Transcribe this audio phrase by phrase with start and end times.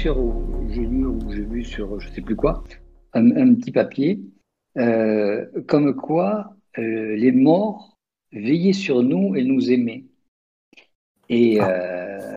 [0.00, 0.16] sur,
[0.70, 2.64] j'ai lu ou j'ai vu sur, je sais plus quoi,
[3.12, 4.18] un, petit papier,
[4.78, 7.98] euh, comme quoi euh, les morts
[8.32, 10.04] veillaient sur nous et nous aimaient.
[11.28, 12.34] Et ah.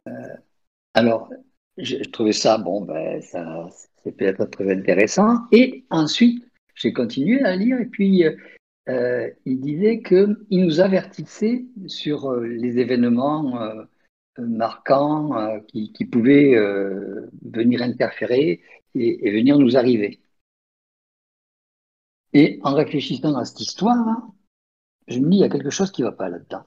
[0.94, 1.30] alors,
[1.78, 3.70] je, trouvais ça, bon, ben, ça,
[4.04, 5.38] c'est peut-être très intéressant.
[5.54, 8.26] Et ensuite, j'ai continué à lire et puis
[8.88, 13.86] il disait qu'il nous avertissait sur les événements
[14.38, 18.62] marquants euh, qui, qui, pouvaient euh, venir interférer
[18.96, 20.22] et, venir nous arriver.
[22.34, 24.28] Et en réfléchissant à cette histoire,
[25.08, 26.66] je me dis, il y a quelque chose qui ne va pas là-dedans.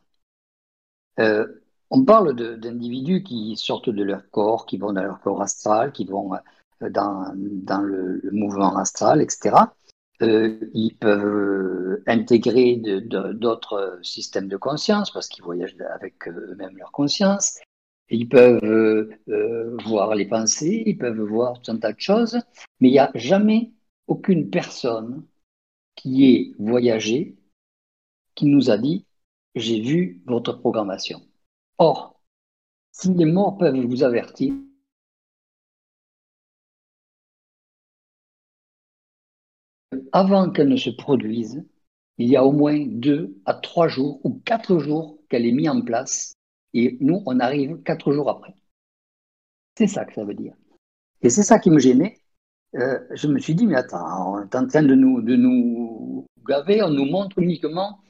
[1.18, 1.46] Euh,
[1.90, 6.04] on parle d'individus qui sortent de leur corps, qui vont dans leur corps astral, qui
[6.04, 6.32] vont
[6.80, 9.56] dans, dans le, mouvement astral, etc.
[10.20, 17.58] ils peuvent intégrer d'autres systèmes de conscience parce qu'ils voyagent avec eux-mêmes leur conscience.
[18.08, 22.38] Ils peuvent euh, euh, voir les pensées, ils peuvent voir tout un tas de choses,
[22.80, 23.72] mais il n'y a jamais
[24.06, 25.24] aucune personne
[25.96, 27.36] qui ait voyagé
[28.36, 29.06] qui nous a dit
[29.56, 31.22] j'ai vu votre programmation.
[31.78, 32.20] Or,
[32.92, 34.54] si les morts peuvent vous avertir,
[40.12, 41.64] avant qu'elle ne se produise,
[42.18, 45.68] il y a au moins deux à trois jours ou quatre jours qu'elle est mise
[45.68, 46.34] en place
[46.74, 48.54] et nous, on arrive quatre jours après.
[49.78, 50.54] C'est ça que ça veut dire.
[51.22, 52.18] Et c'est ça qui me gênait.
[52.74, 56.26] Euh, je me suis dit, mais attends, on est en train de nous, de nous
[56.46, 58.00] gaver, on nous montre uniquement,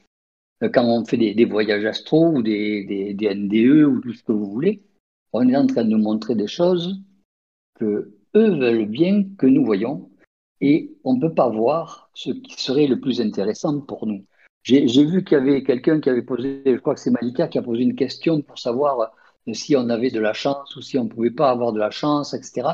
[0.63, 4.31] euh, quand on fait des, voyages astro ou des, des, NDE ou tout ce que
[4.31, 4.83] vous voulez,
[5.33, 7.01] on est en train de nous montrer des choses
[7.75, 10.09] que eux veulent bien que nous voyons
[10.61, 14.25] et on ne peut pas voir ce qui serait le plus intéressant pour nous.
[14.63, 17.57] J'ai vu qu'il y avait quelqu'un qui avait posé, je crois que c'est Malika qui
[17.57, 20.97] a posé une question pour savoir euh, si on avait de la chance ou si
[20.97, 22.67] on ne pouvait pas avoir de la chance, etc.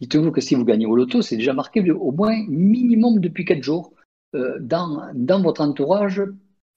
[0.00, 3.62] Dites-vous que si vous gagnez au loto, c'est déjà marqué au moins minimum depuis quatre
[3.62, 3.92] jours
[4.34, 6.22] euh, dans, dans votre entourage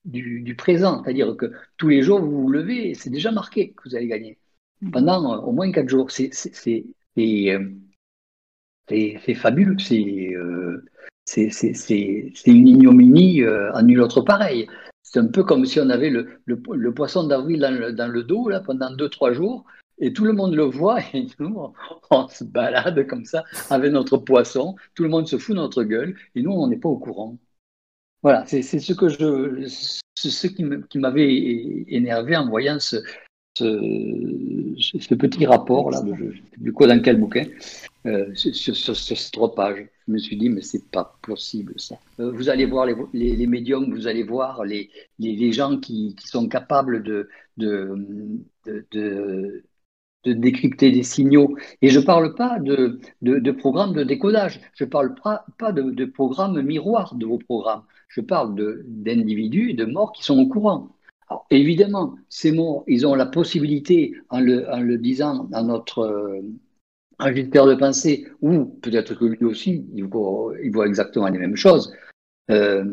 [0.05, 1.03] du, présent.
[1.03, 4.07] C'est-à-dire que tous les jours, vous vous levez et c'est déjà marqué que vous allez
[4.07, 4.37] gagner.
[4.83, 4.91] Mm-hmm.
[4.91, 6.11] Pendant euh, au moins quatre jours.
[6.11, 6.29] C'est
[9.35, 9.77] fabuleux.
[9.79, 10.35] C'est
[11.25, 14.67] c'est une ignominie euh, à nul autre pareil.
[15.03, 18.91] C'est un peu comme si on avait le, poisson d'avril dans, le, dos là, pendant
[18.91, 19.65] deux, trois jours,
[19.99, 21.73] et tout le monde le voit, et nous,
[22.09, 26.15] on, se balade comme ça avec notre poisson, tout le monde se fout notre gueule,
[26.35, 27.37] et nous, on n'est pas au courant.
[28.23, 29.67] Voilà, c'est ce je,
[30.15, 32.97] ce qui m'avait énervé en voyant ce,
[35.15, 36.01] petit rapport là,
[36.57, 37.45] du coup dans quel bouquin,
[38.35, 39.87] sur, sur, trois pages.
[40.07, 41.97] Je me suis dit, mais c'est pas possible ça.
[42.19, 44.89] Euh, vous allez voir les, médiums, vous allez voir les,
[45.19, 47.95] les, gens qui, qui, sont capables de, de,
[48.65, 49.63] de,
[50.23, 51.55] de décrypter des signaux.
[51.81, 55.45] Et je ne parle pas de, de, de, programme de décodage, je ne parle pas,
[55.57, 60.39] pas de, de programme miroir de vos programmes, je parle d'individus, de morts qui sont
[60.39, 60.89] au courant
[61.49, 66.41] évidemment, ces mots, ils ont la possibilité, en le, disant à notre
[67.29, 71.93] de pensée, ou peut-être que lui aussi, il voit, exactement les mêmes choses,
[72.49, 72.83] euh,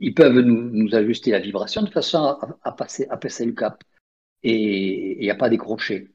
[0.00, 3.82] ils peuvent nous, ajuster la vibration de façon à, passer, à passer le cap
[4.42, 6.10] et, et à pas décrocher.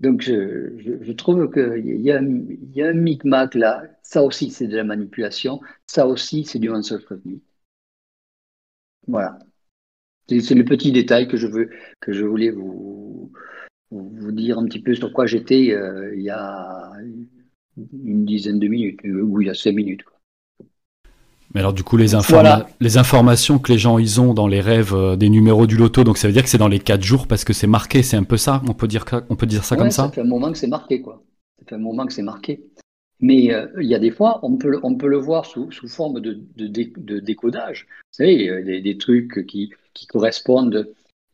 [0.00, 3.82] Donc, je, trouve qu'il y, a, y a un micmac là.
[4.02, 5.60] Ça aussi, c'est de la manipulation.
[5.86, 7.04] Ça aussi, c'est du mensonge
[9.08, 9.38] Voilà.
[10.28, 11.70] C'est le petit détail que je veux,
[12.00, 13.32] que je voulais vous,
[13.90, 16.92] vous dire un petit peu sur quoi j'étais euh, il y a
[18.04, 20.02] une dizaine de minutes, euh, ou il y a cinq minutes.
[21.54, 22.08] Mais alors du coup, les,
[22.80, 26.04] les informations que les gens ils ont dans les rêves euh, des numéros du loto,
[26.04, 28.18] donc ça veut dire que c'est dans les quatre jours parce que c'est marqué, c'est
[28.18, 30.24] un peu ça On peut dire, on peut dire ça comme ça Ça fait un
[30.24, 31.22] moment que c'est marqué, quoi.
[31.58, 32.64] Ça fait un moment que c'est marqué.
[33.20, 35.88] Mais euh, il y a des fois, on peut, on peut le voir sous, sous
[35.88, 37.86] forme de, de, de, décodage.
[38.12, 40.88] Vous savez, des, des trucs qui, qui correspondent,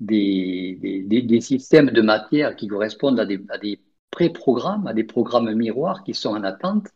[0.07, 3.81] des, des, des, systèmes de matière qui correspondent à des, à des
[4.11, 6.89] pré-programmes, à des programmes miroirs qui sont en attente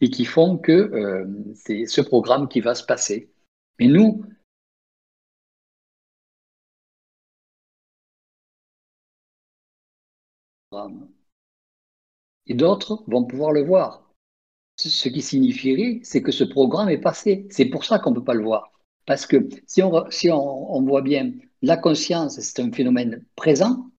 [0.00, 3.30] et qui font que euh, c'est ce programme qui va se passer.
[3.78, 4.24] Mais nous,
[12.46, 14.02] et d'autres vont pouvoir le voir.
[14.76, 17.46] Ce qui signifierait, c'est que ce programme est passé.
[17.50, 18.72] C'est pour ça qu'on ne peut pas le voir.
[19.06, 21.32] Parce que si on, si on, voit bien,
[21.62, 23.90] la conscience, c'est un phénomène présent,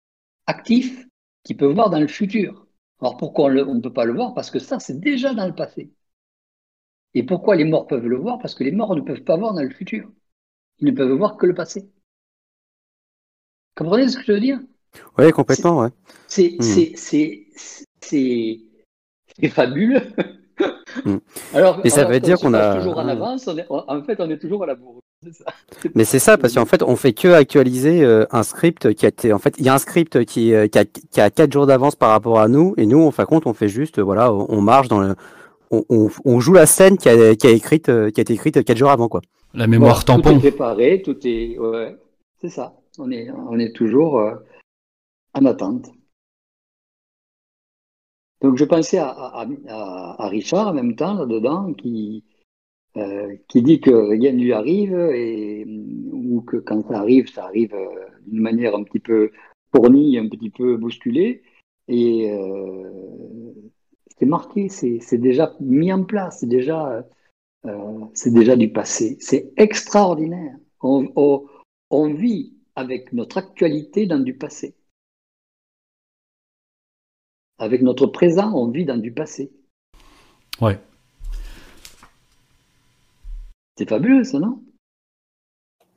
[0.47, 1.06] actif,
[1.43, 2.67] qui peut voir dans le futur.
[3.00, 4.35] Alors pourquoi on ne peut pas le voir?
[4.35, 5.93] Parce que ça, c'est déjà dans le passé.
[7.14, 8.38] Et pourquoi les morts peuvent le voir?
[8.38, 10.11] Parce que les morts ne peuvent pas voir dans le futur.
[10.79, 11.88] Ils ne peuvent voir que le passé.
[13.75, 14.61] Comprenez ce que je veux dire?
[15.19, 15.91] Oui, complètement, ouais.
[16.29, 16.97] C'est hmm.
[19.49, 20.02] fabuleux.
[21.05, 21.19] Hmm.
[21.52, 24.62] Alors, et ça veut dire qu'on a toujours en avance, en fait, on est toujours
[24.64, 25.00] à la bourre.
[25.94, 29.08] Mais c'est ça, parce qu'en fait, on fait que actualiser euh, un script qui a
[29.08, 29.32] été.
[29.32, 31.67] En fait, il y a un script qui, euh, qui, a, qui a 4 jours
[31.67, 34.32] d'avance par rapport à nous, et nous, en fin de compte, on fait juste, voilà,
[34.32, 35.14] on marche dans le.
[35.73, 38.62] On, on, joue la scène qui a, qui a, écrite, euh, qui a été écrite
[38.64, 39.20] 4 jours avant, quoi.
[39.52, 40.31] La mémoire tampon.
[40.31, 41.58] Tout est préparé, tout est.
[41.58, 41.96] Ouais,
[42.40, 42.75] c'est ça.
[42.99, 44.23] On est, on est toujours
[45.34, 45.87] en attente.
[48.43, 49.46] Donc je pensais à, à,
[50.19, 52.23] à Richard en même temps là-dedans qui,
[52.96, 54.94] euh, qui dit que rien ne lui arrive
[56.12, 59.31] ou que quand ça arrive, ça arrive euh, d'une manière un petit peu
[59.75, 61.43] fournie, un petit peu bousculée.
[61.88, 63.52] Et euh,
[64.19, 67.06] c'est marqué, c'est déjà mis en place, c'est déjà,
[68.25, 69.16] déjà du passé.
[69.20, 70.56] C'est extraordinaire.
[70.81, 71.46] On, on,
[71.90, 74.75] on vit avec notre actualité dans du passé.
[77.58, 79.52] Avec notre présent, on vit dans du passé.
[80.60, 80.78] Ouais.
[83.76, 84.62] C'est fabuleux, ça, non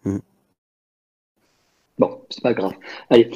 [0.04, 0.20] mm.
[1.98, 2.74] Bon, c'est pas grave.
[3.10, 3.31] Allez,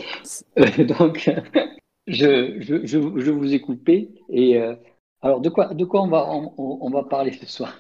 [0.60, 1.30] euh, donc,
[2.08, 4.10] je, je, je, vous ai coupé.
[4.30, 4.76] Et euh,
[5.22, 7.80] alors, de quoi, de quoi on, va, on, va parler ce soir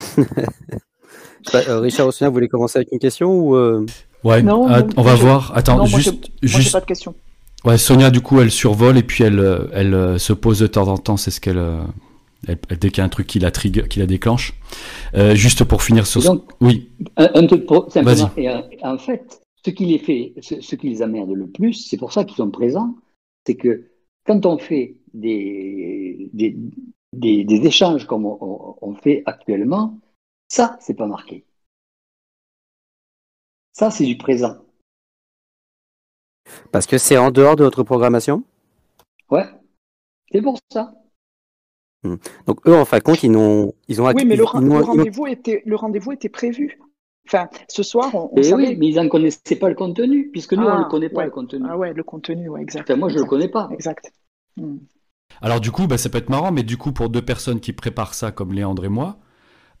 [1.54, 3.86] euh, Richard Ossina, vous voulez commencer avec une question ou
[4.24, 5.52] Ouais, non, on va voir.
[5.56, 6.28] Attends, juste.
[6.42, 6.72] juste...
[6.72, 7.14] pas de question.
[7.64, 10.98] Ouais, Sonia, du coup, elle survole et puis elle, elle se pose de temps en
[10.98, 11.16] temps.
[11.16, 11.60] C'est ce qu'elle
[12.46, 14.54] dès qu'il y a un truc qui la, trigger, qui la déclenche.
[15.14, 16.90] Euh, juste pour finir sur donc, Oui.
[17.16, 18.30] Un, truc simplement.
[18.36, 21.96] Et, euh, en fait, ce qui les fait, ce, qui les amène le plus, c'est
[21.96, 22.96] pour ça qu'ils sont présents,
[23.46, 23.90] c'est que
[24.24, 26.56] quand on fait des, des,
[27.12, 29.98] des, échanges comme on, fait actuellement,
[30.48, 31.44] ça, c'est pas marqué.
[33.72, 34.56] Ça, c'est du présent.
[36.70, 38.44] Parce que c'est en dehors de votre programmation?
[39.30, 39.46] Ouais,
[40.30, 40.94] c'est pour ça.
[42.04, 42.16] Hmm.
[42.46, 44.06] Donc eux, en fin de compte, ils ont, ils ont.
[44.06, 46.78] Oui, mais le, rendez-vous était, le rendez-vous était prévu.
[47.28, 48.70] Enfin, ce soir, on, on savait...
[48.70, 51.24] Oui, mais ils n'en connaissaient pas le contenu, puisque nous, on ne ah, connaît pas
[51.24, 51.64] le contenu.
[51.68, 52.90] Ah ouais, le contenu, ouais, exact.
[52.90, 53.68] moi, je ne le connais pas.
[53.72, 54.12] Exact.
[54.56, 54.78] Hmm.
[55.40, 57.72] Alors du coup, bah, ça peut être marrant, mais du coup, pour deux personnes qui
[57.72, 59.18] préparent ça, comme Léandre et moi,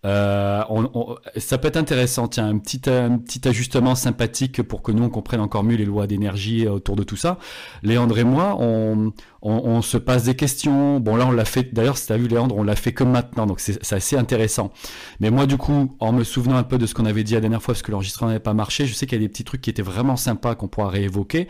[0.04, 4.90] euh, on, ça peut être intéressant, tiens, un petit, un petit ajustement sympathique pour que
[4.90, 7.38] nous on comprenne encore mieux les lois d'énergie autour de tout ça.
[7.84, 9.12] Léandre et moi, on,
[9.42, 10.98] on, se passe des questions.
[10.98, 11.72] Bon là, on l'a fait.
[11.72, 14.72] D'ailleurs, si t'as vu Léandre, on l'a fait comme maintenant, donc c'est assez intéressant.
[15.20, 17.40] Mais moi, du coup, en me souvenant un peu de ce qu'on avait dit la
[17.40, 19.44] dernière fois, parce que l'enregistrement n'avait pas marché, je sais qu'il y a des petits
[19.44, 21.46] trucs qui étaient vraiment sympas qu'on pourra réévoquer.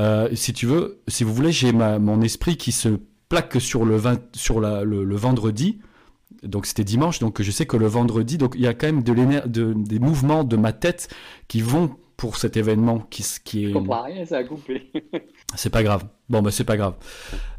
[0.00, 2.88] Euh, si tu veux, si vous voulez, j'ai mon esprit qui se
[3.28, 4.00] plaque sur le,
[4.32, 5.80] sur la, le vendredi
[6.42, 9.02] donc c'était dimanche, donc je sais que le vendredi, donc il y a quand même
[9.02, 11.08] de, des mouvements de ma tête
[11.48, 13.68] qui vont pour cet événement qui, qui est.
[13.68, 14.90] Je comprends rien, ça a coupé.
[15.54, 16.04] c'est pas grave.
[16.28, 16.94] Bon, bah c'est pas grave.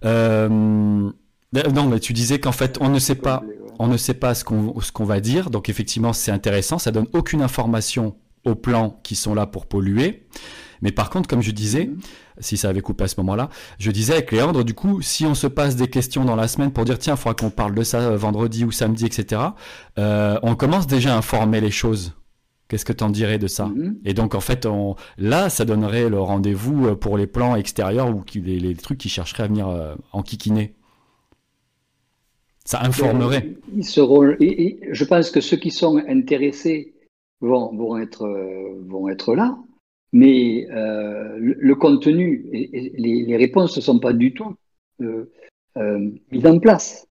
[0.05, 3.43] Euh, non, mais tu disais qu'en fait on ne sait pas,
[3.79, 5.49] on ne sait pas ce qu'on ce qu'on va dire.
[5.49, 10.27] Donc effectivement c'est intéressant, ça donne aucune information aux plans qui sont là pour polluer.
[10.81, 11.99] Mais par contre, comme je disais, mhm.
[12.41, 13.49] Si ça avait coupé à ce moment-là,
[13.79, 16.71] je disais avec Léandre, du coup, si on se passe des questions dans la semaine
[16.71, 19.41] pour dire, tiens, il faudra qu'on parle de ça euh, vendredi ou samedi, etc.,
[19.97, 22.13] euh, on commence déjà à informer les choses.
[22.67, 23.99] Qu'est-ce que tu en dirais de ça mhm.
[24.05, 28.09] Et donc, en fait, on, là, ça donnerait le rendez-vous euh, pour les plans extérieurs
[28.09, 30.73] ou les, les trucs qui chercheraient à venir en kikiner.
[32.63, 33.55] Ça informerait.
[33.75, 36.93] Ils seront, je pense que ceux qui sont intéressés
[37.41, 38.27] vont, vont, être,
[38.87, 39.57] vont être là.
[40.13, 44.55] Mais euh, le, contenu et, les, réponses ne sont pas du tout
[45.01, 45.31] euh,
[45.77, 47.07] euh, mises en place.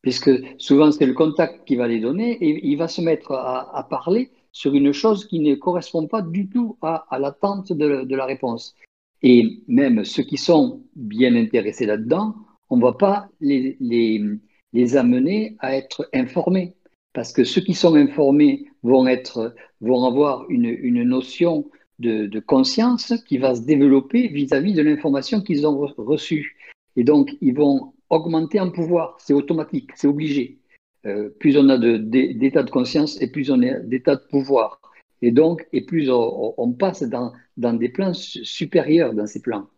[0.00, 3.86] Puisque souvent c'est le contact qui va les donner et il va se mettre à,
[3.88, 8.74] parler sur une chose qui ne correspond pas du tout à, l'attente de, la réponse.
[9.22, 12.34] Et même ceux qui sont bien intéressés là-dedans,
[12.68, 16.74] on ne va pas les, les, amener à être informés.
[17.12, 21.70] Parce que ceux qui sont informés vont, être, vont avoir une, une notion
[22.02, 26.56] de, conscience qui va se développer vis-à-vis de l'information qu'ils ont reçue.
[26.96, 29.16] Et donc, ils vont augmenter en pouvoir.
[29.18, 30.58] C'est automatique, c'est obligé.
[31.06, 34.80] Euh, plus on a d'état de, conscience et plus on a d'état de pouvoir.
[35.20, 39.68] Et donc, et plus on, passe dans, dans, des plans supérieurs dans ces plans,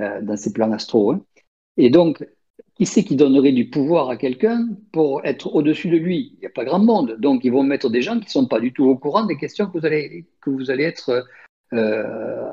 [0.00, 1.12] euh, dans ces plans astro.
[1.12, 1.24] Hein.
[1.76, 2.26] Et donc,
[2.78, 6.34] qui c'est qui donnerait du pouvoir à quelqu'un pour être au-dessus de lui?
[6.36, 7.16] Il n'y a pas grand monde.
[7.18, 9.36] Donc, ils vont mettre des gens qui ne sont pas du tout au courant des
[9.36, 11.26] questions que vous allez, que vous allez être
[11.72, 12.52] euh,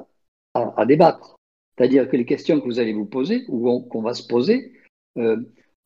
[0.55, 1.35] à, débattre.
[1.77, 4.73] C'est-à-dire que les questions que vous allez vous poser ou qu'on va se poser,
[5.17, 5.37] euh,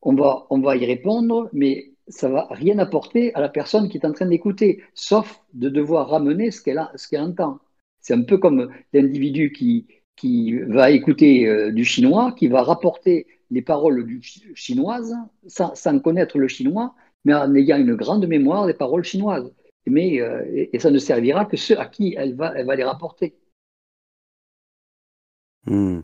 [0.01, 3.97] on, va, on va y répondre, mais ça va rien apporter à la personne qui
[3.97, 7.59] est en train d'écouter, sauf de devoir ramener ce qu'elle ce qu'elle entend.
[7.99, 13.27] C'est un peu comme l'individu qui, qui va écouter euh, du chinois, qui va rapporter
[13.51, 14.21] les paroles du
[14.55, 15.15] chinoises
[15.47, 19.51] sans, sans, connaître le chinois, mais en ayant une grande mémoire des paroles chinoises.
[19.85, 22.75] Mais, euh, et, et, ça ne servira que ceux à qui elle va, elle va
[22.75, 23.35] les rapporter.
[25.65, 26.01] Hmm.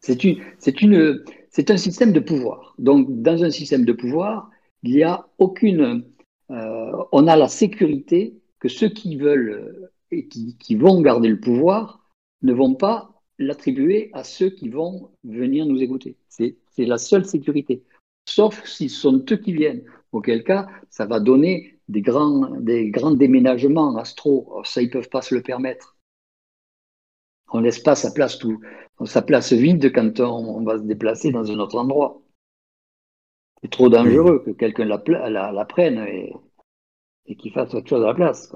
[0.00, 2.74] C'est un système de pouvoir.
[2.78, 4.50] Donc, dans un système de pouvoir,
[4.82, 6.04] il n'y a aucune,
[6.50, 11.40] euh, on a la sécurité que ceux qui veulent et qui, qui vont garder le
[11.40, 12.00] pouvoir
[12.42, 16.16] ne vont pas l'attribuer à ceux qui vont venir nous écouter.
[16.28, 17.82] C'est la seule sécurité.
[18.26, 19.82] Sauf s'ils sont eux qui viennent.
[20.12, 24.60] Auquel cas, ça va donner des grands, des grands déménagements astro.
[24.64, 25.96] Ça, ils ne peuvent pas se le permettre.
[27.52, 28.60] On laisse pas sa place tout,
[29.04, 32.22] sa place vide quand on, va se déplacer dans un autre endroit.
[33.62, 35.98] C'est trop dangereux que quelqu'un la, prenne
[37.26, 38.52] et, qu'il fasse autre chose à la place.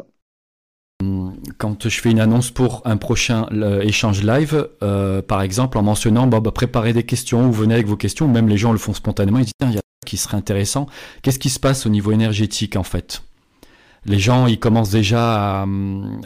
[1.64, 3.46] Quand je fais une annonce pour un prochain
[3.80, 7.86] échange live, euh, par exemple, en mentionnant bah, bah, préparez des questions ou venez avec
[7.86, 10.36] vos questions, même les gens le font spontanément, ils disent il y a qui serait
[10.36, 10.84] intéressant.
[11.22, 13.22] Qu'est-ce qui se passe au niveau énergétique en fait?
[14.04, 15.66] Les gens, ils commencent déjà à,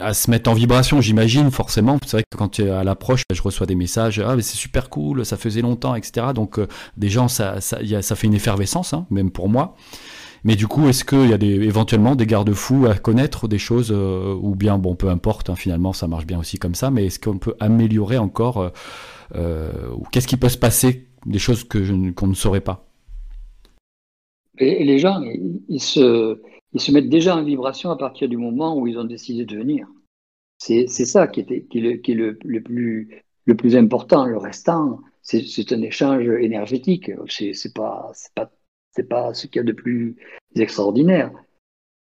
[0.01, 1.97] à se mettre en vibration, j'imagine, forcément.
[2.05, 5.25] C'est vrai que quand à l'approche, je reçois des messages, ah mais c'est super cool,
[5.25, 6.27] ça faisait longtemps, etc.
[6.35, 6.67] Donc euh,
[6.97, 9.77] des gens, ça, ça fait une effervescence, hein, même pour moi.
[10.43, 14.33] Mais du coup, est-ce qu'il y a éventuellement des garde-fous à connaître, des choses, euh,
[14.41, 17.19] ou bien, bon, peu importe, hein, finalement, ça marche bien aussi comme ça, mais est-ce
[17.19, 18.69] qu'on peut améliorer encore, euh,
[19.35, 22.85] euh, ou qu'est-ce qui peut se passer, des choses que qu'on ne saurait pas?
[24.59, 26.41] Les gens, ils, ils, se,
[26.73, 29.57] ils se mettent déjà en vibration à partir du moment où ils ont décidé de
[29.57, 29.87] venir.
[30.57, 34.25] C'est ça qui, était, qui est, le, qui est le, le, plus, le plus important.
[34.25, 37.11] Le restant, c'est un échange énergétique.
[37.29, 38.51] C'est pas, pas
[38.99, 40.17] c'est pas ce qu'il y a de plus
[40.55, 41.31] extraordinaire.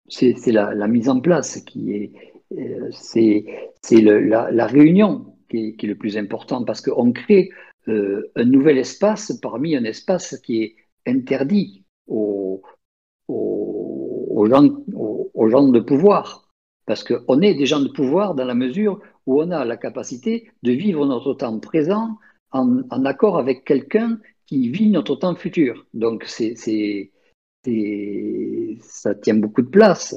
[0.08, 2.12] C'est la, mise en place qui est,
[2.58, 3.46] euh, c'est
[3.92, 7.52] la, la, réunion qui est, le plus important parce qu'on crée
[7.88, 12.64] euh, un nouvel espace parmi un espace qui est interdit aux,
[13.28, 16.50] aux, gens, aux, gens de pouvoir.
[16.88, 20.50] Parce qu'on est des gens de pouvoir dans la mesure où on a la capacité
[20.64, 22.18] de vivre notre temps présent
[22.52, 24.18] en, en accord avec quelqu'un
[24.52, 25.88] qui vit notre temps futur.
[25.94, 26.56] Donc, c'est,
[28.82, 30.14] ça tient beaucoup de place.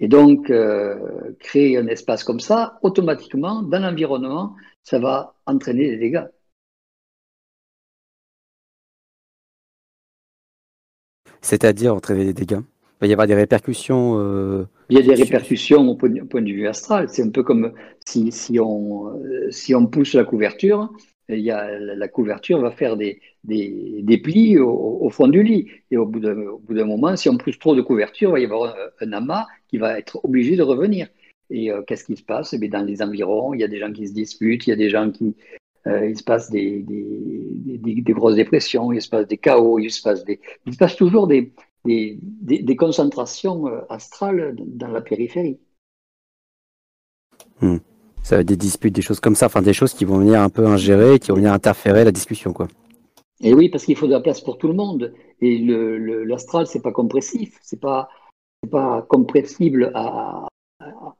[0.00, 5.98] Et donc, euh, créer un espace comme ça, automatiquement, dans l'environnement, ça va entraîner des
[5.98, 6.24] dégâts.
[11.42, 12.60] C'est-à-dire entraîner des dégâts?
[12.62, 14.64] Il va y avoir des répercussions euh...
[14.88, 17.10] Il y a des répercussions au point, de, au point de vue astral.
[17.10, 17.74] C'est un peu comme
[18.06, 19.12] si, si, on,
[19.50, 20.90] si on pousse la couverture,
[21.28, 25.68] il y a, la couverture va faire des, des, des plis au, fond du lit.
[25.90, 28.76] Et au bout d'un moment, si on pousse trop de couverture, il va y avoir
[29.00, 31.08] un, amas qui va être obligé de revenir.
[31.50, 32.52] Et euh, qu'est-ce qui se passe?
[32.52, 34.76] Eh Dans les environs, il y a des gens qui se disputent, il y a
[34.76, 35.36] des gens qui.
[35.86, 40.02] Euh, il se passe des, des, grosses dépressions, il se passe des chaos, il se
[40.02, 41.52] passe, des, il se passe toujours des,
[41.84, 45.60] des, concentrations euh, astrales dans la périphérie.
[47.60, 47.78] Hmm
[48.26, 50.40] ça va être des disputes, des choses comme ça, enfin des choses qui vont venir
[50.40, 52.66] un peu ingérer, qui vont venir interférer la discussion, quoi.
[53.40, 55.14] Et oui, parce qu'il faut de la place pour tout le monde.
[55.40, 58.08] Et l'astral, le, c'est pas compressif, c'est pas,
[58.68, 60.48] pas compressible à,
[60.80, 61.14] à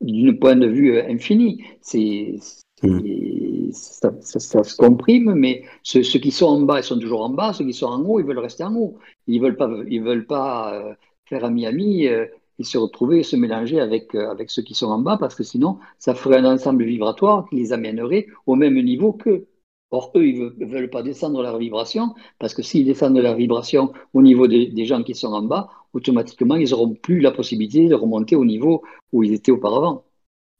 [0.00, 1.62] d'un point de vue infini.
[1.82, 2.36] C'est
[2.82, 3.72] mmh.
[3.72, 7.20] ça, ça, ça, se comprime, mais ceux, ceux, qui sont en bas, ils sont toujours
[7.20, 7.52] en bas.
[7.52, 8.96] Ceux qui sont en haut, ils veulent rester en haut.
[9.26, 10.94] Ils veulent pas, ils veulent pas euh,
[11.26, 12.06] faire ami-ami.
[12.06, 12.24] Euh,
[12.60, 15.34] et se retrouver et se mélanger avec, euh, avec ceux qui sont en bas, parce
[15.34, 19.48] que sinon, ça ferait un ensemble vibratoire qui les amènerait au même niveau qu'eux.
[19.90, 23.92] Or, eux, ils ne veulent pas descendre leur vibration, parce que s'ils descendent leur vibration
[24.14, 27.88] au niveau des, des gens qui sont en bas, automatiquement, ils n'auront plus la possibilité
[27.88, 30.04] de remonter au niveau où ils étaient auparavant.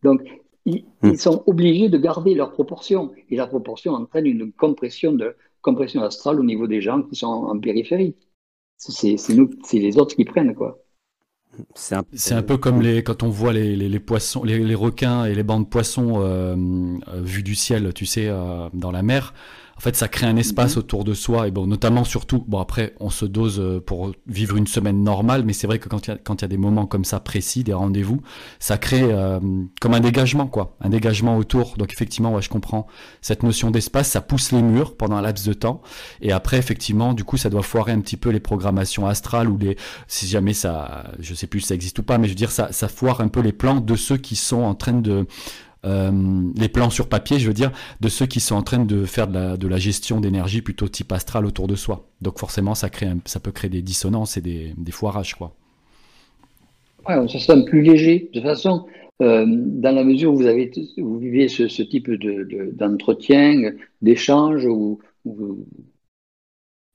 [0.03, 0.23] Donc,
[0.67, 1.11] ils, mmh.
[1.11, 6.03] ils sont obligés de garder leur proportion, et la proportion entraîne une compression, de, compression
[6.03, 8.17] astrale au niveau des gens qui sont en, périphérie.
[8.79, 10.79] C'est nous, c'est les autres qui prennent, quoi.
[11.75, 15.25] C'est un, un, peu comme les, quand on voit les, les, les poissons, les, requins
[15.25, 16.55] et les bancs de poissons euh,
[17.09, 19.35] euh, vus du ciel, tu sais, euh, dans la mer.
[19.81, 20.81] En fait, ça crée un espace mmh.
[20.81, 24.59] autour de soi et bon, notamment surtout, bon après, on se dose euh, pour vivre
[24.59, 27.07] une semaine normale, mais c'est vrai que quand il y a y des moments comme
[27.07, 28.21] ça précis, des rendez-vous,
[28.59, 29.41] ça crée euh,
[29.81, 31.79] comme un dégagement quoi, un dégagement autour.
[31.79, 32.89] Donc effectivement, ouais, je comprends
[33.23, 35.81] cette notion d'espace, ça pousse les murs pendant un laps de temps
[36.21, 39.57] et après effectivement, du coup, ça doit foirer un petit peu les programmations astrales ou
[39.57, 42.37] les si jamais ça, je sais plus si ça existe ou pas, mais je veux
[42.37, 45.27] dire ça ça foire un peu les plans de ceux qui sont en train de
[45.87, 46.11] euh,
[46.57, 49.29] les plans sur papier, je veux dire, de ceux qui sont en train de faire
[49.29, 52.09] de la, gestion d'énergie plutôt type astral autour de soi.
[52.21, 55.55] Donc forcément, ça, crée ça peut créer des dissonances et des, des foirages, quoi.
[57.09, 58.29] Ouais, ça sonne plus léger.
[58.35, 58.87] De toute façon,
[59.23, 63.73] euh, dans la mesure où vous, vivez ce, type d'entretien,
[64.03, 65.65] d'échange ou, ou,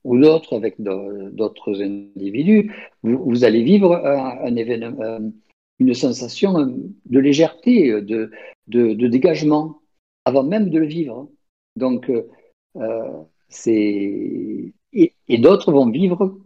[0.04, 4.00] d'autres avec d'autres individus, vous, allez vivre
[4.56, 5.18] événement,
[5.80, 6.72] une sensation
[7.06, 8.30] de légèreté, de,
[8.68, 9.80] de, dégagement,
[10.24, 11.28] avant même de le vivre.
[11.76, 16.38] Donc, euh, c'est et, d'autres vont vivre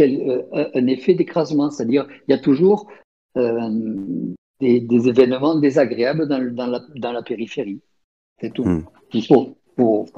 [0.00, 2.90] euh, un effet d'écrasement, c'est-à-dire il y a toujours
[3.36, 3.70] euh,
[4.60, 7.80] des, événements désagréables dans, la, dans la, périphérie.
[8.40, 8.64] C'est tout.
[8.64, 8.84] Hmm.
[9.12, 9.56] Il faut,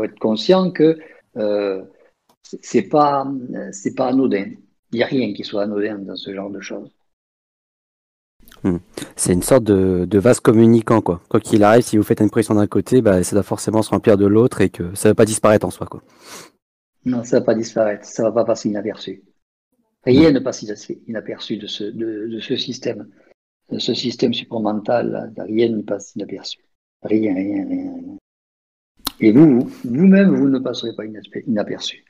[0.05, 0.99] être conscient que
[1.37, 1.83] euh,
[2.43, 3.27] c'est pas
[3.97, 4.53] pas anodin.
[4.93, 6.96] Il n'y a rien qui soit anodin dans ce genre de choses.
[8.67, 8.79] Hmm.
[9.15, 11.23] C'est une sorte de, vase communicant, quoi.
[11.29, 13.91] Quoi qu'il arrive, si vous faites une pression d'un côté, bah, ça doit forcément se
[13.91, 16.03] remplir de l'autre et que ça ne va pas disparaître en soi, quoi.
[17.05, 19.23] Non, ça ne va pas disparaître, ça ne va pas passer inaperçu.
[20.05, 20.63] Rien ne passe
[21.07, 23.09] inaperçu de ce, de, ce système.
[23.71, 26.59] De ce système supramental, rien ne passe inaperçu.
[27.03, 28.17] Rien, rien, rien, rien.
[29.21, 31.05] Et vous, vous-même, vous ne passerez pas
[31.47, 32.05] inaperçu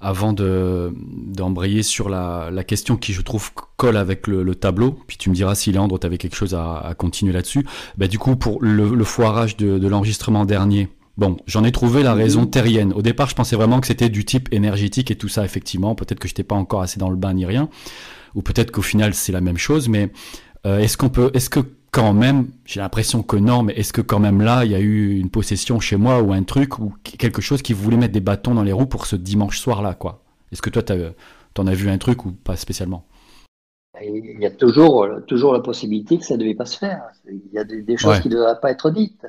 [0.00, 4.98] avant d'embrayer sur la, question qui, je trouve, colle avec le, tableau.
[5.06, 7.66] Puis tu me diras si Léandre, tu avais quelque chose à, continuer là-dessus.
[7.96, 12.46] Bah, du coup, pour le, foirage de, l'enregistrement dernier, bon, j'en ai trouvé la raison
[12.46, 12.92] terrienne.
[12.92, 15.94] Au départ, je pensais vraiment que c'était du type énergétique et tout ça, effectivement.
[15.94, 17.68] Peut-être que je n'étais pas encore assez dans le bain ni rien.
[18.34, 19.88] Ou peut-être qu'au final, c'est la même chose.
[19.88, 20.10] Mais
[20.66, 21.60] euh, est-ce qu'on peut, est-ce que
[21.96, 24.80] quand même, j'ai l'impression que non, mais est-ce que quand même là, il y a
[24.80, 28.20] eu une possession chez moi ou un truc ou quelque chose qui voulait mettre des
[28.20, 30.22] bâtons dans les roues pour ce dimanche soir-là, quoi?
[30.52, 33.06] Est-ce que toi, t'en as vu un truc ou pas spécialement?
[34.02, 37.00] Il y a toujours, toujours la possibilité que ça ne devait pas se faire.
[37.30, 39.26] Il y a des, choses qui ne devraient pas être dites.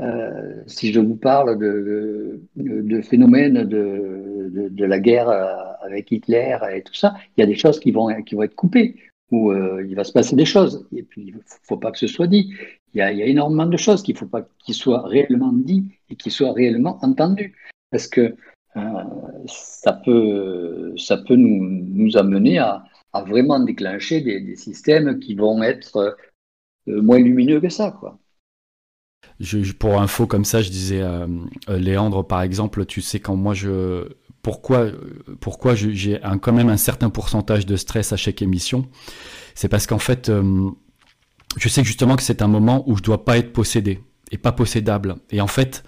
[0.00, 5.46] Euh, si je vous parle de, de, phénomènes de, de, la guerre euh,
[5.80, 8.54] avec Hitler et tout ça, il y a des choses qui vont, qui vont être
[8.54, 8.96] coupées
[9.32, 10.86] où euh, il va se passer des choses.
[10.94, 12.52] Et puis, il ne faut pas que ce soit dit.
[12.94, 16.16] Il y a, énormément de choses qu'il ne faut pas qu'ils soient réellement dit et
[16.16, 17.56] qu'ils soient réellement entendus.
[17.90, 18.36] Parce que
[18.76, 18.80] euh,
[19.46, 22.84] ça peut, ça peut nous, amener à,
[23.26, 26.16] vraiment déclencher des, systèmes qui vont être
[26.88, 27.96] euh, moins lumineux que ça.
[27.98, 28.18] Quoi.
[29.40, 31.02] Je, pour info comme ça, je disais,
[31.68, 34.08] Léandre, par exemple, tu sais, quand moi je,
[34.42, 34.88] pourquoi,
[35.40, 38.88] pourquoi j'ai quand même un certain pourcentage de stress à chaque émission
[39.54, 40.70] C'est parce qu'en fait, euh,
[41.56, 44.00] je sais justement que c'est un moment où je dois pas être possédé
[44.32, 45.16] et pas possédable.
[45.30, 45.84] Et en fait,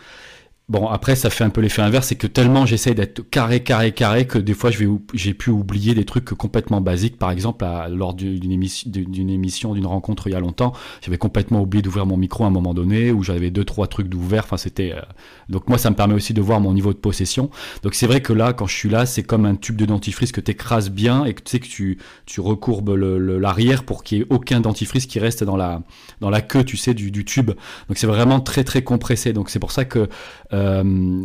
[0.71, 3.93] Bon, après, ça fait un peu l'effet inverse, c'est que tellement j'essaie d'être carré, carré,
[3.93, 4.71] carré, que des fois,
[5.13, 7.19] j'ai pu oublier des trucs complètement basiques.
[7.19, 10.73] Par exemple, lors d'une émission, d'une rencontre il y a longtemps,
[11.03, 14.09] j'avais complètement oublié d'ouvrir mon micro à un moment donné, où j'avais deux, trois trucs
[14.09, 14.45] d'ouvert.
[14.45, 14.93] Enfin, c'était.
[14.95, 15.03] Euh,
[15.51, 17.51] donc moi, ça me permet aussi de voir mon niveau de possession.
[17.83, 20.33] Donc c'est vrai que là, quand je suis là, c'est comme un tube de dentifrice
[20.33, 24.17] que tu écrases bien et que tu sais que tu, tu recourbes l'arrière pour qu'il
[24.17, 25.83] n'y ait aucun dentifrice qui reste dans la,
[26.23, 27.51] dans la queue, tu sais, du, tube.
[27.89, 29.35] Donc c'est vraiment très, très compressé.
[29.35, 30.09] Donc c'est pour ça que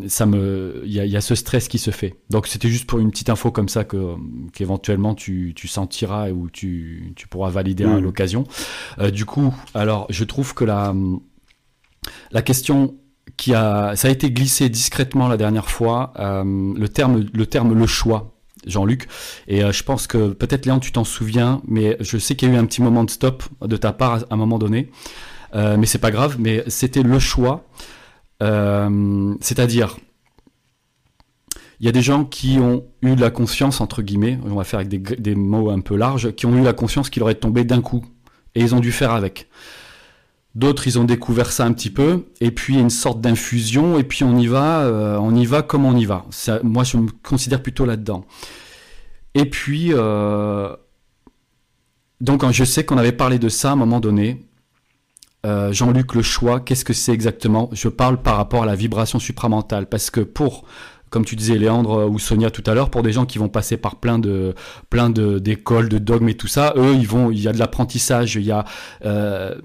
[0.07, 2.15] ça me, il y, a ce stress qui se fait.
[2.29, 4.15] Donc c'était juste pour une petite info comme ça que
[4.53, 7.99] qu'éventuellement tu, tu sentiras ou tu, tu pourras valider à mm.
[7.99, 8.45] l'occasion.
[8.99, 10.93] Euh, du coup, alors je trouve que la
[12.31, 12.95] la question
[13.37, 16.43] qui a, ça a été glissé discrètement la dernière fois, euh,
[16.75, 18.35] le terme le terme le choix.
[18.67, 19.07] Jean-Luc.
[19.47, 22.55] Et je pense que peut-être Léon, tu t'en souviens, mais je sais qu'il y a
[22.55, 24.91] eu un petit moment de stop de ta part à un moment donné.
[25.53, 26.35] mais c'est pas grave.
[26.39, 27.63] Mais c'était le choix.
[28.41, 29.97] Euh, c'est-à-dire,
[31.79, 34.79] il y a des gens qui ont eu la conscience, entre guillemets, on va faire
[34.79, 37.81] avec des, mots un peu larges, qui ont eu la conscience qu'il aurait tombé d'un
[37.81, 38.05] coup.
[38.55, 39.47] Et ils ont dû faire avec.
[40.55, 44.23] D'autres, ils ont découvert ça un petit peu, et puis une sorte d'infusion, et puis
[44.23, 46.25] on y va, euh, on y va comme on y va.
[46.63, 48.25] moi, je me considère plutôt là-dedans.
[49.35, 50.75] Et puis, euh,
[52.19, 54.48] donc je sais qu'on avait parlé de ça à un moment donné,
[55.45, 57.69] euh, Jean-Luc, le choix, qu'est-ce que c'est exactement?
[57.71, 60.65] Je parle par rapport à la vibration supramentale, parce que pour,
[61.09, 63.77] comme tu disais Léandre ou Sonia tout à l'heure, pour des gens qui vont passer
[63.77, 64.53] par plein de
[64.89, 68.35] plein d'écoles, de, dogmes et tout ça, eux, ils vont, il y a de l'apprentissage,
[68.35, 68.65] il y a
[69.05, 69.55] euh,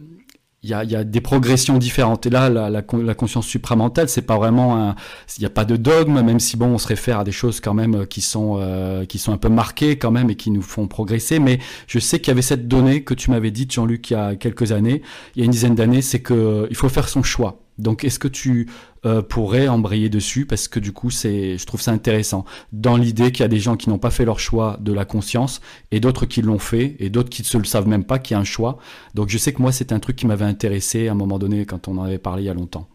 [0.65, 2.25] il y a, des progressions différentes.
[2.27, 4.95] Et là, la, la, conscience supramentale, c'est pas vraiment
[5.39, 7.61] il n'y a pas de dogme, même si bon, on se réfère à des choses
[7.61, 10.51] quand même euh, qui sont, euh, qui sont un peu marquées quand même et qui
[10.51, 11.39] nous font progresser.
[11.39, 14.17] Mais je sais qu'il y avait cette donnée que tu m'avais dit, Jean-Luc, il y
[14.17, 15.03] a quelques années,
[15.35, 17.61] il y a une dizaine d'années, c'est que euh, il faut faire son choix.
[17.79, 18.69] Donc, est-ce que tu
[19.07, 22.45] euh, pourrais embrayer dessus Parce que du coup, c'est, je trouve ça intéressant.
[22.73, 25.05] Dans l'idée qu'il y a des gens qui n'ont pas fait leur choix de la
[25.05, 28.19] conscience et d'autres qui l'ont fait et d'autres qui ne se le savent même pas
[28.19, 28.79] qu'il y a un choix.
[29.15, 31.67] Donc, je sais que moi, c'est un truc qui m'avait intéressé à un moment donné
[31.67, 32.89] quand on en avait parlé il y a longtemps.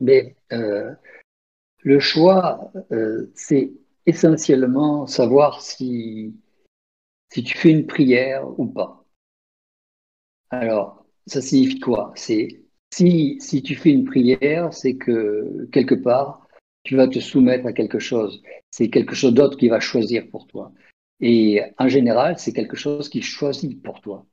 [0.00, 0.92] Mais euh,
[1.82, 3.72] le choix, euh, c'est
[4.06, 6.34] essentiellement savoir si,
[7.30, 9.04] si tu fais une prière ou pas.
[10.50, 12.12] Alors, ça signifie quoi?
[12.16, 12.59] C'est
[12.92, 16.46] si, si tu fais une prière, c'est que quelque part,
[16.82, 18.42] tu vas te soumettre à quelque chose.
[18.70, 20.72] C'est quelque chose d'autre qui va choisir pour toi.
[21.20, 24.26] Et en général, c'est quelque chose qui choisit pour toi.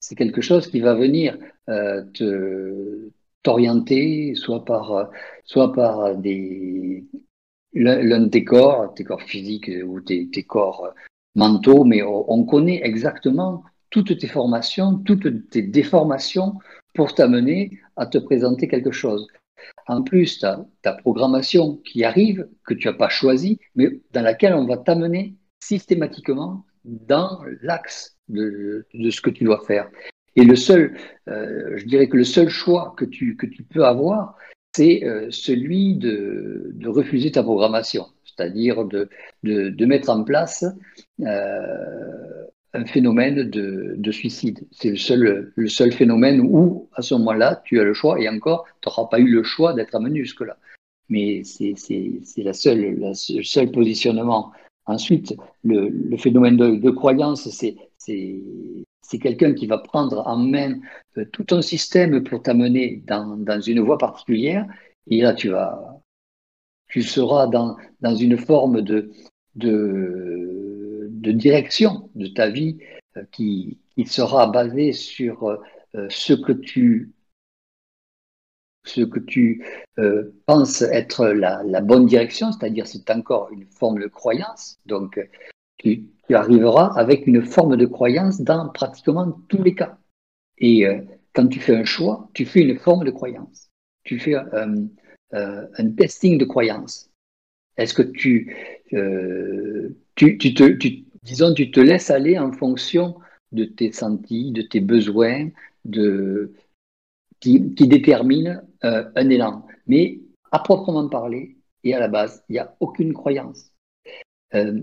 [0.00, 3.10] C'est quelque chose qui va venir euh, te
[3.42, 5.10] t'orienter, soit par,
[5.44, 6.14] soit par
[7.74, 10.94] l'un de tes corps, tes corps physiques ou tes corps
[11.34, 16.58] mentaux, mais on connaît exactement toutes tes formations, toutes tes déformations
[16.94, 19.26] pour t'amener à te présenter quelque chose.
[19.86, 24.22] En plus, tu as ta programmation qui arrive, que tu n'as pas choisie, mais dans
[24.22, 29.90] laquelle on va t'amener systématiquement dans l'axe de, ce que tu dois faire.
[30.36, 30.96] Et le seul,
[31.28, 34.36] euh, je dirais que le seul choix que tu, que tu peux avoir,
[34.74, 39.08] c'est euh, celui de, refuser ta programmation, c'est-à-dire de,
[39.44, 40.64] de, de, mettre en place
[41.20, 44.66] euh, un phénomène de, de suicide.
[44.72, 48.28] C'est le seul, le seul phénomène où, à ce moment-là, tu as le choix, et
[48.28, 50.58] encore, tu n'auras pas eu le choix d'être amené jusque-là.
[51.08, 51.74] Mais c'est
[52.38, 54.52] la seule, la, le seul positionnement.
[54.86, 60.80] Ensuite, le, phénomène de, croyance, c'est quelqu'un qui va prendre en main
[61.16, 64.66] euh, tout un système pour t'amener dans, dans, une voie particulière.
[65.06, 66.00] Et là, tu vas,
[66.88, 69.12] tu seras dans, dans une forme de,
[71.24, 72.78] de, direction de ta vie
[73.16, 77.12] euh, qui, sera basée sur euh, ce que tu
[78.86, 79.64] ce que tu
[79.98, 84.78] euh, penses être la, bonne direction, c'est-à-dire c'est encore une forme de croyance.
[84.84, 85.18] Donc,
[85.78, 89.96] tu, arriveras avec une forme de croyance dans pratiquement tous les cas.
[90.58, 91.00] Et euh,
[91.34, 93.70] quand tu fais un choix, tu fais une forme de croyance.
[94.04, 94.86] Tu fais euh,
[95.34, 97.10] euh, un testing de croyance.
[97.76, 98.02] Est-ce que
[98.94, 103.16] euh, tu, te, tu, disons, tu te laisses aller en fonction
[103.52, 105.48] de tes sentis, de tes besoins,
[105.84, 106.52] de,
[107.40, 109.66] qui, déterminent euh, un élan.
[109.86, 110.20] Mais
[110.52, 113.72] à proprement parler et à la base, il n'y a aucune croyance.
[114.54, 114.80] Euh,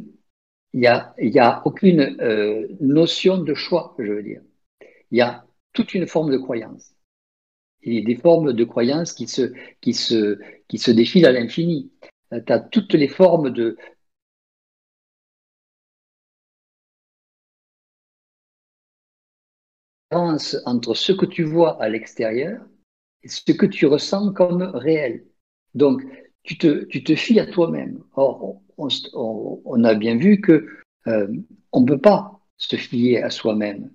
[0.73, 4.41] il n'y a, y a aucune euh, notion de choix, je veux dire.
[5.11, 6.93] Il y a toute une forme de croyance.
[7.83, 11.91] Et des formes de croyance qui se, qui se, qui se défilent à l'infini.
[12.31, 13.75] Tu as toutes les formes de,
[20.11, 22.61] entre ce que tu vois à l'extérieur
[23.23, 25.25] et ce que tu ressens comme réel.
[25.73, 26.03] Donc,
[26.43, 28.03] tu te, tu te fies à toi-même.
[28.15, 30.67] Or, on, a bien vu que
[31.07, 31.27] euh,
[31.71, 33.91] on ne peut pas se fier à soi-même.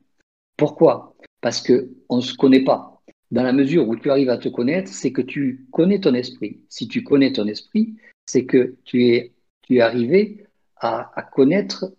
[0.56, 1.16] Pourquoi?
[1.40, 3.02] Parce qu'on ne se connaît pas.
[3.30, 6.60] Dans la mesure où tu arrives à te connaître, c'est que tu connais ton esprit.
[6.68, 10.46] Si tu connais ton esprit, c'est que tu es, tu es arrivé
[10.78, 11.92] à connaître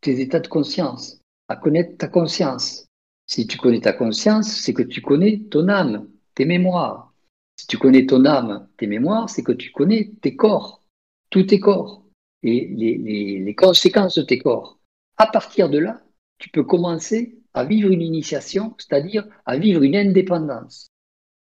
[0.00, 2.85] tes états de conscience, à connaître ta conscience.
[3.26, 7.12] Si tu connais ta conscience, c'est que tu connais ton âme, tes mémoires.
[7.56, 10.84] Si tu connais ton âme, tes mémoires, c'est que tu connais tes corps,
[11.30, 12.04] tous tes corps
[12.44, 14.78] et les, conséquences de tes corps.
[15.16, 16.02] À partir de là,
[16.38, 20.88] tu peux commencer à vivre une initiation, c'est-à-dire à vivre une indépendance.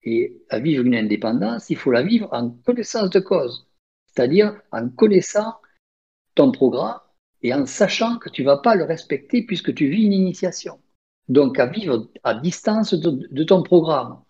[0.03, 3.67] Et à vivre une indépendance, il faut la vivre en connaissance de cause,
[4.07, 5.55] c'est-à-dire en connaissant
[6.33, 7.01] ton programme
[7.41, 10.79] et en sachant que tu ne vas pas le respecter puisque tu vis une initiation.
[11.27, 14.21] Donc à vivre à distance de, ton programme.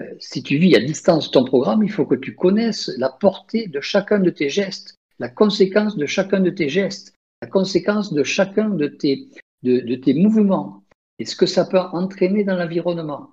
[0.00, 3.10] Euh, si tu vis à distance de ton programme, il faut que tu connaisses la
[3.10, 8.12] portée de chacun de tes gestes, la conséquence de chacun de tes gestes, la conséquence
[8.12, 9.28] de chacun de tes,
[9.62, 10.84] de, de tes mouvements
[11.20, 13.30] et ce que ça peut entraîner dans l'environnement.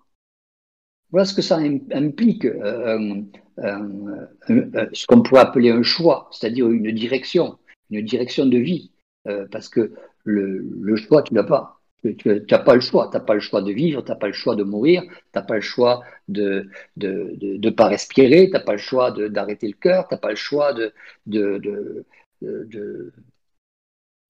[1.09, 3.21] Voilà ce que ça implique, euh,
[3.57, 7.57] ce qu'on pourrait appeler un choix, c'est-à-dire une direction,
[7.89, 8.91] une direction de vie,
[9.27, 9.91] euh, parce que
[10.23, 11.80] le, le choix, tu l'as pas.
[12.03, 13.09] Tu n'as pas le choix.
[13.11, 15.09] Tu n'as pas le choix de vivre, tu n'as pas le choix de mourir, tu
[15.35, 18.77] n'as pas le choix de ne de, de, de, pas respirer, tu n'as pas le
[18.79, 20.93] choix d'arrêter le cœur, tu n'as pas le choix de
[21.27, 21.59] de,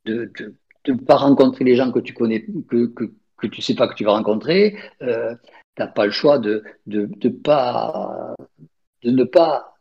[0.06, 3.06] de, pas rencontrer les gens que tu connais, que, que,
[3.38, 4.78] que tu sais pas que tu vas rencontrer.
[5.02, 5.36] Euh,
[5.76, 6.64] tu n'as pas le choix de,
[7.44, 8.36] pas,
[9.04, 9.76] de ne pas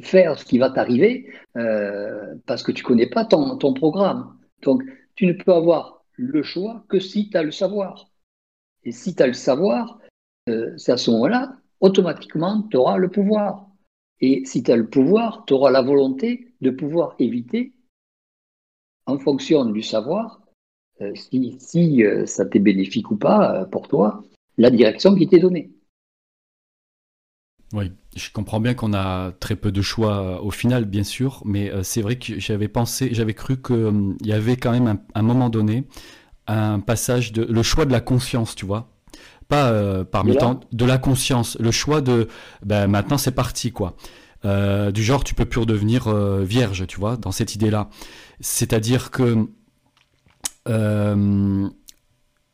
[0.00, 4.38] faire ce qui va t'arriver euh, parce que tu connais pas ton, ton programme.
[4.62, 4.82] Donc,
[5.14, 8.08] tu ne peux avoir le choix que si tu as le savoir.
[8.84, 10.00] Et si tu as le savoir,
[10.48, 13.68] euh, c'est à ce moment-là, automatiquement, tu auras le pouvoir.
[14.20, 17.72] Et si tu as le pouvoir, tu auras la volonté de pouvoir éviter,
[19.06, 20.40] en fonction du savoir,
[21.00, 24.22] euh, si, euh, ça t'est bénéfique ou pas pour toi,
[24.58, 25.72] la direction qui t'est donnée.
[27.72, 31.70] Oui, je comprends bien qu'on a très peu de choix au final, bien sûr, mais
[31.70, 34.98] euh, c'est vrai que j'avais pensé, j'avais cru qu'il euh, y avait quand même un,
[35.14, 35.84] un, moment donné
[36.46, 38.90] un passage de le choix de la conscience, tu vois.
[39.48, 42.28] pas euh, parmi tant de la conscience, le choix de
[42.64, 43.96] ben maintenant c'est parti quoi.
[44.44, 47.88] Euh, du genre tu peux plus redevenir euh, vierge, tu vois, dans cette idée-là.
[48.40, 49.46] C'est-à-dire que
[50.68, 51.68] euh,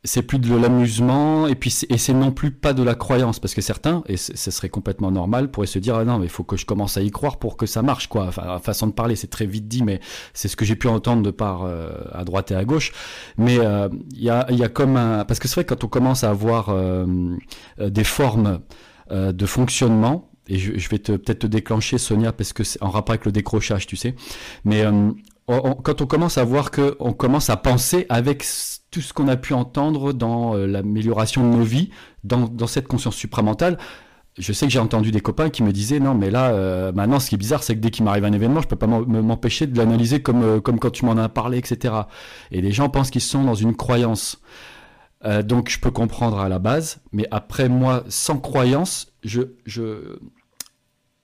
[0.08, 3.54] c'est plus de l'amusement et puis et c'est non plus pas de la croyance parce
[3.54, 6.44] que certains et ce serait complètement normal pourraient se dire ah non mais il faut
[6.44, 8.26] que je commence à y croire pour que ça marche quoi.
[8.28, 10.00] Enfin façon de parler c'est très vite dit mais
[10.32, 12.92] c'est ce que j'ai pu entendre de part euh, à droite et à gauche.
[13.36, 15.84] Mais euh, il y a il y a comme un parce que c'est vrai quand
[15.84, 17.06] on commence à avoir euh,
[17.80, 18.60] euh, des formes
[19.10, 22.88] euh, de fonctionnement et je, je vais peut-être te déclencher Sonia parce que c'est en
[22.88, 24.14] rapport avec le décrochage tu sais
[24.64, 24.82] mais
[25.48, 28.44] quand on commence à voir que on commence à penser avec
[28.90, 31.90] tout ce qu'on a pu entendre dans euh, l'amélioration de nos vies,
[32.22, 33.78] dans, cette conscience supramentale,
[34.36, 37.18] je sais que j'ai entendu des copains qui me disaient non mais là euh, maintenant
[37.18, 39.66] ce qui est bizarre c'est que dès qu'il m'arrive un événement je peux pas m'empêcher
[39.66, 41.92] de l'analyser comme euh, comme quand tu m'en as parlé etc
[42.52, 44.40] et les gens pensent qu'ils sont dans une croyance.
[45.44, 50.16] Donc je peux comprendre à la base mais après moi sans croyance je je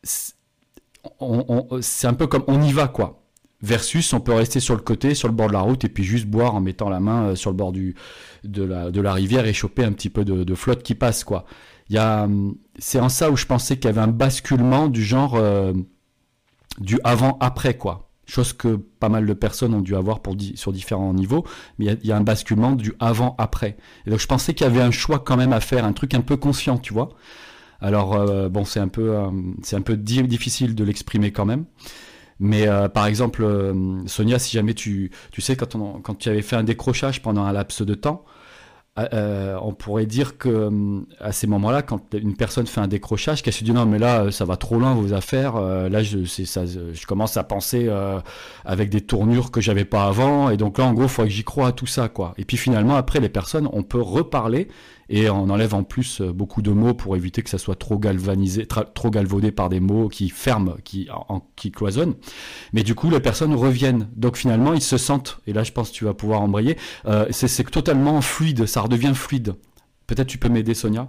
[0.03, 3.24] c'est un peu comme on y va quoi
[3.65, 6.05] versus on peut rester sur le côté sur le bord de la route et puis
[6.05, 7.95] juste boire en mettant la main euh, sur le bord du
[8.45, 11.45] de la de la rivière et choper un petit peu de, flotte qui passe quoi.
[11.97, 15.73] Hum, c'est en ça où je pensais qu'il y avait un basculement du genre euh,
[16.79, 18.11] du avant après quoi.
[18.27, 21.45] Chose que pas mal de personnes ont dû avoir pour sur différents niveaux
[21.79, 24.71] mais il y a- un basculement du avant après et donc je pensais qu'il y
[24.71, 27.11] avait un choix quand même à faire un truc un peu conscient tu vois.
[27.81, 29.31] Alors euh, bon c'est un peu euh,
[29.63, 31.65] c'est un peu di- difficile de l'exprimer quand même
[32.41, 36.43] mais euh, par exemple, euh, Sonia, si jamais tu, tu sais, quand, quand tu avais
[36.43, 38.25] fait un décrochage pendant un laps de temps,
[39.13, 40.71] euh, on pourrait dire que
[41.19, 44.31] à ces moments-là, quand une personne fait un décrochage, qu'elle se dit non mais là
[44.31, 47.91] ça va trop loin vos affaires, là je, je commence à penser
[48.65, 51.29] avec des tournures que j'avais pas avant, et donc là en gros il faut que
[51.29, 52.35] j'y croie à tout ça quoi.
[52.39, 54.69] Et puis finalement après les personnes, on peut reparler
[55.09, 57.99] et on enlève en plus euh, beaucoup de mots pour éviter que ça soit trop
[57.99, 62.15] galvanisé, trop galvaudé par des mots qui ferment, qui, en- qui cloisonnent.
[62.73, 64.09] Mais du coup, les personnes reviennent.
[64.17, 67.27] Donc finalement, ils se sentent, et là je pense que tu vas pouvoir embrayer, euh,
[67.31, 69.55] c'est c'est totalement fluide, ça redevient fluide.
[70.07, 71.09] Peut-être tu peux m'aider, Sonia?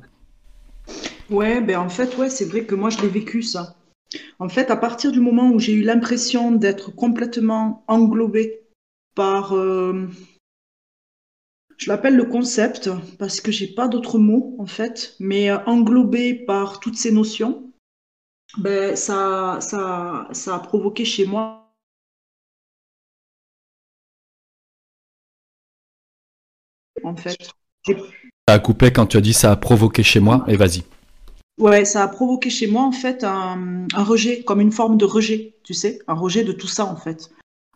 [1.30, 3.76] Ouais, ben en fait, ouais, c'est vrai que moi je l'ai vécu ça.
[4.40, 8.62] En fait, à partir du moment où j'ai eu l'impression d'être complètement englobée
[9.16, 10.08] par, euh,
[11.78, 16.34] je l'appelle le concept parce que j'ai pas d'autre mot en fait, mais euh, englobée
[16.34, 17.72] par toutes ces notions,
[18.58, 21.74] ben ça, ça, ça a provoqué chez moi
[27.04, 27.38] en fait.
[27.86, 30.84] Ça a coupé quand tu as dit ça a provoqué chez moi, et vas-y.
[31.58, 35.06] Ouais, ça a provoqué chez moi en fait un, un rejet, comme une forme de
[35.06, 37.30] rejet, tu sais, un rejet de tout ça en fait.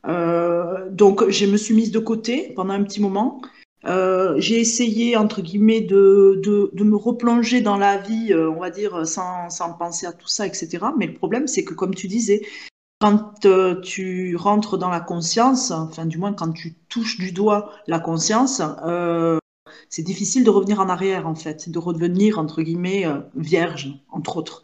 [0.08, 3.42] Euh, donc je me suis mise de côté pendant un petit moment.
[3.86, 8.60] Euh, j'ai essayé entre guillemets de, de, de me replonger dans la vie, euh, on
[8.60, 10.86] va dire, sans, sans penser à tout ça, etc.
[10.98, 12.42] Mais le problème, c'est que comme tu disais,
[13.00, 17.72] quand euh, tu rentres dans la conscience, enfin du moins quand tu touches du doigt
[17.88, 18.62] la conscience,
[19.90, 24.64] c'est difficile de revenir en arrière en fait, de redevenir entre guillemets vierge, entre autres.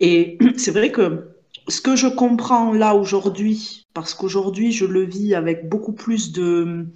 [0.00, 1.33] Et c'est vrai que
[1.68, 6.86] ce que je comprends là aujourd'hui, parce qu'aujourd'hui je le vis avec beaucoup plus de,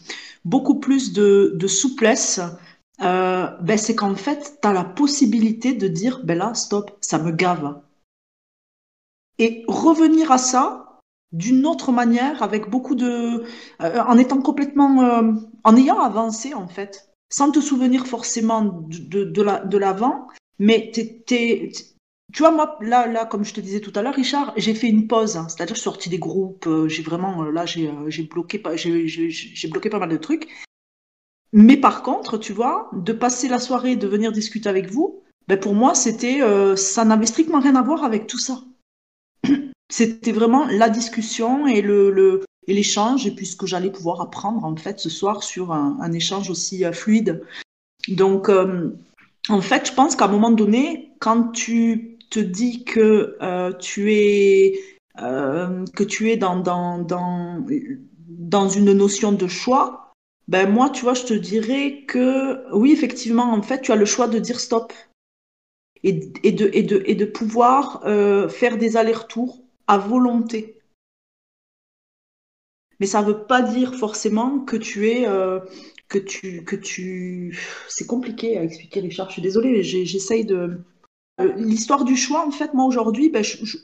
[0.45, 2.41] beaucoup plus de, souplesse,
[3.01, 7.19] euh, ben c'est qu'en fait, tu as la possibilité de dire, ben là, stop, ça
[7.19, 7.81] me gave.
[9.39, 11.01] Et revenir à ça
[11.33, 13.45] d'une autre manière, avec beaucoup de...
[13.83, 15.03] euh, en étant complètement...
[15.03, 15.33] euh,
[15.65, 20.27] en ayant avancé, en fait, sans te souvenir forcément de, de, de la- de l'avant,
[20.59, 21.73] mais t'es- t'es-
[22.33, 24.89] tu vois, moi, là, là, comme je te disais tout à l'heure, Richard, j'ai fait
[24.89, 25.47] une pause, hein.
[25.49, 28.59] c'est-à-dire je suis sortie des groupes, euh, j'ai vraiment, euh, là, j'ai euh, j'ai bloqué,
[28.59, 28.75] pas-
[29.71, 30.49] bloqué pas mal de trucs.
[31.53, 35.59] Mais par contre, tu vois, de passer la soirée, de venir discuter avec vous, ben
[35.59, 36.41] pour moi, c'était,
[36.77, 38.63] ça n'avait strictement rien à voir avec tout ça.
[39.91, 44.21] C'était vraiment la discussion et le, le et l'échange, et puis ce que j'allais pouvoir
[44.21, 47.43] apprendre en fait ce soir sur un, échange aussi fluide.
[48.09, 53.73] Donc, en fait, je pense qu'à un moment donné, quand tu te dis que euh,
[53.73, 54.81] tu es
[55.21, 57.05] euh, que tu es dans,
[58.69, 60.13] une notion de choix,
[60.47, 64.05] ben moi, tu vois, je te dirais que oui, effectivement, en fait, tu as le
[64.05, 64.93] choix de dire stop
[66.05, 70.81] et, de, pouvoir euh, faire des allers-retours à volonté.
[73.01, 75.27] Mais ça ne veut pas dire forcément que tu es
[76.09, 76.19] que
[76.77, 80.81] tu c'est compliqué à expliquer Richard je suis désolée j'essaye de
[81.57, 83.79] l'histoire du choix en fait moi aujourd'hui ben, je, je,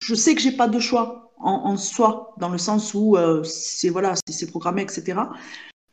[0.00, 3.42] je- sais que j'ai pas de choix en, en soi dans le sens où euh,
[3.44, 5.20] c'est voilà c'est programmé etc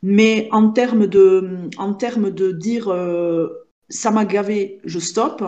[0.02, 5.44] mais en termes de en termes de dire euh, ça m'a gavé, je stoppe,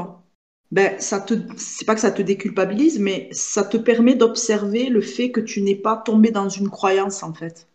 [0.71, 5.01] ben, ça te, c'est pas que ça te déculpabilise, mais ça te permet d'observer le
[5.01, 7.67] fait que tu n'es pas tombé dans une croyance, en fait.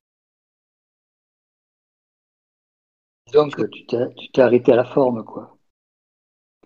[3.35, 5.54] Donc, tu t'es, arrêté à la forme, quoi.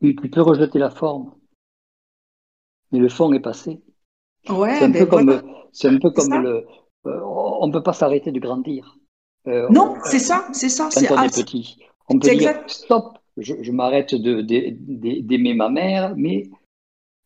[0.00, 1.34] Tu, peux rejeter la forme,
[2.92, 3.80] mais le fond est passé.
[4.48, 6.66] Ouais, c'est un, ben peu un peu comme le.
[7.06, 8.96] Euh, on ne peut pas s'arrêter de grandir.
[9.46, 10.88] Euh, non, c'est ça, c'est ça.
[10.92, 16.48] Quand on est petit, on peut dire stop, je, m'arrête d'aimer ma mère, mais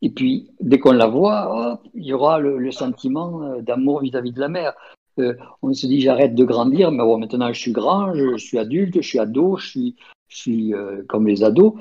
[0.02, 4.40] et puis dès qu'on la voit, il y aura le, sentiment euh, d'amour vis-à-vis de
[4.40, 4.74] la mère.
[5.18, 8.58] Euh, on se dit j'arrête de grandir, mais bon, maintenant je suis grand, je, suis
[8.58, 9.96] adulte, je suis ado, je suis,
[10.32, 11.74] je suis euh, comme les ados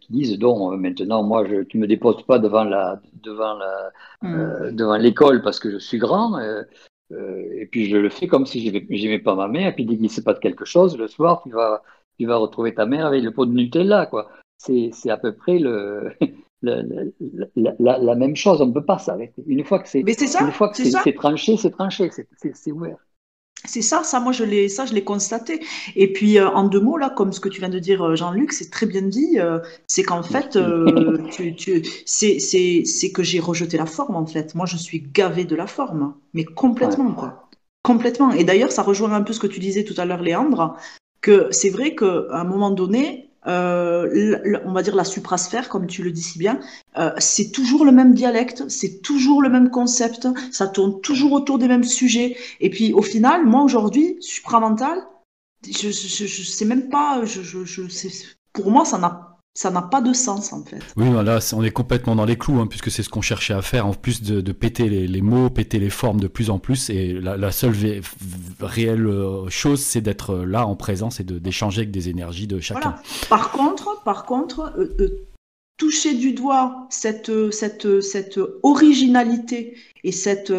[0.00, 3.90] qui disent donc maintenant moi je, tu me déposes pas devant la devant la
[4.22, 4.76] hmm.
[4.76, 6.38] devant l'école parce que je suis grand.
[7.10, 9.68] et puis je le fais comme si j'aimais pas ma mère.
[9.68, 11.82] Et puis dès qu'il ne sait pas de quelque chose, le soir tu vas
[12.18, 14.30] tu vas retrouver ta mère avec le pot de Nutella, quoi.
[14.58, 16.12] C'est à peu près le,
[16.62, 18.60] la, même chose.
[18.62, 19.42] On ne peut pas s'arrêter.
[19.46, 22.98] Une fois que c'est une fois que c'est tranché, c'est tranché, c'est ouvert.
[23.64, 25.60] C'est ça, ça moi je l'ai ça je l'ai constaté.
[25.94, 28.16] Et puis euh, en deux mots là, comme ce que tu viens de dire euh,
[28.16, 29.38] Jean-Luc, c'est très bien dit.
[29.38, 30.58] Euh, c'est qu'en fait,
[31.30, 34.54] tu, tu, c'est que j'ai rejeté la forme en fait.
[34.54, 37.48] Moi je suis gavé de la forme, mais complètement quoi,
[37.82, 38.32] complètement.
[38.32, 40.76] Et d'ailleurs ça rejoint un peu ce que tu disais tout à l'heure, Léandre
[41.22, 46.02] que c'est vrai qu'à un moment donné, euh, on va dire la suprasphère, comme tu
[46.02, 46.60] le dis si bien,
[46.98, 51.58] euh, c'est toujours le même dialecte, c'est toujours le même concept, ça tourne toujours autour
[51.58, 52.36] des mêmes sujets.
[52.60, 54.98] Et puis au final, moi aujourd'hui, supramental,
[55.66, 58.08] je, je, je, sais même pas, je, je,
[58.52, 59.21] pour moi, ça n'a
[59.54, 60.80] ça n'a pas de sens en fait.
[60.96, 63.60] Oui, là, on est complètement dans les clous, hein, puisque c'est ce qu'on cherchait à
[63.60, 66.88] faire, en plus de, péter les, mots, péter les formes de plus en plus.
[66.88, 67.74] Et la, seule
[68.60, 72.96] réelle euh, chose, c'est d'être là en présence et d'échanger avec des énergies de chacun.
[73.28, 75.26] Par contre, par contre euh, euh,
[75.76, 80.52] toucher du doigt cette, cette, cette originalité et cette,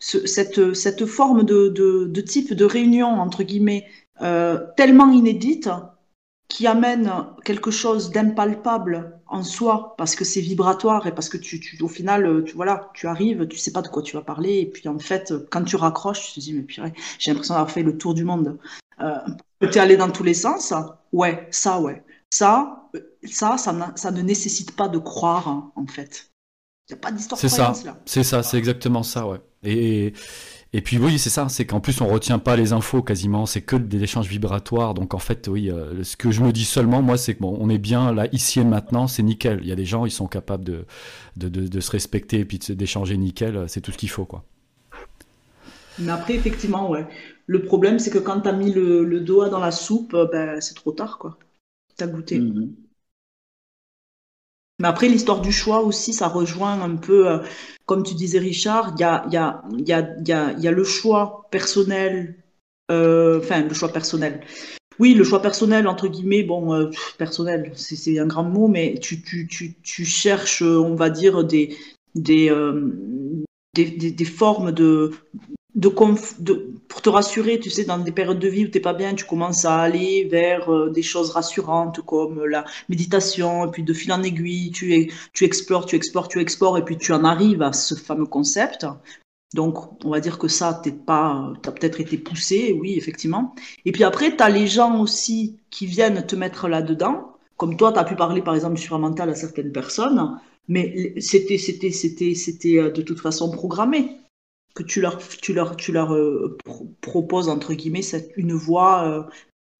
[0.00, 3.86] cette, cette forme de, de, type de réunion, entre guillemets,
[4.76, 5.68] tellement inédite,
[6.48, 7.12] qui amène
[7.44, 11.88] quelque chose d'impalpable en soi parce que c'est vibratoire et parce que tu, tu, au
[11.88, 14.88] final tu voilà tu arrives tu sais pas de quoi tu vas parler et puis
[14.88, 17.98] en fait quand tu raccroches tu te dis mais purée j'ai l'impression d'avoir fait le
[17.98, 18.58] tour du monde.
[19.00, 19.14] Euh,
[19.60, 20.72] tu es allé dans tous les sens
[21.12, 22.02] ouais ça ouais.
[22.30, 22.88] Ça
[23.24, 26.30] ça ça, ça ne nécessite pas de croire en fait.
[26.88, 27.74] Il n'y a pas d'histoire c'est ça.
[28.06, 29.40] c'est ça c'est exactement ça ouais.
[29.62, 30.14] Et
[30.74, 33.62] et puis oui, c'est ça, c'est qu'en plus on retient pas les infos quasiment, c'est
[33.62, 34.92] que des échanges vibratoires.
[34.92, 37.56] Donc en fait, oui, euh, ce que je me dis seulement, moi, c'est que bon,
[37.58, 39.60] on est bien là, ici et maintenant, c'est nickel.
[39.62, 40.84] Il y a des gens, ils sont capables de,
[41.36, 44.44] de, de, se respecter et puis d'échanger nickel, c'est tout ce qu'il faut, quoi.
[45.98, 47.06] Mais après, effectivement, ouais.
[47.46, 50.26] Le problème, c'est que quand tu as mis le, le, doigt dans la soupe, euh,
[50.30, 51.38] ben, c'est trop tard, quoi.
[51.96, 52.38] Tu as goûté.
[52.38, 52.68] Mm-hmm.
[54.78, 57.38] Mais après, l'histoire du choix aussi, ça rejoint un peu, euh,
[57.86, 61.48] comme tu disais Richard, il y a, y, a, y, a, y, a, le choix
[61.50, 62.36] personnel,
[62.90, 64.40] euh, enfin le choix personnel.
[65.00, 70.04] Oui, le choix personnel, entre guillemets, bon, euh, personnel, c'est un grand mot, mais tu,
[70.04, 71.76] cherches, on va dire, des,
[74.24, 75.12] formes de,
[75.74, 75.90] de,
[76.42, 79.14] de, pour te rassurer, tu sais, dans des périodes de vie où t'es pas bien,
[79.14, 83.92] tu commences à aller vers euh, des choses rassurantes comme la méditation, et puis de
[83.92, 87.62] fil en aiguille, tu, tu explores, tu explores, tu explores, et puis tu en arrives
[87.62, 88.86] à ce fameux concept.
[89.54, 93.54] Donc, on va dire que ça, t'es pas, t'as peut-être été poussé, oui, effectivement.
[93.84, 97.32] Et puis après, tu as les gens aussi qui viennent te mettre là-dedans.
[97.56, 101.14] Comme toi, tu as pu parler, par exemple, sur un mental à certaines personnes, mais
[101.18, 104.18] c'était, c'était, c'était, c'était euh, de toute façon programmé
[104.78, 106.56] que tu leur, tu leur, tu leur euh,
[107.00, 109.22] proposes, entre guillemets, cette, une voie euh,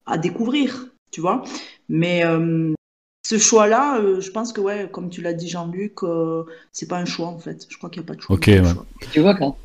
[0.05, 1.43] à découvrir, tu vois.
[1.87, 2.73] Mais euh,
[3.25, 5.99] ce choix-là, je pense que, ouais, comme tu l'as dit, Jean-Luc,
[6.73, 7.65] c'est pas un choix, en fait.
[7.69, 8.35] Je crois qu'il n'y a pas de choix.
[8.35, 8.49] Ok,
[9.13, 9.57] Tu vois, quand,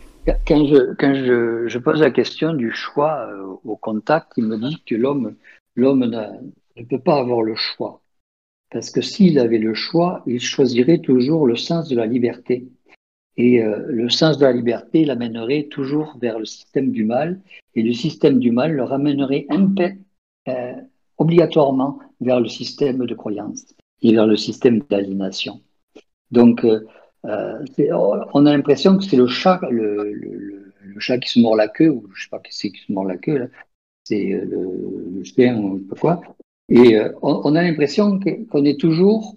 [0.46, 3.28] quand, je, quand je, je, pose la question du choix
[3.64, 5.34] au contact, il me dit que l'homme
[5.76, 6.04] l'homme
[6.76, 8.00] ne peut pas avoir le choix.
[8.70, 12.68] Parce que s'il avait le choix, il choisirait toujours le sens de la liberté.
[13.36, 17.40] Et euh, le sens de la liberté l'amènerait toujours vers le système du mal,
[17.74, 19.46] et le système du mal le ramènerait
[20.48, 20.72] euh,
[21.18, 23.64] obligatoirement vers le système de croyance
[24.02, 25.60] et vers le système d'aliénation.
[26.30, 26.86] Donc, euh,
[27.24, 27.64] euh
[28.34, 32.08] on a l'impression que c'est le chat, le, chat qui se mord la queue, ou
[32.14, 33.50] je sais pas qui c'est qui se mord la queue,
[34.04, 36.20] c'est le, le, chien ou quoi.
[36.68, 38.18] Et on, a l'impression
[38.50, 39.36] qu'on est toujours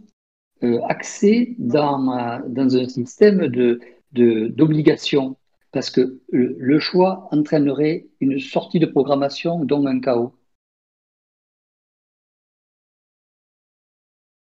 [0.63, 3.79] euh, axé dans, dans un système de,
[4.11, 5.37] d'obligation,
[5.71, 10.33] parce que le, choix entraînerait une sortie de programmation, donc un chaos.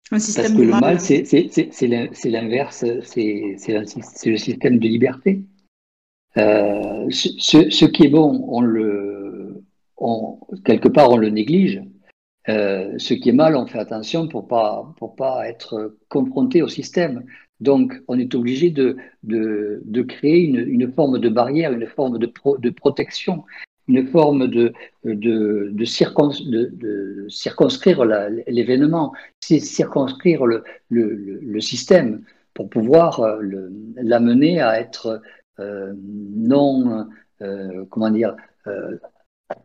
[0.09, 5.43] Parce que le mal, c'est l'inverse, c'est le système de liberté.
[6.37, 9.63] Euh, ce, qui est bon, on le,
[9.97, 11.81] on, quelque part, on le néglige.
[12.49, 16.67] Euh, ce qui est mal, on fait attention pour pas pour pas être confronté au
[16.67, 17.23] système.
[17.59, 22.17] Donc, on est obligé de, de, de créer une, une, forme de barrière, une forme
[22.17, 23.43] de, de protection,
[23.87, 24.73] une forme de,
[25.05, 28.03] de, de, circons, de circonscrire
[28.47, 32.23] l'événement, circonscrire le, le, système
[32.55, 33.39] pour pouvoir euh,
[33.95, 35.21] l'amener à être
[35.59, 37.07] euh, non,
[37.91, 38.35] comment dire,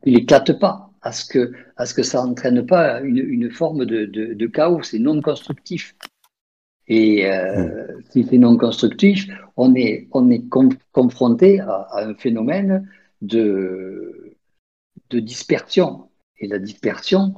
[0.04, 3.84] il éclate pas à ce que, à ce que ça n'entraîne pas une, une forme
[3.84, 5.94] de, de, de chaos, c'est non constructif.
[6.88, 10.44] Et euh, si c'est non constructif, on est, on est
[10.92, 12.88] confronté à, à, un phénomène
[13.22, 14.36] de,
[15.10, 16.08] de dispersion.
[16.38, 17.34] Et la dispersion,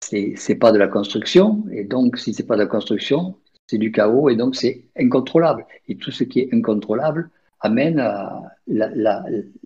[0.00, 1.64] c'est, c'est pas de la construction.
[1.70, 3.36] Et donc, si c'est pas de la construction,
[3.68, 4.28] c'est du chaos.
[4.28, 5.66] Et donc, c'est incontrôlable.
[5.86, 7.30] Et tout ce qui est incontrôlable
[7.62, 8.42] amène à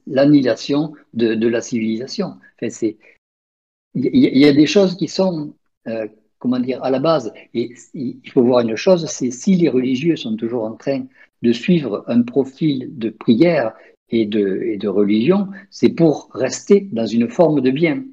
[0.07, 2.35] l'annihilation de, de, la civilisation.
[2.57, 2.97] Enfin, c'est,
[3.95, 5.55] il y, y, a des choses qui sont,
[5.89, 6.07] euh,
[6.39, 7.33] comment dire, à la base.
[7.55, 11.07] Et il faut voir une chose, c'est si les religieux sont toujours en train
[11.43, 13.73] de suivre un profil de prière
[14.11, 18.05] et de, et de religion, c'est pour rester dans une forme de bien.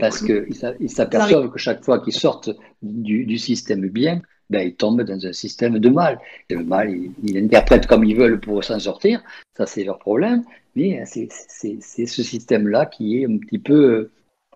[0.00, 2.50] Parce qu'ils s'aperçoivent que chaque fois qu'ils sortent
[2.82, 6.20] du, du système bien, ben, ils tombent dans un système de mal.
[6.50, 9.22] Et le mal, ils, interprètent comme ils veulent pour s'en sortir,
[9.56, 10.44] ça c'est leur problème,
[10.76, 14.10] mais c'est ce système-là qui est un petit peu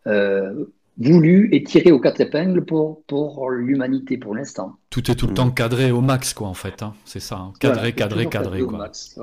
[0.07, 0.65] euh,
[0.99, 4.77] voulu et tiré aux quatre épingles pour, pour l'humanité pour l'instant.
[4.91, 6.83] Tout est tout le temps cadré au max, quoi, en fait.
[6.83, 6.95] Hein.
[7.05, 7.53] C'est ça, hein.
[7.61, 8.63] cadré, cadré, cadré.
[8.63, 8.79] Quoi.
[8.79, 9.19] Max,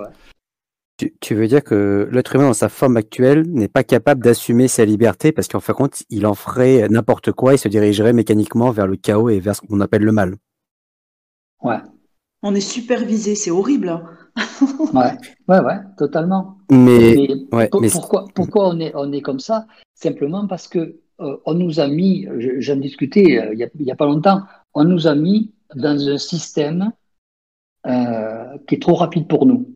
[0.98, 4.70] tu, tu, veux dire que l'être humain dans sa forme actuelle n'est pas capable d'assumer
[4.70, 8.14] sa liberté parce qu'en fin de compte, il en ferait n'importe quoi et se dirigerait
[8.14, 10.38] mécaniquement vers le chaos et vers ce qu'on appelle le mal?
[11.66, 11.80] Ouais.
[12.44, 13.90] On est supervisé, c'est horrible.
[13.90, 14.04] Hein.
[14.94, 16.58] ouais, ouais, ouais, totalement.
[16.70, 17.28] Mais,
[17.72, 19.66] pourquoi, pourquoi on est, on est comme ça?
[19.96, 22.28] Simplement parce que euh, on nous a mis,
[22.60, 24.44] j'en discutais euh, il n'y a, pas longtemps,
[24.74, 26.92] on nous a mis dans un système
[27.88, 29.74] euh, qui est trop rapide pour nous.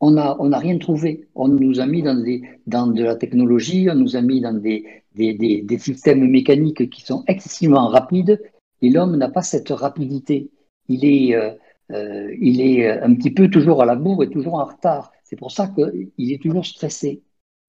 [0.00, 1.28] On n'a on a rien trouvé.
[1.34, 4.52] On nous a mis dans, des, dans de la technologie, on nous a mis dans
[4.52, 4.84] des,
[5.16, 8.40] des, des, des systèmes mécaniques qui sont excessivement rapides
[8.80, 10.50] et l'homme n'a pas cette rapidité.
[10.88, 11.50] Il est, euh,
[11.92, 15.12] euh, il est un petit peu toujours à la bourre et toujours en retard.
[15.24, 17.22] C'est pour ça qu'il est toujours stressé.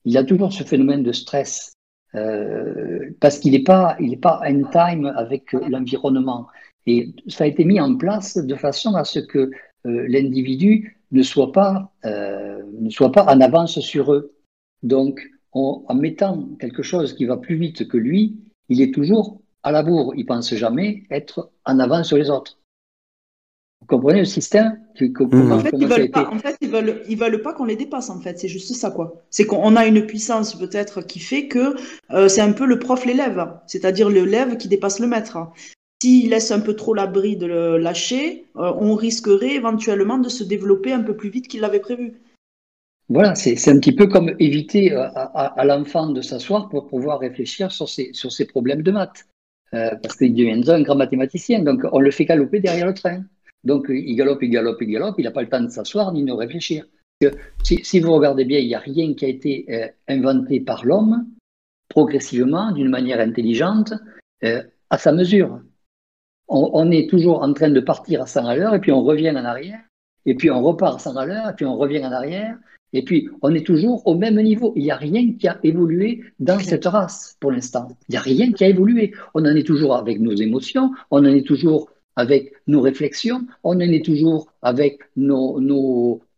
[0.06, 1.74] Il a toujours ce phénomène de stress.
[2.16, 6.48] Euh, parce qu'il n'est pas, il est pas en time avec l'environnement.
[6.88, 9.38] Et ça a été mis en place de façon à ce que
[9.86, 14.34] euh, l'individu ne soit pas, euh, ne soit pas en avance sur eux.
[14.82, 18.38] Donc, en mettant quelque chose qui va plus vite que lui,
[18.70, 20.14] il est toujours à la bourre.
[20.16, 22.59] Il pense jamais être en avance sur les autres.
[23.82, 25.52] Vous comprenez le système mmh.
[25.52, 28.10] En fait, ils veulent pas, en fait, ils veulent, ils veulent pas qu'on les dépasse.
[28.10, 29.24] En fait, c'est juste ça, quoi.
[29.30, 31.76] C'est qu'on a une puissance peut-être qui fait que
[32.12, 35.38] euh, c'est un peu le prof l'élève, c'est-à-dire l'élève qui dépasse le maître.
[36.02, 40.44] S'il laisse un peu trop l'abri de le lâcher, euh, on risquerait éventuellement de se
[40.44, 42.14] développer un peu plus vite qu'il l'avait prévu.
[43.10, 47.20] Voilà, c'est un petit peu comme éviter euh, à, à, l'enfant de s'asseoir pour pouvoir
[47.20, 49.26] réfléchir sur ses, sur ses problèmes de maths.
[49.74, 53.24] Euh, parce qu'il devient un grand mathématicien, donc on le fait galoper derrière le train.
[53.64, 56.24] Donc il galope, il galope, il galope, il n'a pas le temps de s'asseoir ni
[56.24, 56.86] de réfléchir.
[57.64, 61.28] Si, vous regardez bien, il n'y a rien qui a été euh, inventé par l'homme
[61.90, 63.94] progressivement, d'une manière intelligente,
[64.44, 65.60] euh, à sa mesure.
[66.48, 69.04] On, on, est toujours en train de partir à 100 à l'heure, et puis on
[69.04, 69.82] revient en arrière,
[70.26, 72.58] et puis on repart à 100 à l'heure, et puis on revient en arrière,
[72.94, 74.74] et puis, on est toujours au même niveau.
[74.76, 77.88] Il n'y a rien qui a évolué dans cette race pour l'instant.
[78.08, 79.14] Il n'y a rien qui a évolué.
[79.34, 81.90] On en est toujours avec nos émotions, on en est toujours
[82.20, 85.54] avec nos réflexions, on en est toujours avec nos,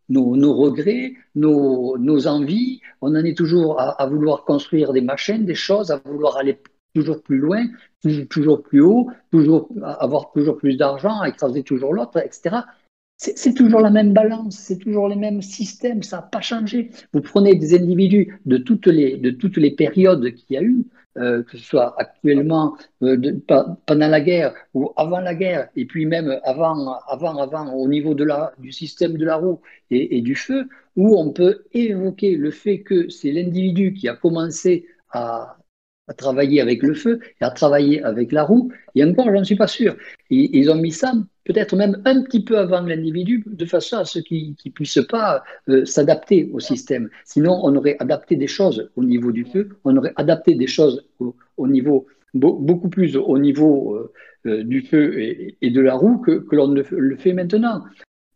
[0.08, 6.00] regrets, nos, envies, on en est toujours à, vouloir construire des machines, des choses, à
[6.04, 6.58] vouloir aller
[6.94, 7.64] toujours plus loin,
[8.30, 12.58] toujours plus haut, toujours avoir toujours plus d'argent, écraser toujours l'autre, etc.
[13.16, 16.90] C'est toujours la même balance, c'est toujours les mêmes systèmes, ça n'a pas changé.
[17.12, 20.84] Vous prenez des individus de toutes les, de toutes les périodes qu'il y a eu,
[21.18, 23.38] euh, que ce soit actuellement, euh,
[23.86, 28.14] pendant la guerre ou avant la guerre, et puis même avant, avant, avant, au niveau
[28.14, 29.60] de la, du système de la roue
[29.90, 34.86] et, du feu, où on peut évoquer le fait que c'est l'individu qui a commencé
[35.10, 35.58] à,
[36.16, 38.70] travailler avec le feu et à travailler avec la roue.
[38.94, 39.96] Et encore, je n'en suis pas sûr.
[40.30, 41.12] ils ont mis ça
[41.44, 45.42] peut-être même un petit peu avant l'individu, de façon à ce qu'il ne puisse pas
[45.68, 47.08] euh, s'adapter au système.
[47.24, 51.04] Sinon, on aurait adapté des choses au niveau du feu, on aurait adapté des choses
[51.56, 54.10] au, niveau beaucoup plus au niveau
[54.44, 57.82] du feu et, de la roue que, l'on le fait maintenant.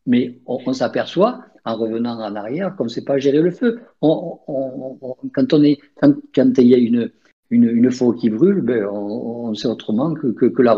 [0.07, 3.81] Mais on, s'aperçoit, en revenant en arrière, qu'on ne sait pas gérer le feu.
[4.01, 6.15] quand, on est, quand,
[6.59, 7.11] il y a une,
[7.51, 10.77] une, forêt qui brûle, ben, on, sait autrement que, que, la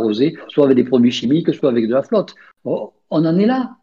[0.49, 2.35] soit avec des produits chimiques, soit avec de la flotte.
[2.64, 3.77] Oh, on en est là.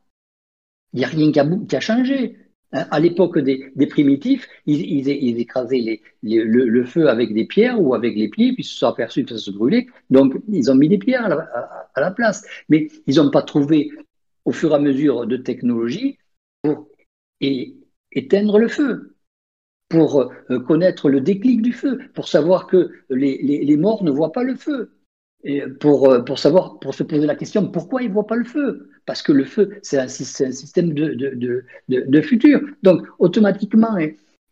[0.94, 2.38] Il n'y a rien qui a, changé.
[2.72, 5.10] Hein, à l'époque des, primitifs, ils,
[5.40, 9.26] écrasaient le, feu avec des pierres ou avec les pieds, puis ils se sont aperçus
[9.26, 9.88] que ça se brûlait.
[10.10, 12.46] Donc, ils ont mis des pierres à la, place.
[12.70, 13.92] Mais ils n'ont pas trouvé,
[14.46, 16.18] au fur et à mesure de technologie,
[16.62, 16.88] pour
[18.12, 19.15] éteindre le feu,
[19.90, 24.44] pour euh, connaître le déclic du feu, pour savoir que les morts ne voient pas
[24.44, 24.92] le feu
[25.80, 28.46] pour, euh, pour savoir, pour se poser la question pourquoi ils ne voient pas le
[28.46, 28.90] feu?
[29.06, 32.62] Parce que le feu, c'est un, système de, de, de, de, futur.
[32.82, 33.96] Donc, automatiquement,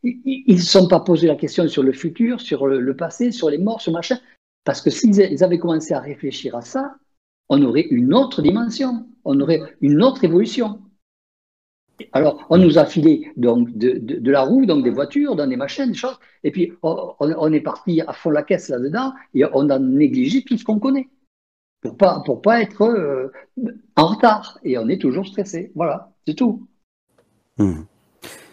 [0.03, 3.57] ils ne sont pas posé la question sur le futur, sur le, passé, sur les
[3.57, 4.19] morts, sur machin.
[4.63, 6.95] Parce que s'ils avaient commencé à réfléchir à ça,
[7.49, 10.79] on aurait une autre dimension, on aurait une autre évolution.
[12.11, 15.87] Alors, on nous a filé donc de, la roue, donc des voitures, dans des machines,
[15.87, 19.79] des choses, et puis on, est parti à fond la caisse là-dedans, et on a
[19.79, 21.07] négligé tout ce qu'on connaît
[21.81, 23.31] pour pas pour pas être euh,
[23.97, 25.71] en retard, et on est toujours stressé.
[25.75, 26.65] Voilà, c'est tout.
[27.57, 27.81] Hmm.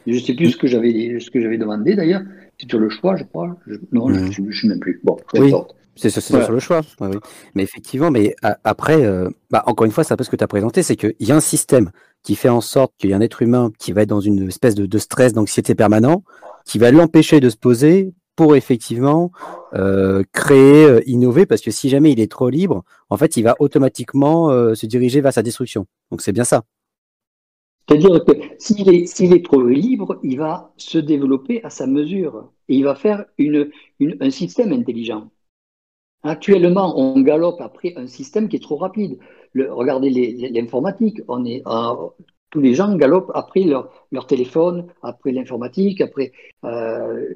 [0.07, 2.23] Je ne sais plus ce que j'avais ce que j'avais demandé d'ailleurs.
[2.59, 3.57] C'est sur le choix, je crois.
[3.93, 4.53] non, je ne hmm.
[4.53, 5.01] sais même plus.
[5.05, 5.53] Bon, oui.
[5.97, 6.81] C'est sur le choix.
[7.55, 8.35] Mais effectivement, mais
[8.65, 10.97] après, euh, bah, encore une fois, c'est un peu ce que tu as présenté, c'est
[10.97, 11.91] qu'il y a un système
[12.23, 14.49] qui fait en sorte qu'il y a un être humain qui va être dans une
[14.49, 16.23] espèce de, stress, d'anxiété permanent,
[16.65, 19.33] qui va l'empêcher de se poser pour effectivement
[19.75, 23.43] euh, créer, euh, innover, parce que si jamais il est trop libre, en fait, il
[23.43, 25.87] va automatiquement euh, se diriger vers sa destruction.
[26.11, 26.65] Donc c'est bien ça.
[27.89, 32.85] C'est-à-dire que s'il est, trop libre, il va se développer à sa mesure et il
[32.85, 33.25] va faire
[34.21, 35.29] un système intelligent.
[36.23, 39.19] Actuellement, on galope après un système qui est trop rapide
[39.55, 40.11] regardez
[40.53, 41.21] l'informatique,
[42.51, 46.33] tous les gens galopent après leur, téléphone, après l'informatique, après.
[46.65, 47.35] Euh,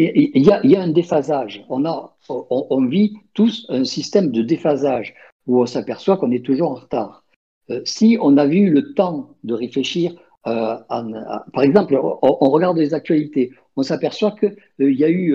[0.00, 1.64] il y, a, un déphasage.
[1.68, 5.12] On, vit tous un système de déphasage
[5.48, 7.24] où on s'aperçoit qu'on est toujours en retard.
[7.70, 10.14] Euh, si on a eu le temps de réfléchir,
[10.46, 15.34] euh, par exemple, on, regarde les actualités, on s'aperçoit qu'il y a eu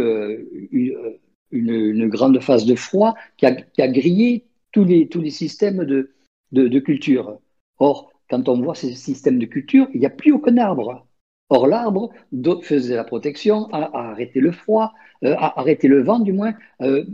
[1.51, 6.11] une, grande phase de froid qui a grillé tous les, tous les systèmes de,
[6.51, 7.39] de, culture.
[7.79, 11.07] Or, quand on voit ces systèmes de culture, il n'y a plus aucun arbre.
[11.49, 12.11] Or, l'arbre
[12.63, 14.93] faisait la protection, a, arrêté le froid,
[15.23, 17.05] euh, a arrêté le vent du moins, euh,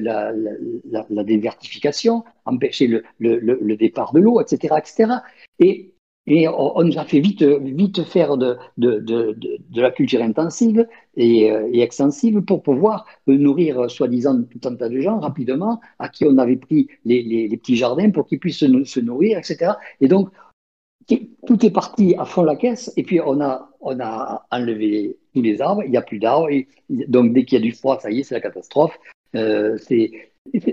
[0.00, 5.12] la, dévertification, empêcher le, le, le départ de l'eau, etc., etc.
[5.58, 5.92] Et
[6.30, 9.34] et on, nous a fait vite, vite faire de, de, de,
[9.70, 14.90] de la culture intensive et, euh, et, extensive pour pouvoir nourrir, soi-disant, tout un tas
[14.90, 18.58] de gens rapidement, à qui on avait pris les, les, petits jardins pour qu'ils puissent
[18.58, 19.72] se, nourrir, etc.
[20.02, 20.28] Et donc,
[21.08, 25.40] tout est parti à fond la caisse, et puis on a, on a enlevé tous
[25.40, 26.50] les arbres, il n'y a plus d'arbres,
[26.90, 28.98] donc dès qu'il y a du froid, ça y est, c'est la catastrophe.
[29.34, 30.27] Euh, c'est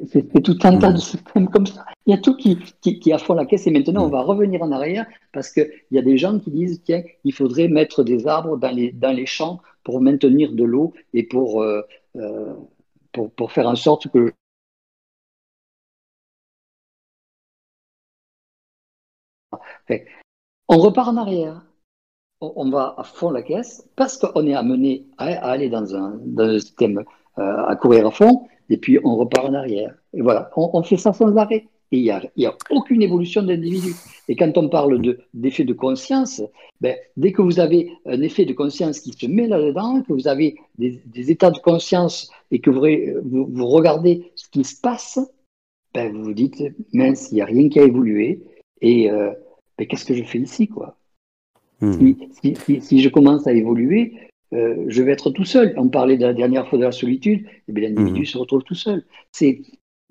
[0.08, 1.86] c'est tout un tas de systèmes comme ça.
[2.06, 4.22] Il y a tout qui, qui, qui a fond la caisse et maintenant on va
[4.22, 8.28] revenir en arrière parce qu'il y a des gens qui disent qu'il faudrait mettre des
[8.28, 11.82] arbres dans les, dans les champs pour maintenir de l'eau et pour, euh,
[12.16, 12.54] euh,
[13.12, 14.34] pour, pour, faire en sorte que
[20.68, 21.66] on repart en arrière.
[22.42, 26.50] On va à fond la caisse parce qu'on est amené à, aller dans un, dans
[26.50, 27.04] un système
[27.38, 29.94] à courir à fond et puis on repart en arrière.
[30.14, 31.68] Et voilà, on, fait ça sans arrêt.
[31.92, 33.94] Et il n'y a, a aucune évolution d'individu.
[34.28, 35.00] Et quand on parle
[35.34, 36.42] d'effet de, conscience,
[36.82, 40.28] ben, dès que vous avez un effet de conscience qui se met là-dedans, que vous
[40.28, 42.82] avez des, états de conscience et que vous,
[43.24, 45.20] vous, regardez ce qui se passe,
[45.94, 48.42] ben, vous vous dites, mince, il n'y a rien qui a évolué.
[48.82, 49.32] Et euh,
[49.78, 50.98] ben, qu'est-ce que je fais ici quoi?
[51.82, 52.14] Hmm.
[52.42, 54.14] si, si, je commence à évoluer,
[54.56, 55.74] euh, je vais être tout seul.
[55.78, 58.26] On parlait de la dernière fois de la solitude, et eh l'individu mhm.
[58.26, 59.04] se retrouve tout seul.
[59.32, 59.62] C'est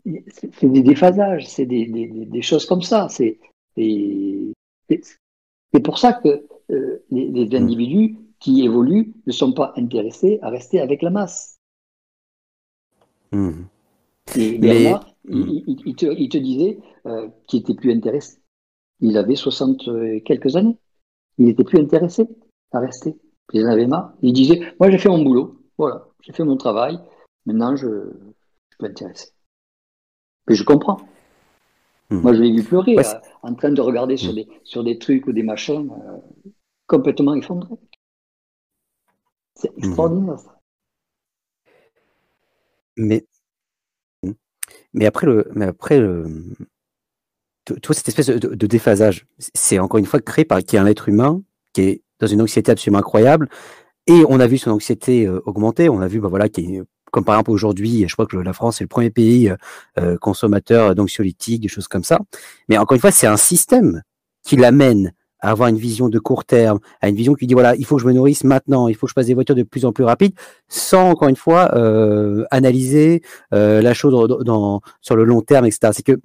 [0.05, 3.09] des déphasages, c'est des, choses comme ça.
[3.09, 3.39] C'est
[5.83, 7.55] pour ça que euh, les, mhm.
[7.55, 11.57] individus qui évoluent ne sont pas intéressés à rester avec la masse.
[13.33, 13.67] Mhm.
[14.37, 18.39] Et Bernard, il, te, disait euh, qu'il était plus intéressé.
[19.01, 19.89] Il avait 60
[20.25, 20.77] quelques années.
[21.39, 22.27] Il n'était plus intéressé
[22.73, 23.17] à rester.
[23.53, 24.15] Il en avait marre.
[24.23, 25.61] Il disait Moi, j'ai fait mon boulot.
[25.79, 26.99] Voilà, j'ai fait mon travail.
[27.47, 29.29] Maintenant, je, je peux intéresser.
[30.49, 31.01] Mais je comprends.
[32.11, 32.21] Hmm.
[32.21, 34.37] Moi, je l'ai vu pleurer euh, en train de regarder sur, hmm.
[34.37, 36.19] des, sur des trucs ou des machins euh,
[36.87, 37.77] complètement effondrés.
[39.55, 39.85] C'est hmm.
[39.85, 40.61] extraordinaire, ça.
[42.97, 43.27] Mais,
[44.93, 46.55] Mais après, le, mais après le,
[47.65, 51.09] toute cette espèce de, déphasage, c'est encore une fois créé par qui est un être
[51.09, 51.43] humain
[51.73, 53.49] qui est dans une anxiété absolument incroyable.
[54.07, 55.89] Et on a vu son anxiété euh, augmenter.
[55.89, 58.81] On a vu, bah voilà, qui comme par exemple aujourd'hui, je crois que la France
[58.81, 59.57] est le premier pays euh,
[60.01, 62.19] euh, consommateur d'anxiolytiques, des choses comme ça.
[62.69, 64.03] Mais encore une fois, c'est un système
[64.43, 67.77] qui l'amène à avoir une vision de court terme, à une vision qui dit voilà,
[67.77, 69.63] il faut que je me nourrisse maintenant, il faut que je passe des voitures de
[69.63, 70.35] plus en plus rapides,
[70.69, 71.71] sans encore une fois
[72.51, 73.21] analyser
[73.53, 75.93] la chose dans, sur le long terme, etc.
[75.93, 76.19] C'est que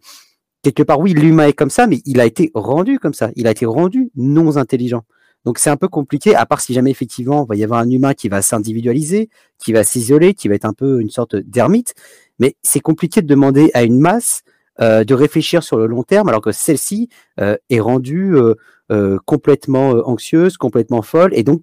[0.64, 3.30] quelque part, oui, l'humain est comme ça, mais il a été rendu comme ça.
[3.36, 5.04] Il a été rendu non intelligent.
[5.46, 7.90] Donc c'est un peu compliqué, à part si jamais effectivement il va y avoir un
[7.90, 11.94] humain qui va s'individualiser, qui va s'isoler, qui va être un peu une sorte d'ermite.
[12.40, 14.44] Mais c'est compliqué de demander à une masse
[14.82, 17.10] euh, de réfléchir sur le long terme, alors que celle-ci
[17.42, 18.38] euh, est rendue
[18.92, 21.62] euh, complètement anxieuse, complètement folle, et donc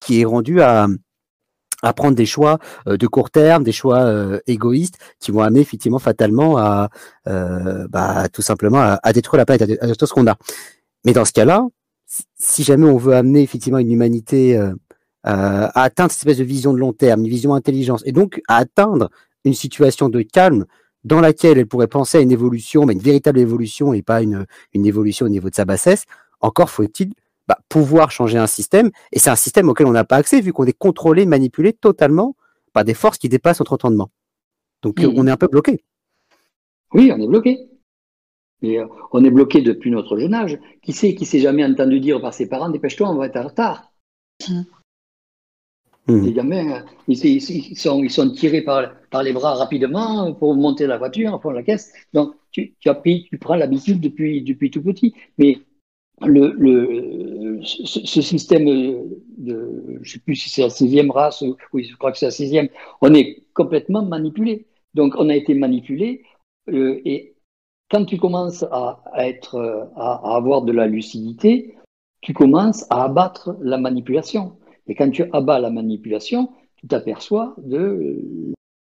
[0.00, 0.88] qui est rendue à,
[1.82, 4.12] à prendre des choix de court terme, des choix
[4.46, 6.90] égoïstes qui vont amener effectivement fatalement à
[7.24, 10.36] bah, tout simplement à, détruire la planète, à, tout ce qu'on a.
[11.04, 11.64] Mais dans ce cas-là,
[12.38, 14.72] si jamais on veut amener effectivement une humanité euh,
[15.24, 18.56] à atteindre cette espèce de vision de long terme, une vision intelligence, et donc à
[18.56, 19.10] atteindre
[19.44, 20.66] une situation de calme
[21.04, 24.46] dans laquelle elle pourrait penser à une évolution, mais une véritable évolution et pas une,
[24.74, 26.04] une évolution au niveau de sa bassesse,
[26.40, 27.12] encore faut-il
[27.48, 30.52] bah, pouvoir changer un système, et c'est un système auquel on n'a pas accès vu
[30.52, 32.34] qu'on est contrôlé, manipulé totalement
[32.72, 34.10] par des forces qui dépassent notre entendement.
[34.82, 35.84] Donc on est un peu bloqué.
[36.92, 37.68] Oui, on est bloqué.
[38.62, 40.58] Mais euh, on est bloqué depuis notre jeune âge.
[40.82, 43.48] Qui sait qui s'est jamais entendu dire par ses parents dépêche-toi, on va être en
[43.48, 43.92] retard.
[44.48, 44.62] Mmh.
[46.08, 48.92] Les gamins, euh, ils, sont, tirés par,
[49.24, 51.92] les bras rapidement pour monter la voiture, pour la caisse.
[52.12, 55.14] Donc, tu, as pris, tu prends l'habitude depuis, depuis tout petit.
[55.38, 55.58] Mais
[56.24, 61.84] le, ce, système de, je ne sais plus si c'est la sixième race, ou, oui,
[61.84, 62.68] je crois que c'est la sixième,
[63.00, 64.66] on est complètement manipulé.
[64.94, 66.22] Donc, on a été manipulé
[66.68, 67.35] euh, et
[67.90, 71.76] quand tu commences à, être, à, avoir de la lucidité,
[72.20, 74.56] tu commences à abattre la manipulation.
[74.88, 78.22] Et quand tu abats la manipulation, tu t'aperçois de,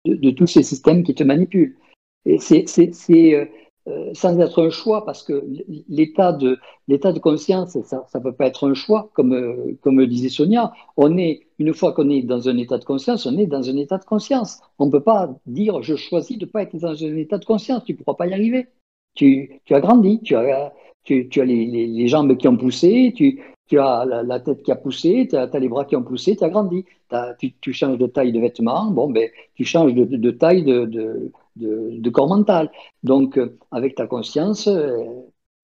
[0.05, 1.77] de, tous ces systèmes qui te manipulent.
[2.25, 2.65] Et c'est
[3.11, 3.47] euh,
[3.89, 5.45] euh, sans être un choix, parce que
[5.89, 10.73] l'état de, de conscience, ça ne peut pas être un choix, comme, comme disait Sonia.
[10.97, 13.77] On est, une fois qu'on est dans un état de conscience, on est dans un
[13.77, 14.61] état de conscience.
[14.79, 17.45] On ne peut pas dire je choisis de ne pas être dans un état de
[17.45, 18.69] conscience, tu ne pourras pas y arriver
[19.15, 20.73] tu, as grandi, tu as,
[21.05, 24.77] tu, as les, les, jambes qui ont poussé, tu, tu as la, tête qui a
[24.77, 26.85] poussé, tu as, les bras qui ont poussé, tu as grandi.
[27.11, 31.31] As, tu, changes de taille de vêtements, bon, ben, tu changes de, de taille de,
[31.57, 32.71] de, corps mental.
[33.03, 34.97] Donc, euh, avec ta conscience, euh,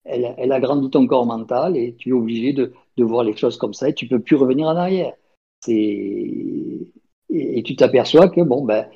[0.05, 3.57] elle, elle, a grandi ton corps mental et tu es obligé de, voir les choses
[3.57, 5.13] comme ça et tu peux plus revenir en arrière.
[5.67, 6.87] Et,
[7.29, 8.87] et, tu t'aperçois que, bon, ben,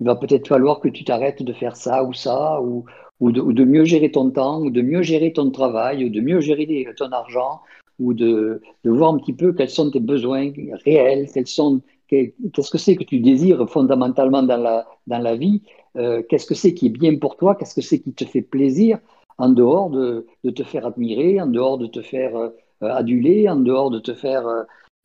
[0.00, 2.84] il va peut-être falloir que tu t'arrêtes de faire ça ou ça, ou,
[3.20, 6.40] ou de, mieux gérer ton temps, ou de mieux gérer ton travail, ou de mieux
[6.40, 7.60] gérer ton argent,
[7.98, 10.52] ou de, voir un petit peu quels sont tes besoins
[10.84, 15.62] réels, quels sont, qu'est-ce que c'est que tu désires fondamentalement dans la, dans la vie,
[15.96, 18.42] euh, qu'est-ce que c'est qui est bien pour toi, qu'est-ce que c'est qui te fait
[18.42, 18.98] plaisir,
[19.38, 22.50] en dehors de, te faire admirer, en dehors de te faire euh,
[22.80, 24.46] aduler, en dehors de te faire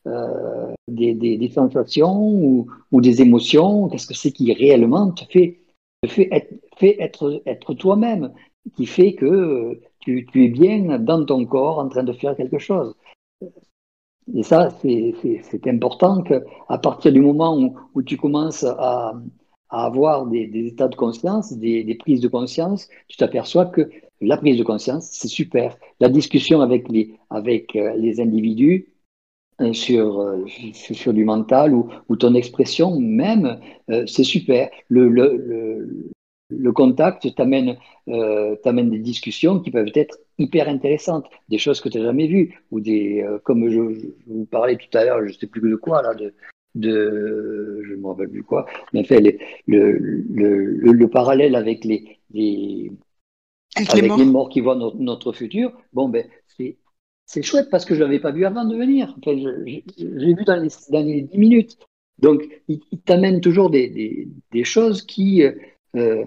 [0.06, 5.58] euh, des, des, sensations ou, ou des émotions, qu'est-ce que c'est qui réellement te fait
[6.06, 8.32] fait être, fait être, être toi-même,
[8.76, 12.58] qui fait que tu, tu, es bien dans ton corps en train de faire quelque
[12.58, 12.94] chose.
[14.34, 17.58] Et ça, c'est important qu'à partir du moment
[17.94, 19.14] où, tu commences à,
[19.68, 24.38] à avoir des, états de conscience, des, des prises de conscience, tu t'aperçois que la
[24.38, 25.76] prise de conscience, c'est super.
[26.00, 28.94] La discussion avec les, avec euh, les individus,
[29.60, 34.68] euh, sur, euh, sur du mental ou, ou ton expression même, euh, c'est super.
[34.88, 36.10] Le, le,
[36.50, 37.76] le contact t'amène
[38.08, 42.60] euh, des discussions qui peuvent être hyper intéressantes, des choses que tu n'as jamais vues,
[42.70, 43.80] ou des, comme je,
[44.26, 46.34] vous parlais tout à l'heure, je ne sais plus de quoi, là, de,
[46.74, 49.20] de je ne me rappelle plus quoi, mais en fait,
[49.66, 49.88] le,
[50.28, 52.90] le, le, parallèle avec les, les,
[53.76, 54.18] avec, les, morts.
[54.18, 56.26] les morts qui voient notre, notre futur, bon, ben,
[56.56, 56.76] c'est
[57.26, 59.14] c'est chouette parce que je ne l'avais pas vu avant de venir.
[59.18, 61.78] Enfin, J'ai vu dans les, dans les 10 minutes.
[62.18, 65.42] Donc, il, t'amène toujours des, des, des, choses qui
[65.96, 66.24] euh,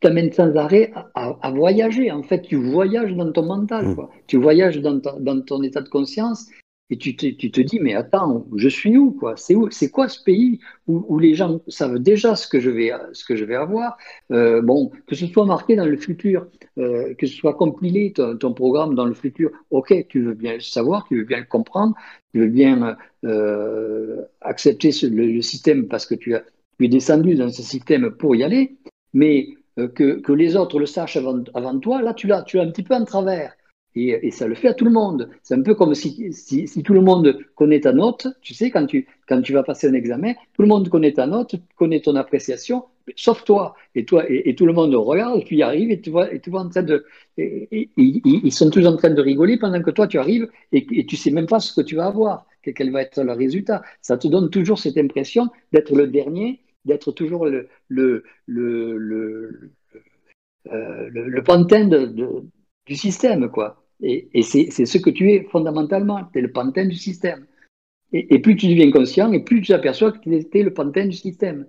[0.00, 2.10] t'amènent sans arrêt à, à, voyager.
[2.10, 3.88] En fait, tu voyages dans ton mental.
[3.88, 3.94] Mmh.
[3.94, 4.10] Quoi.
[4.26, 6.48] Tu voyages dans, dans ton état de conscience
[6.90, 9.36] et tu te, tu te, dis, mais attends, je suis où quoi?
[9.36, 12.68] C'est où C'est quoi ce pays où, où, les gens savent déjà ce que je
[12.68, 13.96] vais, ce que je vais avoir?
[14.32, 16.46] Euh, Bon, que ce soit marqué dans le futur,
[16.78, 20.54] euh, que ce soit compilé ton, ton, programme dans le futur, ok, tu veux bien
[20.54, 21.94] le savoir, tu veux bien le comprendre,
[22.34, 26.44] tu veux bien euh, accepter ce, le, système parce que tu, as,
[26.78, 28.76] tu es descendu dans ce système pour y aller,
[29.14, 29.48] mais
[29.78, 32.94] euh, que, les autres le sachent avant, toi, là, tu l'as, tu un petit peu
[32.94, 33.56] en travers.
[33.96, 35.30] Et, ça le fait à tout le monde.
[35.44, 38.26] C'est un peu comme si, si, tout le monde connaît ta note.
[38.42, 41.28] Tu sais, quand tu, quand tu vas passer un examen, tout le monde connaît ta
[41.28, 43.76] note, connaît ton appréciation, sauf toi.
[43.94, 46.50] Et toi et, tout le monde regarde, tu y arrives et tu vois, et tu
[46.50, 47.04] vois en train de.
[47.38, 51.06] Et, ils sont tous en train de rigoler pendant que toi tu arrives et, et
[51.06, 53.82] tu sais même pas ce que tu vas avoir, quel va être le résultat.
[54.00, 59.70] Ça te donne toujours cette impression d'être le dernier d'être toujours le, le, le, le,
[60.72, 63.84] euh, le pantin du système, quoi.
[64.00, 67.46] Et, c'est ce que tu es fondamentalement, tu es le pantin du système.
[68.12, 71.16] Et, plus tu deviens conscient, et plus tu t'aperçois que tu es le pantin du
[71.16, 71.66] système.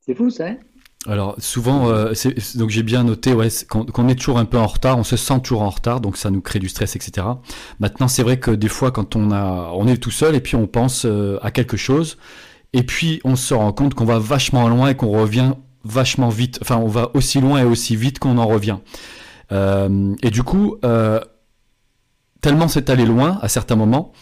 [0.00, 0.58] C'est fou, ça, hein?
[1.06, 2.12] Alors souvent, euh,
[2.54, 5.40] donc j'ai bien noté ouais, qu'on est toujours un peu en retard, on se sent
[5.42, 7.26] toujours en retard, donc ça nous crée du stress, etc.
[7.78, 10.56] Maintenant, c'est vrai que des fois, quand on a, on est tout seul et puis
[10.56, 12.16] on pense euh, à quelque chose,
[12.74, 15.52] et puis, on se rend compte qu'on va vachement loin et qu'on revient
[15.84, 16.58] vachement vite.
[16.60, 18.78] Enfin, on va aussi loin et aussi vite qu'on en revient.
[19.52, 21.20] Euh, et du coup, euh,
[22.40, 24.12] tellement c'est allé loin à certains moments,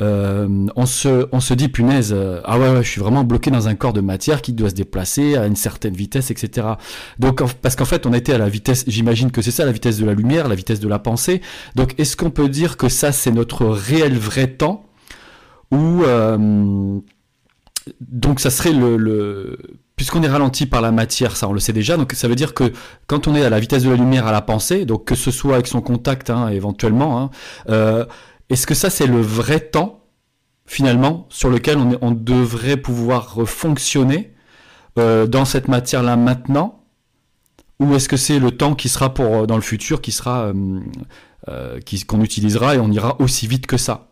[0.00, 3.50] euh, on, se, on se dit, punaise, euh, ah ouais, ouais, je suis vraiment bloqué
[3.50, 6.66] dans un corps de matière qui doit se déplacer à une certaine vitesse, etc.
[7.18, 9.98] Donc, parce qu'en fait, on était à la vitesse, j'imagine que c'est ça, la vitesse
[9.98, 11.42] de la lumière, la vitesse de la pensée.
[11.74, 14.84] Donc, est-ce qu'on peut dire que ça, c'est notre réel vrai temps
[15.72, 17.00] ou euh,
[18.00, 19.58] donc ça serait le,
[19.96, 22.54] puisqu'on est ralenti par la matière, ça on le sait déjà, donc ça veut dire
[22.54, 22.72] que
[23.06, 25.30] quand on est à la vitesse de la lumière à la pensée, donc que ce
[25.30, 27.30] soit avec son contact hein, éventuellement, hein,
[27.68, 28.04] euh,
[28.48, 30.04] est-ce que ça c'est le vrai temps
[30.66, 34.34] finalement sur lequel on, devrait pouvoir fonctionner
[34.98, 36.84] euh, dans cette matière-là maintenant,
[37.80, 40.52] ou est-ce que c'est le temps qui sera pour dans le futur, qui sera
[41.46, 44.07] euh, qu'on utilisera et on ira aussi vite que ça?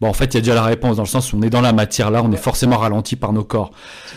[0.00, 1.50] Bon, en fait, il y a déjà la réponse dans le sens où on est
[1.50, 3.72] dans la matière là, on est forcément ralenti par nos corps.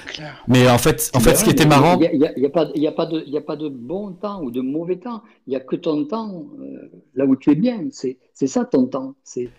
[0.07, 0.43] Clair.
[0.47, 3.23] Mais en fait, en fait, ce qui était marrant, il n'y a, pas, a de,
[3.25, 5.23] il a pas de bon temps ou de mauvais temps.
[5.47, 7.87] Il y a que ton temps euh, là où tu es bien.
[7.91, 9.15] C'est, c'est ça ton temps.
[9.23, 9.49] C'est,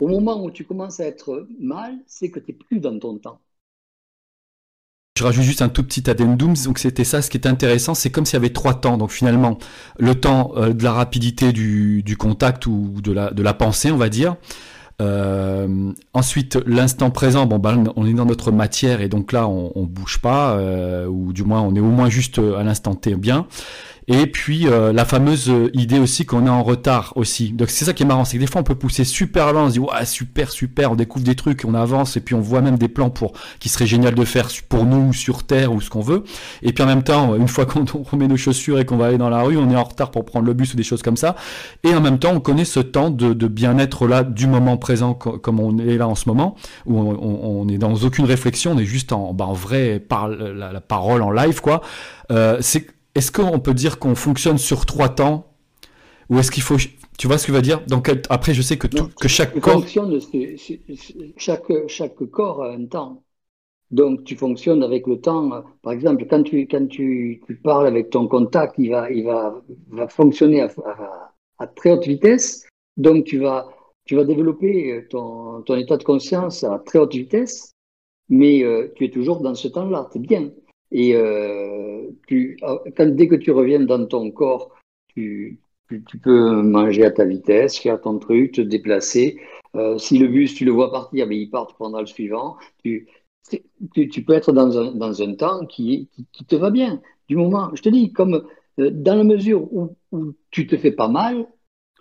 [0.00, 3.16] au moment où tu commences à être mal, c'est que tu n'es plus dans ton
[3.18, 3.38] temps.
[5.16, 8.10] Je rajoute juste un tout petit addendum, donc c'était ça, ce qui est intéressant, c'est
[8.10, 8.98] comme s'il y avait trois temps.
[8.98, 9.56] Donc finalement,
[9.98, 13.90] le temps euh, de la rapidité du, du contact ou de la, de la pensée,
[13.90, 14.36] on va dire.
[15.02, 19.72] Euh, ensuite, l'instant présent, bon, bah, on est dans notre matière et donc là, on,
[19.74, 23.14] on bouge pas, euh, ou du moins, on est au moins juste à l'instant T
[23.14, 23.46] bien.
[24.08, 27.50] Et puis euh, la fameuse idée aussi qu'on est en retard aussi.
[27.52, 29.64] Donc c'est ça qui est marrant, c'est que des fois on peut pousser super loin,
[29.64, 32.40] on se dit ouais super super, on découvre des trucs, on avance et puis on
[32.40, 35.80] voit même des plans pour qui serait génial de faire pour nous sur terre ou
[35.80, 36.22] ce qu'on veut.
[36.62, 39.18] Et puis en même temps, une fois qu'on remet nos chaussures et qu'on va aller
[39.18, 41.16] dans la rue, on est en retard pour prendre le bus ou des choses comme
[41.16, 41.34] ça.
[41.82, 45.14] Et en même temps, on connaît ce temps de, de bien-être là du moment présent
[45.14, 48.72] comme on est là en ce moment, où on, on, on est dans aucune réflexion,
[48.72, 51.80] on est juste en, bah, en vrai par la, la parole en live quoi.
[52.30, 52.86] Euh, c'est
[53.16, 55.54] est-ce qu'on peut dire qu'on fonctionne sur trois temps
[56.28, 56.76] Ou est-ce qu'il faut.
[57.18, 57.84] Tu vois ce que je veux dire?
[57.86, 59.80] Donc, après, je sais que, tout, que chaque corps.
[59.80, 60.20] Fonctionne,
[61.38, 63.22] chaque, chaque corps a un temps.
[63.90, 65.64] Donc, tu fonctionnes avec le temps.
[65.82, 69.62] Par exemple, quand tu, quand tu, tu parles avec ton contact, il va, il va,
[69.88, 72.66] va fonctionner à, à, à, très haute vitesse.
[72.98, 73.66] Donc, tu vas,
[74.04, 77.72] tu vas développer ton, ton état de conscience à très haute vitesse,
[78.28, 80.10] mais euh, tu es toujours dans ce temps-là.
[80.12, 80.50] C'est bien.
[80.92, 82.58] Et euh, tu,
[82.96, 84.74] quand, dès que tu reviens dans ton corps,
[85.08, 85.58] tu,
[85.88, 89.40] tu, peux manger à ta vitesse, faire ton truc, te déplacer.
[89.74, 92.56] Euh, si le bus, tu le vois partir, mais il part, prendras le suivant.
[92.82, 93.08] Tu,
[93.94, 97.00] tu, peux être dans un, dans un temps qui, qui, te va bien.
[97.28, 98.46] Du moment, je te dis, comme
[98.78, 101.46] euh, dans la mesure où, où tu te fais pas mal,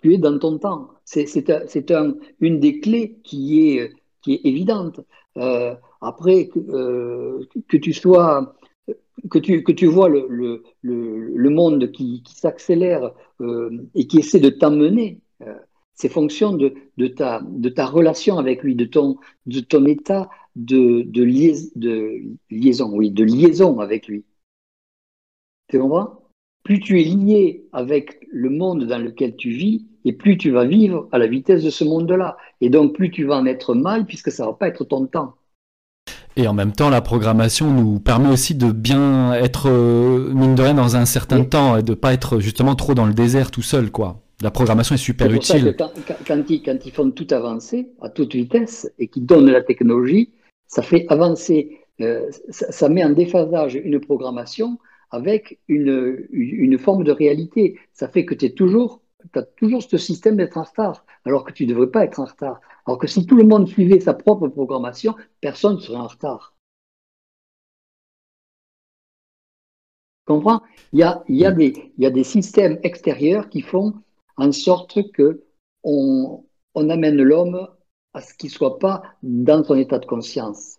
[0.01, 0.89] tu es dans ton temps.
[1.05, 5.01] C'est un, une des clés qui est, qui est évidente.
[6.01, 8.55] Après, que tu sois
[9.29, 10.63] que tu, que tu vois le, le,
[11.33, 13.11] le, monde qui, qui s'accélère
[13.41, 15.55] euh, et qui essaie de t'emmener, euh,
[15.93, 20.29] c'est fonction de, de, ta, de ta relation avec lui, de ton, de ton état
[20.55, 24.25] de, de, liaison, de liaison, oui, de liaison avec lui.
[25.69, 26.21] Tu comprends?
[26.63, 30.65] Plus tu es lié avec le monde dans lequel tu vis, et plus tu vas
[30.65, 32.37] vivre à la vitesse de ce monde-là.
[32.61, 35.35] Et donc, plus tu vas en être mal, puisque ça va pas être ton temps.
[36.37, 40.61] Et en même temps, la programmation nous permet aussi de bien être, euh, mine de
[40.61, 41.49] rien, dans un certain oui.
[41.49, 44.21] temps et de pas être justement trop dans le désert tout seul, quoi.
[44.41, 45.75] La programmation est super est utile.
[45.77, 45.91] Quand,
[46.27, 50.31] quand, ils, quand, ils, font tout avancer à toute vitesse et qu'ils donnent la technologie,
[50.67, 54.77] ça fait avancer, euh, ça, ça, met en déphasage une programmation
[55.11, 57.79] avec une, une forme de réalité.
[57.93, 58.99] Ça fait que tu es toujours
[59.33, 62.19] tu as toujours ce système d'être en retard, alors que tu ne devrais pas être
[62.19, 62.61] en retard.
[62.85, 66.55] Alors que si tout le monde suivait sa propre programmation, personne ne serait en retard.
[70.25, 70.61] Comprends?
[70.91, 73.93] Il y, a, il, y a des, il y a des systèmes extérieurs qui font
[74.37, 75.43] en sorte que
[75.83, 77.67] on, on amène l'homme
[78.13, 80.77] à ce qu'il ne soit pas dans son état de conscience.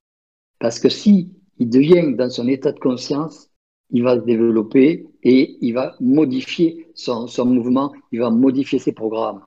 [0.59, 3.51] Parce que si il devient dans son état de conscience,
[3.91, 8.93] il va se développer et il va modifier son, son mouvement, il va modifier ses
[8.93, 9.45] programmes.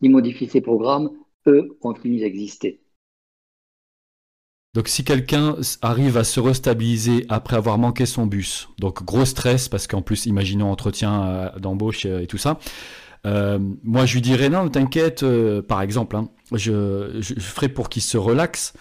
[0.00, 1.10] Il modifie ses programmes,
[1.46, 2.80] eux ont fini d'exister.
[4.76, 9.70] Donc si quelqu'un arrive à se restabiliser après avoir manqué son bus, donc gros stress
[9.70, 12.58] parce qu'en plus imaginons entretien euh, d'embauche euh, et tout ça,
[13.24, 15.24] euh, moi je lui dirais non t'inquiète
[15.66, 18.74] par exemple, hein, je, ferai pour qu'il se relaxe.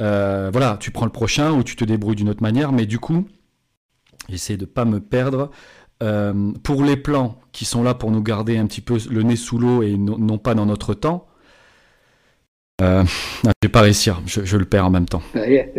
[0.00, 3.26] voilà, tu prends le prochain ou tu te débrouilles d'une autre manière, mais du coup
[4.28, 5.50] j'essaie de pas me perdre.
[6.62, 9.56] pour les plans qui sont là pour nous garder un petit peu le nez sous
[9.56, 11.26] l'eau et non pas dans notre temps,
[12.82, 13.04] euh,
[13.44, 15.22] je vais pas réussir, je, le perds en même temps.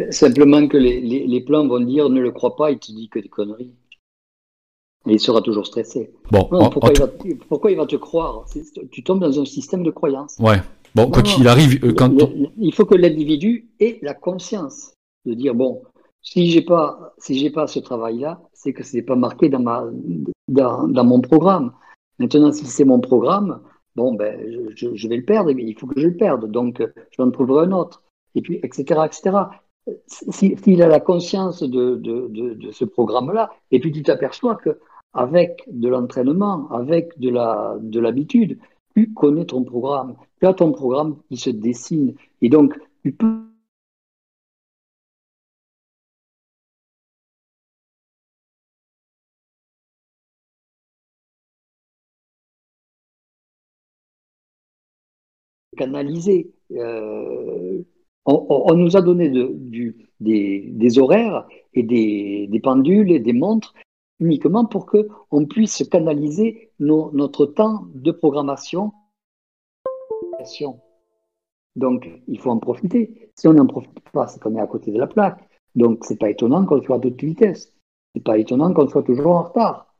[0.09, 3.19] Simplement que les, les, plans vont dire ne le crois pas, il te dit que
[3.19, 3.73] des conneries.
[5.07, 6.11] Et il sera toujours stressé.
[6.31, 7.07] Bon, pourquoi, il va,
[7.49, 8.45] pourquoi, il va, te croire?
[8.91, 10.37] Tu tombes dans un système de croyance.
[10.39, 10.61] Ouais.
[10.95, 12.15] Bon, quoi qu'il arrive, euh, quand
[12.57, 14.93] il faut que l'individu ait la conscience
[15.25, 15.81] de dire bon,
[16.21, 19.59] si j'ai pas, si j'ai pas ce travail-là, c'est que ce n'est pas marqué dans
[19.59, 19.85] ma,
[20.47, 21.73] dans, dans mon programme.
[22.19, 23.59] Maintenant, si c'est mon programme,
[23.95, 24.39] bon, ben,
[24.75, 27.31] je, vais le perdre, mais il faut que je le perde, donc je vais en
[27.31, 28.03] trouver un autre,
[28.35, 29.37] et puis, etc., etc.
[30.07, 34.79] S'il a la conscience de, de, ce programme-là, et puis tu t'aperçois que
[35.13, 38.57] avec de l'entraînement, avec de l'habitude,
[38.95, 43.52] tu connais ton programme, tu as ton programme qui se dessine, et donc tu peux
[55.75, 56.51] canaliser.
[56.71, 57.83] Euh,
[58.25, 59.29] on, nous a donné
[60.19, 63.73] des, horaires et des, pendules et des montres
[64.19, 68.93] uniquement pour qu'on puisse canaliser notre temps de programmation.
[71.75, 73.31] Donc, il faut en profiter.
[73.35, 75.39] Si on n'en profite pas, c'est qu'on est à côté de la plaque.
[75.75, 77.73] Donc, c'est pas étonnant qu'on soit à toute vitesse.
[78.13, 79.92] C'est pas étonnant qu'on soit toujours en retard.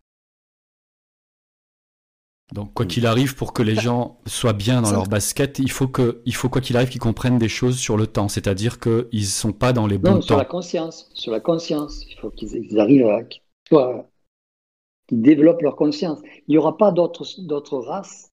[2.54, 5.88] Donc, quoi qu'il arrive, pour que les gens soient bien dans leur basket, il faut
[5.88, 8.28] que, il faut quoi qu'il arrive, qu'ils comprennent des choses sur le temps.
[8.28, 11.10] C'est-à-dire qu'ils ne sont pas dans les bons non, sur la conscience.
[11.16, 12.06] Sur la conscience.
[12.12, 16.20] Il faut qu'ils arrivent à, qu'ils développent leur conscience.
[16.47, 18.30] Il n'y aura pas d'autres, d'autres races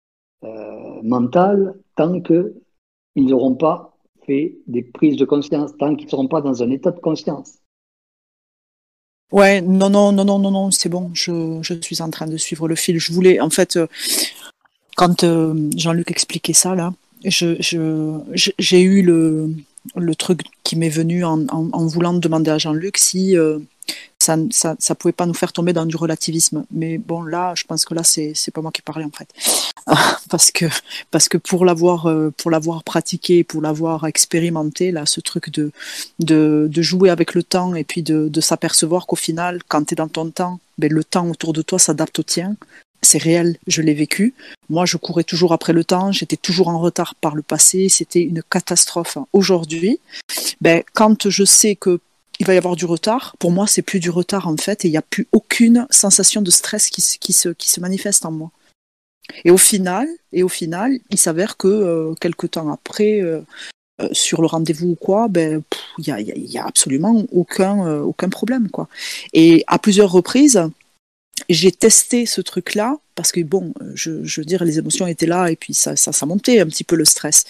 [0.43, 2.55] euh, mentales tant qu'ils
[3.15, 6.89] n'auront pas fait des prises de conscience, tant qu'ils ne seront pas dans un état
[6.89, 7.59] de conscience.
[9.31, 12.37] Ouais, non, non, non, non, non, non, c'est bon, je, je, suis en train de
[12.37, 12.97] suivre le fil.
[12.97, 13.87] Je voulais, en fait, euh,
[14.95, 16.93] quand euh, Jean-Luc expliquait ça, là,
[17.25, 19.51] je, je, j'ai eu le,
[19.95, 23.59] le truc qui m'est venu en, en, en, voulant demander à Jean-Luc si euh,
[24.19, 26.65] ça, ça, pouvait pas nous faire tomber dans du relativisme.
[26.71, 29.29] Mais bon, là, je pense que là, c'est, pas moi qui parlais en fait,
[30.29, 30.65] parce que
[31.11, 35.71] parce que pour l'avoir euh, pour l'avoir pratiqué, pour l'avoir expérimenté, là, ce truc de
[36.19, 39.93] de, de jouer avec le temps et puis de, de s'apercevoir qu'au final, quand tu
[39.93, 42.55] es dans ton temps, ben, le temps autour de toi s'adapte au tien.
[43.01, 44.33] C'est réel, je l'ai vécu.
[44.69, 48.21] Moi, je courais toujours après le temps, j'étais toujours en retard par le passé, c'était
[48.21, 49.17] une catastrophe.
[49.33, 49.99] Aujourd'hui,
[50.61, 51.99] ben, quand je sais que
[52.39, 53.35] il va y avoir du retard.
[53.39, 56.41] Pour moi, c'est plus du retard en fait, et il n'y a plus aucune sensation
[56.41, 58.51] de stress qui, qui, se, qui se manifeste en moi.
[59.43, 63.41] Et au final, et au final, il s'avère que euh, quelques temps après, euh,
[64.01, 65.63] euh, sur le rendez-vous ou quoi, ben
[65.97, 68.87] il y a, absolument aucun aucun problème quoi.
[69.33, 70.69] Et à plusieurs reprises,
[71.49, 75.49] j'ai testé ce truc-là parce que bon, je, je veux dire, les émotions étaient là
[75.51, 77.45] et puis ça, ça, ça montait un petit peu le stress.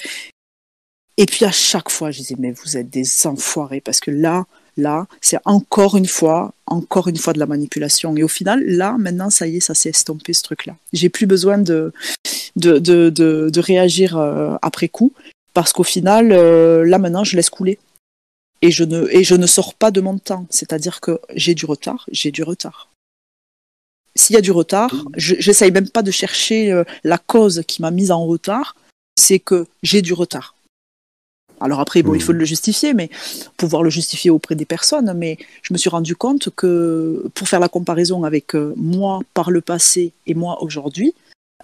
[1.17, 4.45] Et puis à chaque fois, je disais mais vous êtes des enfoirés parce que là,
[4.77, 8.15] Là, c'est encore une fois, encore une fois de la manipulation.
[8.15, 10.75] Et au final, là, maintenant, ça y est, ça s'est estompé ce truc-là.
[10.93, 11.91] J'ai plus besoin de,
[12.55, 15.13] de, de, de, réagir euh, après coup,
[15.55, 17.79] parce qu'au final, euh, là, maintenant, je laisse couler.
[18.61, 20.45] Et je, ne, et je ne sors pas de mon temps.
[20.51, 22.89] C'est-à-dire que j'ai du retard, j'ai du retard.
[24.17, 27.91] S'il y a du retard, j'essaye même pas de chercher euh, la cause qui m'a
[27.91, 28.75] mise en retard,
[29.15, 30.55] c'est que j'ai du retard.
[31.59, 32.37] Alors après, bon, il faut hmm.
[32.37, 33.09] le justifier, mais
[33.57, 35.13] pouvoir le justifier auprès des personnes.
[35.15, 39.51] Mais je me suis rendu compte que pour faire la comparaison avec euh, moi par
[39.51, 41.13] le passé et moi aujourd'hui,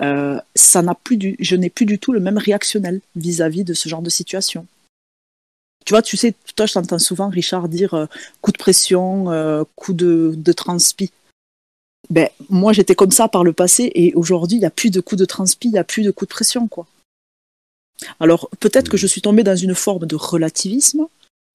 [0.01, 3.73] euh, ça n'a plus du, je n'ai plus du tout le même réactionnel vis-à-vis de
[3.73, 4.65] ce genre de situation.
[5.85, 8.05] Tu vois, tu sais, toi, je t'entends souvent Richard dire euh,
[8.41, 9.25] coup de pression,
[9.75, 11.11] coup de, de transpi.
[12.09, 15.01] Ben, moi, j'étais comme ça par le passé et aujourd'hui, il n'y a plus de
[15.01, 16.85] coup de transpi, il n'y a plus de coup de pression, quoi.
[18.19, 21.07] Alors peut-être que je suis tombée dans une forme de relativisme,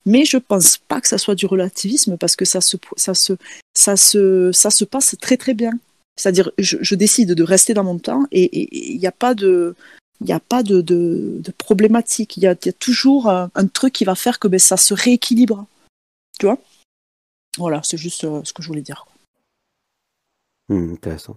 [0.07, 3.34] Mais je pense pas que ça soit du relativisme parce que ça se, ça se,
[3.74, 5.72] ça se, ça se passe très très bien.
[6.16, 9.76] C'est-à-dire, je, décide de rester dans mon temps et il n'y a pas de,
[10.20, 12.36] il n'y a pas de, de, problématique.
[12.36, 15.66] Il y, a, toujours un, truc qui va faire que ben, ça se rééquilibre.
[16.40, 16.59] Tu vois?
[17.57, 19.07] Voilà, c'est juste euh, ce que je voulais dire.
[20.68, 21.36] Hmm, intéressant.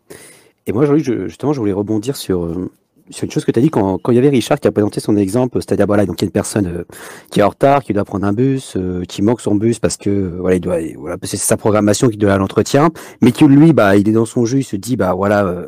[0.67, 2.69] Et moi, justement, je voulais rebondir sur, euh,
[3.09, 4.71] sur une chose que tu as dit quand, quand il y avait Richard qui a
[4.71, 6.83] présenté son exemple, c'est-à-dire voilà, donc il y a une personne euh,
[7.31, 9.97] qui est en retard, qui doit prendre un bus, euh, qui manque son bus parce
[9.97, 12.89] que voilà, il doit voilà, c'est sa programmation qui doit à l'entretien,
[13.21, 15.65] mais qui lui bah il est dans son jus, il se dit bah voilà,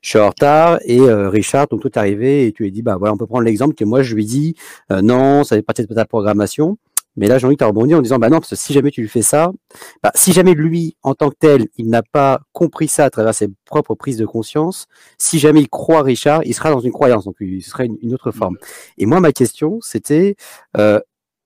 [0.00, 2.96] je suis en retard et Richard donc toi es arrivé et tu lui dis bah
[2.98, 4.56] voilà, on peut prendre l'exemple que moi je lui dis
[4.90, 6.78] non, ça fait partie de ta programmation.
[7.16, 9.02] Mais là, Jean-Luc, tu as rebondi en disant, bah non, parce que si jamais tu
[9.02, 9.52] lui fais ça,
[10.02, 13.34] bah, si jamais lui, en tant que tel, il n'a pas compris ça à travers
[13.34, 14.86] ses propres prises de conscience,
[15.18, 18.30] si jamais il croit Richard, il sera dans une croyance, donc il serait une, autre
[18.30, 18.56] forme.
[18.96, 20.36] Et moi, ma question, c'était,
[20.78, 21.00] euh,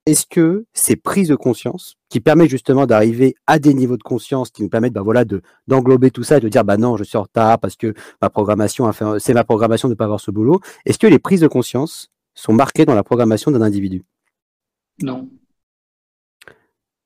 [0.07, 4.51] est-ce que ces prises de conscience, qui permettent justement d'arriver à des niveaux de conscience
[4.51, 7.03] qui nous permettent, bah voilà, de d'englober tout ça et de dire, bah non, je
[7.03, 7.93] suis en retard parce que
[8.23, 10.61] ma programmation, c'est ma programmation de ne pas avoir ce boulot.
[10.85, 14.05] Est-ce que les prises de conscience sont marquées dans la programmation d'un individu?
[15.03, 15.29] Non.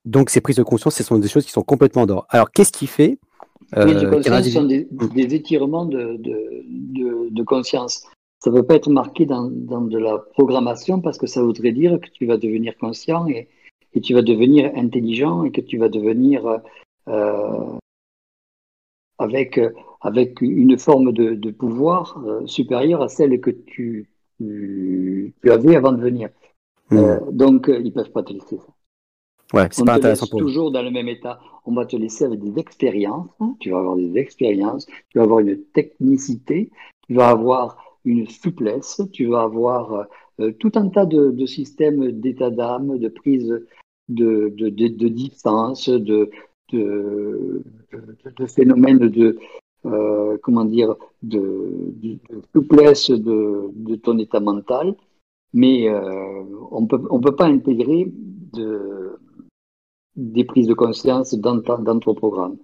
[0.04, 2.26] Donc ces prises de conscience, ce sont des choses qui sont complètement d'or.
[2.30, 3.18] Alors qu'est-ce qui fait
[3.76, 8.06] euh, Les prises de conscience sont des, étirements de, de, conscience.
[8.42, 12.00] Ça ne peut pas être marqué dans, de la programmation parce que ça voudrait dire
[12.00, 13.48] que tu vas devenir conscient et,
[13.92, 16.60] et tu vas devenir intelligent et que tu vas devenir
[17.08, 17.78] euh,
[19.18, 19.60] avec,
[20.00, 26.00] avec une forme de, pouvoir euh, supérieure à celle que tu, tu, avais avant de
[26.00, 26.30] venir.
[26.90, 27.18] Hmm.
[27.30, 28.72] donc, ils ne peuvent pas te laisser ça.
[29.52, 31.40] Ouais, c'est pas intéressant pour toujours dans le même état.
[31.66, 33.28] On va te laisser avec des expériences.
[33.40, 33.56] Hein.
[33.58, 34.86] Tu vas avoir des expériences.
[34.86, 36.70] Tu vas avoir une technicité.
[37.08, 39.02] Tu vas avoir une souplesse.
[39.12, 40.06] Tu vas avoir
[40.40, 43.66] euh, tout un tas de, systèmes d'état d'âme, de prise
[44.08, 46.30] de, de, de, distance, de,
[46.72, 47.62] de,
[48.46, 49.38] phénomènes de,
[49.86, 52.18] euh, comment dire, de,
[52.54, 54.94] souplesse de, ton état mental.
[55.52, 58.12] Mais euh, on peut, on peut pas intégrer
[58.52, 59.18] de
[60.20, 62.56] des prises de conscience dans, dans ton programme.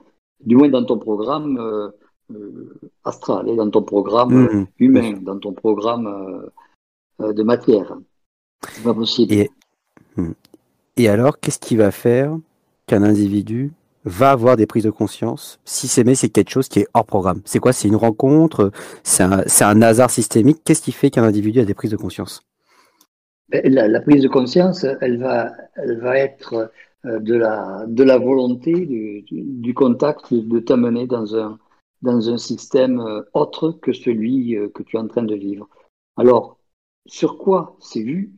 [0.44, 1.88] Du moins dans ton programme euh,
[2.32, 4.66] euh, astral, et dans ton programme mmh.
[4.78, 6.06] humain, dans ton programme
[7.20, 7.96] euh, de matière.
[8.68, 9.32] C'est pas possible.
[9.32, 9.50] Et,
[10.16, 10.32] mmh.
[10.98, 12.36] et alors, qu'est-ce qui va faire
[12.86, 13.72] qu'un individu
[14.04, 17.06] va avoir des prises de conscience si c'est mais c'est quelque chose qui est hors
[17.06, 17.40] programme?
[17.44, 17.72] C'est quoi?
[17.72, 18.70] C'est une rencontre?
[19.02, 20.58] C'est un, un, hasard systémique?
[20.64, 22.42] Qu'est-ce qui fait qu'un individu a des prises de conscience?
[23.48, 26.66] Ben, la, la, prise de conscience, elle va, elle va être euh,
[27.06, 28.72] de la, de la volonté,
[29.24, 31.58] du, contact, de t'amener dans un,
[32.02, 35.68] dans un système euh, autre que celui euh, que tu es en train de vivre.
[36.16, 36.58] Alors,
[37.06, 38.32] sur quoi c'est vu?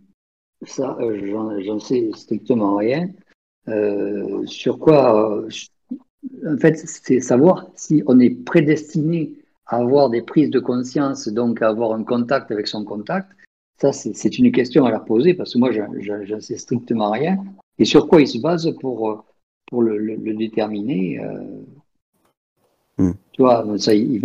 [0.67, 3.09] Ça, j'en sais strictement rien.
[3.69, 5.45] Euh, sur quoi
[6.47, 9.35] En fait, c'est savoir si on est prédestiné
[9.67, 13.31] à avoir des prises de conscience, donc à avoir un contact avec son contact.
[13.81, 17.39] Ça, c'est une question à leur poser parce que moi, j'en sais strictement rien.
[17.79, 19.17] Et sur quoi ils se basent pour, euh,
[19.67, 21.63] pour le, le, déterminer euh,
[22.99, 23.13] hmm.
[23.33, 24.21] Tu vois, ça, ils,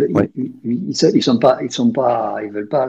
[0.64, 2.86] ils, sont pas, ils sont pas, ils veulent pas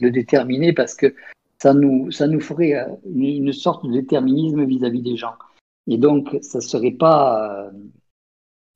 [0.00, 1.14] le, déterminer parce que
[1.58, 5.34] ça nous, ça nous ferait euh, une, sorte de déterminisme vis-à-vis des gens.
[5.86, 7.70] Et donc, ça serait pas,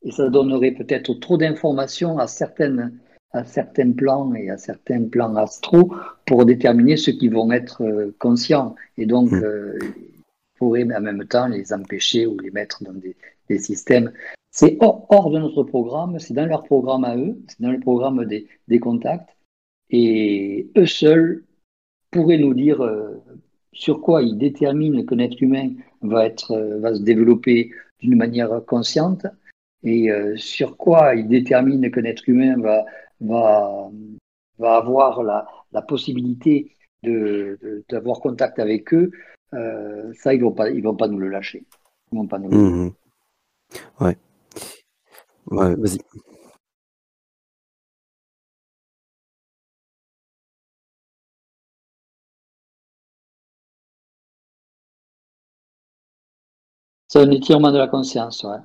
[0.03, 2.99] et ça donnerait peut-être trop d'informations à certaines,
[3.33, 5.95] à certains plans et à certains plans astraux
[6.27, 8.75] pour déterminer ceux qui vont être conscients.
[8.97, 9.79] Et donc, hmm
[10.59, 13.17] pourrait en même temps les empêcher ou les mettre dans des,
[13.59, 14.13] systèmes.
[14.51, 18.25] C'est hors, de notre programme, c'est dans leur programme à eux, c'est dans le programme
[18.25, 19.29] des, contacts.
[19.91, 21.45] Et eux seuls
[22.11, 23.23] pourraient nous dire euh,
[23.73, 25.71] sur quoi ils déterminent qu'un être humain
[26.03, 29.27] va, être, euh, va se développer d'une manière consciente
[29.83, 32.85] et euh, sur quoi ils déterminent qu'un être humain va,
[33.21, 33.91] va,
[34.59, 36.71] va avoir la, la possibilité
[37.91, 39.11] d'avoir contact avec eux
[39.55, 41.65] euh, ça, ils ne vont, pas, ils vont pas nous le lâcher.
[42.13, 42.93] Ils vont pas nous le mmh
[44.01, 44.17] Ouais.
[45.47, 45.99] Ouais, vas-y.
[57.09, 58.59] C'est un étirement de la conscience, ouais.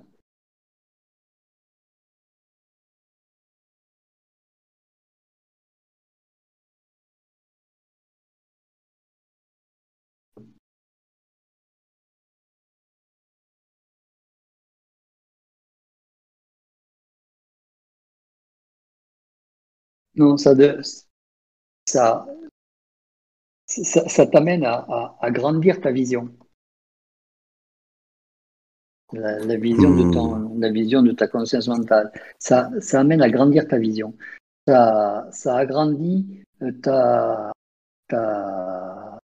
[20.19, 20.53] Non, ça,
[21.85, 22.27] ça,
[23.65, 26.29] ça, t'amène à, grandir ta vision.
[29.13, 32.11] la, vision de ton, la vision de ta conscience mentale.
[32.37, 34.13] Ça, ça amène à grandir ta vision.
[34.67, 36.43] Ça, ça agrandit
[36.81, 37.53] ta,
[38.09, 39.19] ta,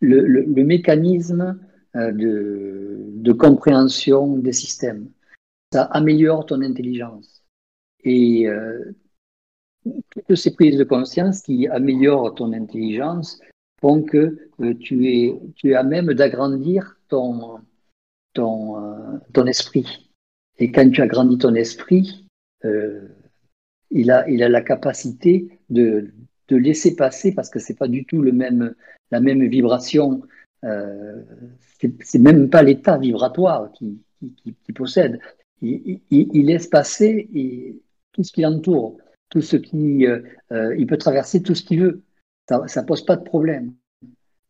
[0.00, 1.60] le, le, mécanisme
[1.94, 5.10] de, de compréhension des systèmes.
[5.74, 7.44] Ça améliore ton intelligence.
[8.02, 8.92] Et euh,
[9.84, 13.40] toutes ces prises de conscience qui améliorent ton intelligence
[13.80, 17.58] font que euh, tu, es, à même d'agrandir euh,
[18.36, 20.10] ton esprit.
[20.58, 22.26] Et quand tu agrandis ton esprit,
[22.64, 23.08] euh,
[23.90, 26.10] il, a, la capacité de,
[26.50, 28.32] laisser passer, parce que c'est pas du tout la
[29.20, 30.22] même vibration,
[30.62, 34.02] c'est même pas l'état vibratoire qui,
[34.42, 35.20] qui, possède.
[35.62, 36.00] Il,
[36.46, 37.28] laisse passer
[38.12, 38.98] tout ce qui l'entoure,
[39.30, 40.20] tout ce qui, euh,
[40.52, 42.02] euh, il peut traverser tout ce qu'il veut.
[42.48, 43.72] Ça ne pose pas de problème.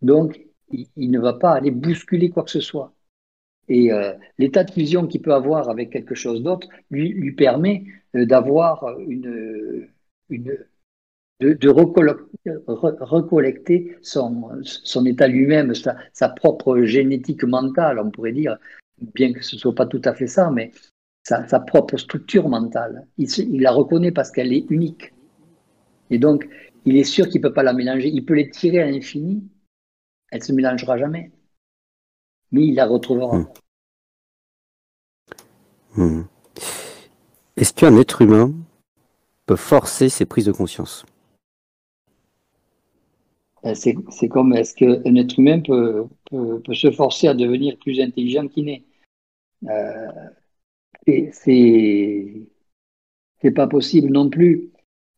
[0.03, 2.95] Donc, il, ne va pas aller bousculer quoi que ce soit.
[3.69, 8.99] Et euh, l'état de fusion qu'il peut avoir avec quelque chose d'autre lui, permet d'avoir
[9.01, 9.87] une,
[10.31, 11.69] de,
[13.01, 18.57] recollecter son, son état lui-même, sa, sa, propre génétique mentale, on pourrait dire,
[19.15, 20.73] bien que ce ne soit pas tout à fait ça, mais
[21.49, 23.07] sa, propre structure mentale.
[23.19, 25.13] Il, la reconnaît parce qu'elle est unique.
[26.11, 26.49] Et donc,
[26.85, 28.09] il est sûr qu'il ne peut pas la mélanger.
[28.09, 29.45] Il peut les tirer à l'infini.
[30.31, 31.31] Elle ne se mélangera jamais.
[32.53, 33.39] Mais il la retrouvera.
[33.39, 33.47] Hmm.
[35.97, 36.23] Hmm.
[37.57, 38.53] Est-ce qu'un être humain
[39.47, 41.05] peut forcer ses prises de conscience?
[43.67, 48.49] Euh, c'est comme est-ce qu'un être humain peut, peut, se forcer à devenir plus intelligent
[48.49, 48.85] qu'il n'est?
[49.69, 50.09] Euh,
[51.33, 52.47] c'est
[53.55, 54.71] pas possible non plus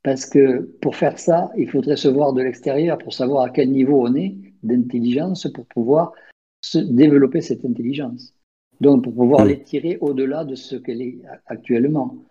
[0.02, 3.70] parce que pour faire ça, il faudrait se voir de l'extérieur pour savoir à quel
[3.70, 6.12] niveau on est d'intelligence pour pouvoir
[6.60, 8.34] se développer cette intelligence.
[8.80, 12.24] Donc pour pouvoir l'étirer au-delà de ce qu'elle est actuellement.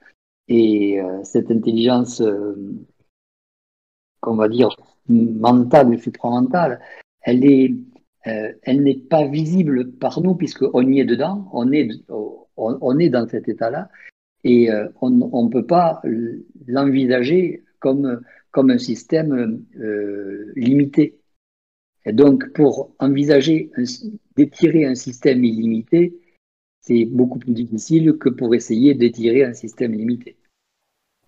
[0.48, 2.56] Et euh, cette intelligence, euh,
[4.20, 4.70] qu'on va dire
[5.08, 6.82] mentale supramentale,
[7.22, 7.74] elle est,
[8.28, 11.90] euh, elle n'est pas visible par nous puisqu'on y est dedans, on est
[12.58, 13.90] on, est dans cet état-là
[14.44, 16.02] et euh, on ne peut pas
[16.68, 18.22] l'envisager comme,
[18.52, 21.18] comme un système euh, limité.
[22.06, 23.72] Et donc, pour envisager
[24.36, 26.20] d'étirer un système illimité,
[26.82, 30.36] c'est beaucoup plus difficile que pour essayer d'étirer un système limité.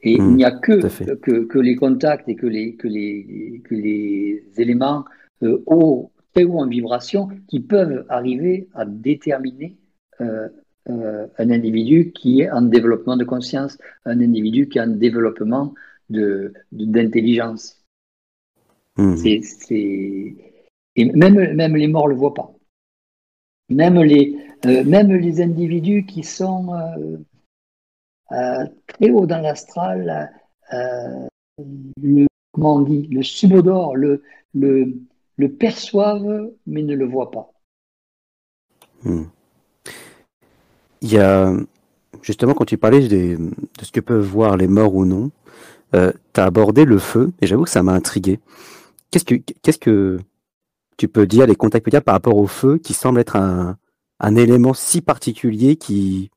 [0.01, 0.82] Et il n'y a que,
[1.15, 5.05] que, que, les contacts et que les, que les, que les éléments
[5.43, 9.78] euh, haut, très haut en vibration qui peuvent arriver à déterminer
[10.19, 10.49] euh,
[10.89, 15.73] euh, un individu qui est en développement de conscience, un individu qui est en développement
[16.09, 17.81] d'intelligence.
[18.97, 19.41] De, mmh.
[19.43, 20.36] C'est,
[20.95, 22.51] Et même, même les morts ne le voient pas.
[23.69, 26.73] Même les, euh, même les individus qui sont
[28.31, 30.29] euh, très haut dans l'astral,
[32.01, 34.21] le, comment on dit, le subodore, le,
[34.53, 34.93] le,
[35.38, 37.53] le perçoivent mais ne le voient pas.
[39.03, 39.23] Mmh.
[41.03, 41.53] Il y a
[42.21, 43.38] justement quand tu parlais de
[43.81, 45.31] ce que peuvent voir les morts ou non,
[45.95, 48.39] euh, tu as abordé le feu et j'avoue que ça m'a intrigué.
[49.11, 50.19] Qu'est-ce que
[50.97, 53.77] tu peux dire, les contacts dire par rapport au feu qui semble être un,
[54.38, 56.31] élément si particulier qui,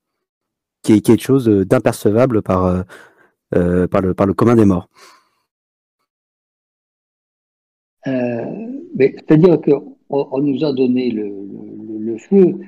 [0.89, 2.81] est quelque chose d'impercevable par, euh,
[3.55, 4.89] euh par, le, commun des morts?
[8.05, 12.59] C'est-à-dire qu'on on nous a donné le, feu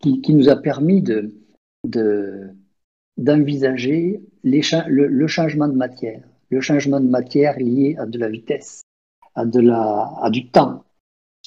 [0.00, 1.30] qui, nous a permis de,
[3.16, 8.82] d'envisager le, changement de matière, le changement de matière lié à de la vitesse,
[9.34, 10.84] à, de la, à du temps,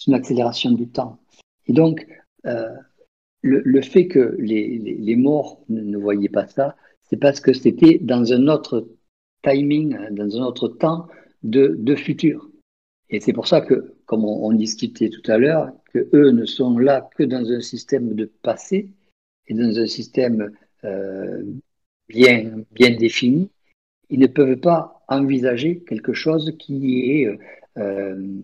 [0.08, 1.20] une accélération du temps.
[1.68, 2.06] Et donc,
[2.46, 2.70] euh,
[3.42, 8.32] le, fait que les, les, morts ne, voyaient pas ça, c'est parce que c'était dans
[8.34, 8.88] un autre
[9.44, 11.08] timing, dans un autre temps
[11.44, 12.50] de, de futur.
[13.10, 16.78] Et c'est pour ça que, comme on, discutait tout à l'heure, que eux ne sont
[16.78, 18.90] là que dans un système de passé
[19.48, 20.52] et dans un système
[20.84, 21.44] euh,
[22.08, 23.50] bien, défini.
[24.10, 27.40] Ils ne peuvent pas envisager quelque chose qui est
[27.78, 28.42] euh,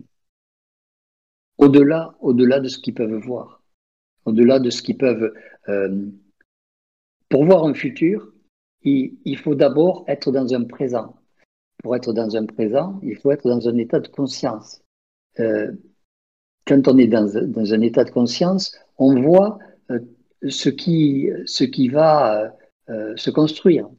[1.58, 3.62] au-delà, au-delà de ce qu'ils peuvent voir,
[4.26, 5.34] au-delà de ce qu'ils peuvent.
[5.68, 6.06] Euh,
[7.30, 8.34] pour voir un futur,
[8.84, 11.20] il faut d'abord être dans un présent
[11.84, 14.82] pour être dans un présent, il faut être dans un état de conscience.
[15.40, 15.72] Euh,
[16.66, 19.58] quand on est dans, un état de conscience, on voit
[19.90, 20.00] euh,
[20.48, 21.30] ce, qui,
[21.90, 22.54] va
[22.90, 23.90] euh, se construire.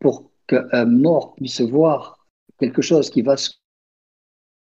[0.00, 2.26] pour qu'un mort puisse voir
[2.58, 3.50] quelque chose qui va se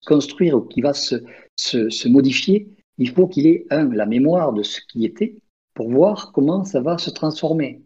[0.05, 1.15] construire ou qui va se,
[1.55, 5.35] se, se modifier, il faut qu'il ait, la mémoire de ce qui était,
[5.73, 7.81] pour voir comment ça va se transformer,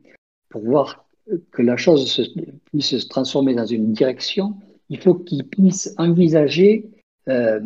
[0.49, 1.07] pour voir
[1.51, 2.33] que la chose
[2.65, 4.55] puisse se transformer dans une direction,
[4.89, 6.89] il faut qu'il puisse envisager
[7.27, 7.59] euh,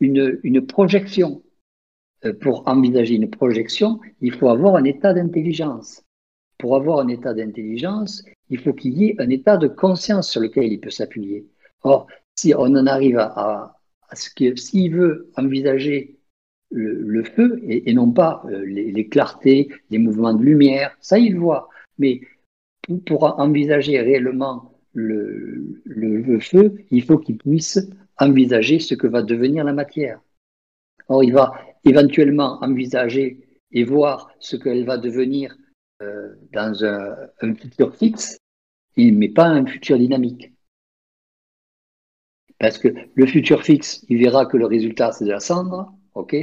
[0.00, 1.42] une, une, projection.
[2.24, 6.02] Euh, pour envisager une projection, il faut avoir un état d'intelligence.
[6.58, 10.40] Pour avoir un état d'intelligence, il faut qu'il y ait un état de conscience sur
[10.40, 11.46] lequel il peut s'appuyer.
[11.82, 13.76] Or, si on en arrive à,
[14.14, 16.18] ce que s'il veut envisager
[16.70, 21.68] le, feu et, non pas euh, les, clartés, les mouvements de lumière, ça il voit.
[21.98, 22.20] Mais
[23.04, 27.78] pour, envisager réellement le, le, feu, il faut qu'il puisse
[28.18, 30.20] envisager ce que va devenir la matière.
[31.08, 31.52] Or, il va
[31.84, 35.56] éventuellement envisager et voir ce qu'elle va devenir
[36.02, 38.38] euh, dans un, futur fixe,
[38.96, 40.52] mais pas un futur dynamique.
[42.58, 46.34] Parce que le futur fixe, il verra que le résultat, c'est de la cendre, ok?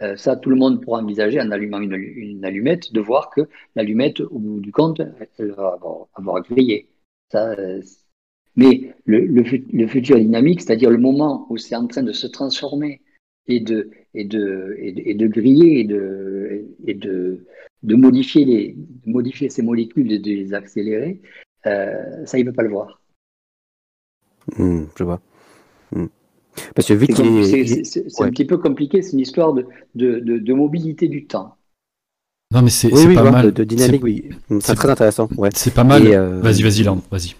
[0.00, 4.20] Euh, ça, tout le monde pourra envisager en allumant une, allumette de voir que l'allumette,
[4.20, 5.00] au bout du compte,
[5.38, 5.78] elle va
[6.14, 6.88] avoir, grillé.
[7.32, 7.82] Ça, euh,
[8.58, 13.00] mais le, le, futur dynamique, c'est-à-dire le moment où c'est en train de se transformer
[13.46, 17.46] et de, et de, et de, griller et de, et de,
[17.84, 18.76] de modifier, les,
[19.06, 21.22] modifier ces molécules et de les accélérer,
[21.66, 23.00] euh, ça, il ne peut pas le voir.
[24.56, 25.20] Hmm, je vois.
[25.92, 26.06] Hmm.
[26.74, 31.06] Parce que vite, c'est un petit peu compliqué, c'est une histoire de, de, de, mobilité
[31.06, 31.54] du temps.
[32.52, 33.52] Non, mais c'est pas mal.
[33.52, 34.30] De, dynamique, oui.
[34.58, 35.28] C'est très intéressant.
[35.36, 35.50] Ouais.
[35.54, 36.04] C'est pas mal.
[36.08, 37.36] Euh, vas-y, vas-y, Land, vas-y.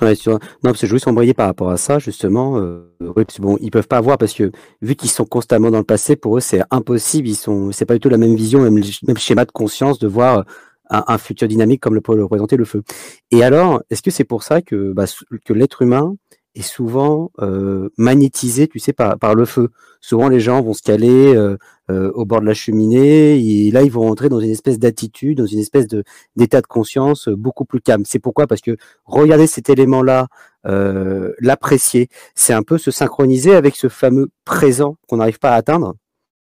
[0.00, 2.58] Non, parce que je voulais s'embrayer par rapport à ça, justement.
[2.58, 3.24] Euh, oui,
[3.60, 4.50] ils peuvent pas voir parce que
[4.82, 7.28] vu qu'ils sont constamment dans le passé, pour eux, c'est impossible.
[7.28, 10.08] Ils sont, c'est pas du tout la même vision, même, même schéma de conscience de
[10.08, 10.44] voir
[10.90, 12.82] un, futur dynamique comme le peut le représenter le feu.
[13.30, 15.04] Et alors, est-ce que c'est pour ça que, bah,
[15.44, 16.16] que l'être humain
[16.54, 19.70] est souvent euh, magnétisé, tu sais, par, par le feu.
[20.00, 21.56] Souvent, les gens vont se caler euh,
[21.90, 25.38] euh, au bord de la cheminée et là, ils vont entrer dans une espèce d'attitude,
[25.38, 26.02] dans une espèce de
[26.36, 28.04] d'état de conscience beaucoup plus calme.
[28.04, 28.46] C'est pourquoi?
[28.46, 30.28] Parce que regarder cet élément-là,
[30.64, 35.94] l'apprécier, c'est un peu se synchroniser avec ce fameux présent qu'on n'arrive pas à atteindre.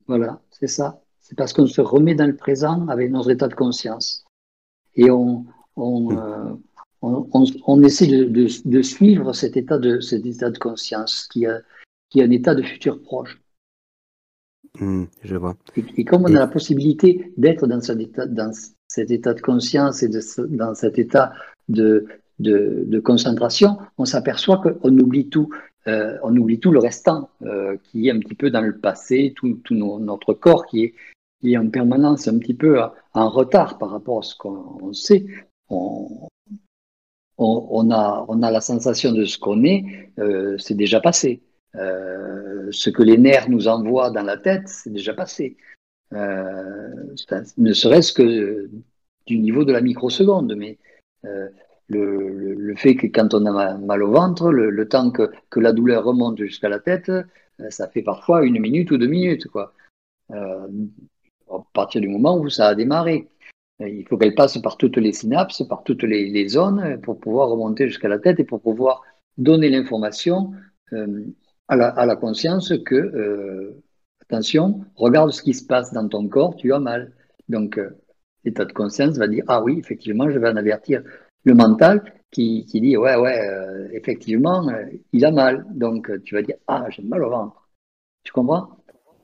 [0.08, 1.00] Voilà, c'est ça.
[1.20, 4.24] C'est parce qu'on se remet dans le présent avec notre état de conscience
[4.96, 5.46] et on,
[5.76, 6.58] on mmh
[7.02, 11.60] on, essaie de, suivre cet état de, cet état de conscience qui, a,
[12.10, 13.40] qui est un état de futur proche.
[14.78, 15.56] Hmm, je vois.
[15.76, 18.52] Et, comme on a la possibilité d'être dans, cet état, dans
[18.88, 21.32] cet état de conscience et de, dans cet état
[21.68, 22.06] de,
[22.38, 25.50] de, concentration, on s'aperçoit qu'on oublie tout.
[25.88, 29.34] Euh, on oublie tout le restant euh, qui est un petit peu dans le passé,
[29.34, 30.94] tout, notre corps qui est,
[31.40, 32.80] qui est en permanence un petit peu
[33.14, 35.26] en retard par rapport à ce qu'on sait.
[35.68, 36.28] On,
[37.42, 39.84] on, a, la sensation de ce qu'on est,
[40.18, 41.42] euh, c'est déjà passé.
[41.74, 45.56] Euh, ce que les nerfs nous envoient dans la tête, c'est déjà passé.
[46.12, 47.14] Euh,
[47.58, 48.70] ne serait-ce que
[49.26, 50.78] du niveau de la microseconde, mais
[51.88, 56.38] le, fait que quand on a mal au ventre, le, temps que, la douleur remonte
[56.38, 57.10] jusqu'à la tête,
[57.70, 59.46] ça fait parfois une minute ou deux minutes.
[60.30, 60.66] À
[61.72, 63.28] partir du moment où ça a démarré.
[63.88, 67.88] Il faut qu'elle passe par toutes les synapses, par toutes les, zones pour pouvoir remonter
[67.88, 69.02] jusqu'à la tête et pour pouvoir
[69.38, 70.52] donner l'information
[70.92, 71.24] euh,
[71.68, 73.82] à, la, conscience que, euh,
[74.20, 77.12] attention, regarde ce qui se passe dans ton corps, tu as mal.
[77.48, 77.98] Donc, euh,
[78.44, 81.02] l'état de conscience va dire, ah oui, effectivement, je vais en avertir
[81.44, 83.40] le mental qui, qui dit, ouais, ouais,
[83.92, 84.68] effectivement,
[85.12, 85.66] il a mal.
[85.70, 87.68] Donc, tu vas dire, ah, j'ai mal au ventre.
[88.22, 88.81] Tu comprends?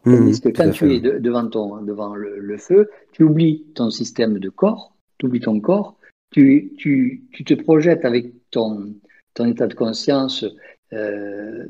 [0.08, 4.48] Mmh, que quand tu es devant, ton, devant le, feu, tu oublies ton système de
[4.48, 5.96] corps, tu oublies ton corps,
[6.30, 8.94] tu, tu, tu, te projettes avec ton,
[9.34, 10.44] ton état de conscience
[10.92, 11.66] euh,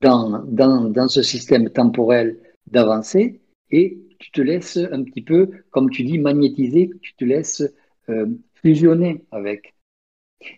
[0.00, 3.40] dans, dans, dans, ce système temporel d'avancée
[3.70, 7.62] et tu te laisses un petit peu, comme tu dis, magnétiser, tu te laisses
[8.08, 9.74] euh, fusionner avec.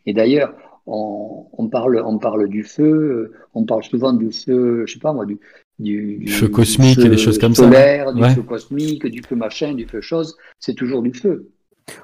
[0.07, 0.55] Et d'ailleurs,
[0.87, 5.13] on, on, parle, on parle du feu, on parle souvent du feu, je sais pas
[5.13, 5.39] moi, du,
[5.83, 8.13] du, feu cosmique et des choses comme solaire, ça.
[8.13, 11.49] Du feu cosmique, du feu machin, du feu chose, c'est toujours du feu.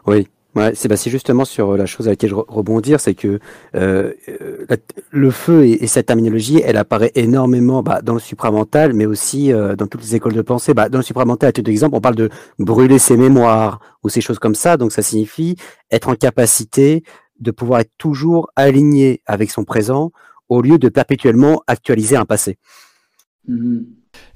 [0.06, 3.38] Oui, Ouais, c'est bah, justement sur la chose à laquelle je rebondir, c'est que
[3.76, 4.12] euh,
[5.10, 9.76] le feu et, cette terminologie, elle apparaît énormément bah, dans le supramental, mais aussi euh,
[9.76, 10.72] dans toutes les écoles de pensée.
[10.72, 14.22] Bah, dans le supramental, à titre d'exemple, on parle de brûler ses mémoires ou ces
[14.22, 14.76] choses comme ça.
[14.78, 15.54] Donc ça signifie
[15.90, 17.04] être en capacité
[17.38, 20.12] de pouvoir être toujours aligné avec son présent
[20.48, 22.56] au lieu de perpétuellement actualiser un passé.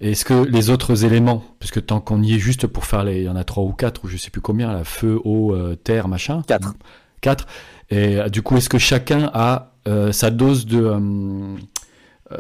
[0.01, 3.25] Est-ce que les autres éléments, puisque tant qu'on y est juste pour faire les, il
[3.25, 5.77] y en a trois ou quatre ou je sais plus combien, la feu, eau, euh,
[5.77, 6.43] terre, machin?
[6.47, 6.75] Quatre.
[7.21, 7.47] Quatre.
[7.91, 10.97] Et euh, du coup, est-ce que chacun a euh, sa dose de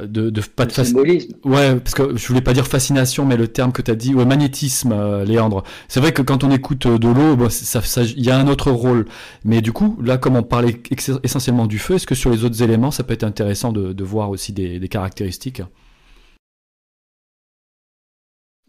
[0.05, 1.35] de, de pas de symbolisme.
[1.45, 4.15] Ouais, parce que je voulais pas dire fascination, mais le terme que tu as dit,
[4.15, 5.65] ouais, magnétisme, Léandre.
[5.87, 8.71] C'est vrai que quand on écoute de l'eau, il ça, ça, y a un autre
[8.71, 9.05] rôle.
[9.45, 10.81] Mais du coup, là, comme on parlait
[11.23, 14.05] essentiellement du feu, est-ce que sur les autres éléments, ça peut être intéressant de, de
[14.05, 15.61] voir aussi des, des caractéristiques?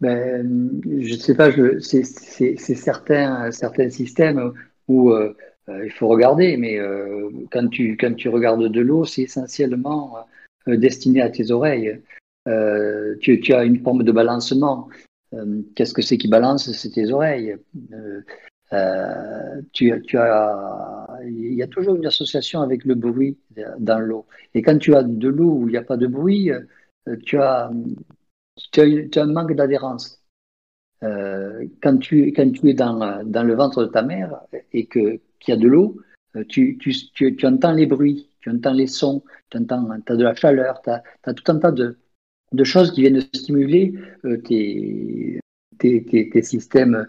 [0.03, 1.49] Ben, je ne sais pas,
[1.80, 3.51] c'est certains,
[3.89, 4.51] systèmes
[4.89, 5.34] où euh,
[5.69, 10.17] euh, il faut regarder, mais euh, quand, tu, quand tu regardes de l'eau, c'est essentiellement
[10.67, 12.01] destiné à tes oreilles.
[13.21, 14.89] Tu, tu, as une forme de balancement.
[15.73, 16.69] Qu'est-ce que c'est qui balance?
[16.73, 17.55] C'est tes oreilles.
[19.71, 23.38] tu, tu as, il y a toujours une association avec le bruit
[23.80, 24.25] dans l'eau.
[24.53, 26.51] Et quand tu as de l'eau où il n'y a pas de bruit,
[27.25, 27.71] tu as,
[28.71, 30.21] tu as, un manque d'adhérence.
[31.03, 35.19] Euh, quand, tu, quand tu es dans, dans le ventre de ta mère et qu'il
[35.47, 35.99] y a de l'eau,
[36.35, 40.23] euh, tu, tu, tu, entends les bruits, tu entends les sons, tu entends, as de
[40.23, 41.97] la chaleur, tu as, as, tout un tas de,
[42.53, 43.93] de choses qui viennent stimuler
[44.25, 45.39] euh, tes,
[45.77, 47.07] tes, tes, tes, systèmes,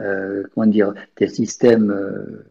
[0.00, 2.44] euh, comment dire, tes systèmes euh,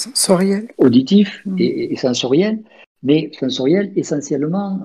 [0.00, 1.56] sensoriels, auditifs mmh.
[1.58, 2.62] et, et, sensoriels,
[3.02, 4.82] mais sensoriels essentiellement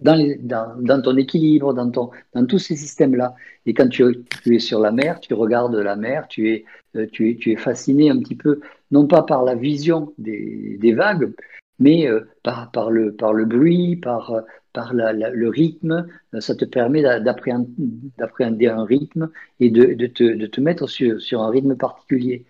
[0.00, 3.34] dans, ton équilibre, dans, ton, dans tous ces systèmes-là.
[3.66, 4.04] Et quand tu,
[4.46, 6.64] es sur la mer, tu regardes la mer, tu es,
[6.96, 8.60] euh, tu es, tu es fasciné un petit peu,
[8.90, 11.32] non pas par la vision des, vagues,
[11.78, 14.42] mais euh, par, par, le, par le bruit, par,
[14.72, 16.06] par la, le rythme.
[16.38, 19.30] Ça te permet d'appréhender un rythme
[19.60, 22.44] et de, de, te, de te mettre sur, sur un rythme particulier.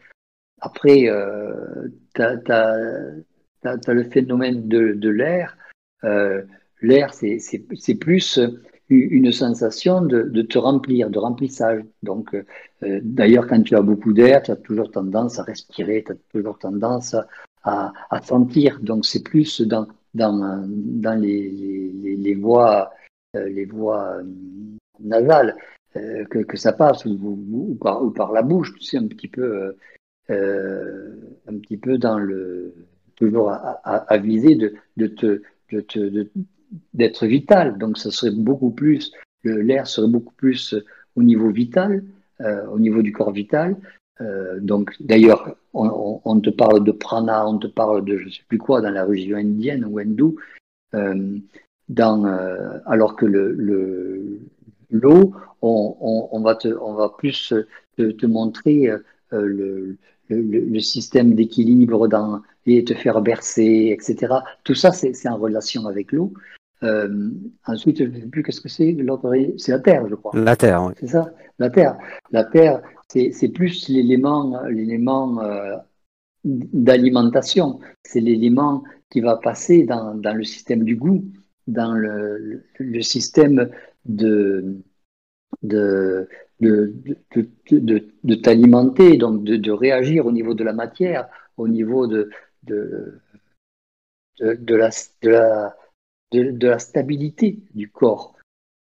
[0.60, 3.14] Après, euh, tu as,
[3.62, 5.56] le phénomène de, l'air.
[6.04, 6.42] Euh,
[6.80, 8.40] L'air, c'est plus
[8.88, 11.82] une sensation de, de, te remplir, de remplissage.
[12.02, 16.12] Donc, euh, d'ailleurs, quand tu as beaucoup d'air, tu as toujours tendance à respirer, tu
[16.12, 17.14] as toujours tendance
[17.64, 18.80] à, à sentir.
[18.80, 22.90] Donc, c'est plus dans, dans, dans les, les, voies,
[23.36, 24.22] euh, les voies euh,
[25.00, 25.56] nasales
[25.96, 29.28] euh, que, que, ça passe, ou, par, ou, par, la bouche, tu sais, un petit
[29.28, 29.76] peu,
[30.30, 31.14] euh,
[31.46, 32.74] un petit peu dans le,
[33.16, 35.42] toujours à, viser de, de te,
[35.72, 36.30] de te, de,
[36.94, 37.78] d'être vital.
[37.78, 39.12] Donc, ça serait beaucoup plus,
[39.44, 40.74] l'air serait beaucoup plus
[41.16, 42.04] au niveau vital,
[42.40, 43.76] euh, au niveau du corps vital.
[44.20, 48.42] Euh, donc, d'ailleurs, on, te parle de prana, on te parle de je ne sais
[48.48, 50.36] plus quoi dans la religion indienne ou hindoue,
[50.94, 51.38] euh,
[51.98, 54.40] euh, alors que le, le
[54.90, 57.52] l'eau, on, on, va on va plus
[57.96, 58.98] te, montrer euh,
[59.32, 59.96] le,
[60.28, 64.34] le, le, système d'équilibre dans, et te faire bercer, etc.
[64.64, 66.32] Tout ça, c'est en relation avec l'eau.
[66.82, 67.30] Euh,
[67.66, 70.32] ensuite, je ne sais plus qu'est-ce que c'est l'autre C'est la Terre, je crois.
[70.34, 70.92] La Terre, oui.
[71.00, 71.96] C'est ça, la Terre.
[72.30, 75.76] La Terre, c'est plus l'élément l'élément euh,
[76.44, 77.80] d'alimentation.
[78.05, 81.24] C'est l'élément qui va passer dans, dans, le système du goût,
[81.66, 83.70] dans le, le système
[84.05, 84.76] de,
[85.62, 86.28] de,
[86.60, 86.94] de,
[87.30, 92.30] de, de, t'alimenter, donc de, réagir au niveau de la matière, au niveau de,
[92.64, 93.20] de,
[94.40, 94.90] la,
[95.22, 95.76] de la
[96.32, 98.34] de, la stabilité du corps,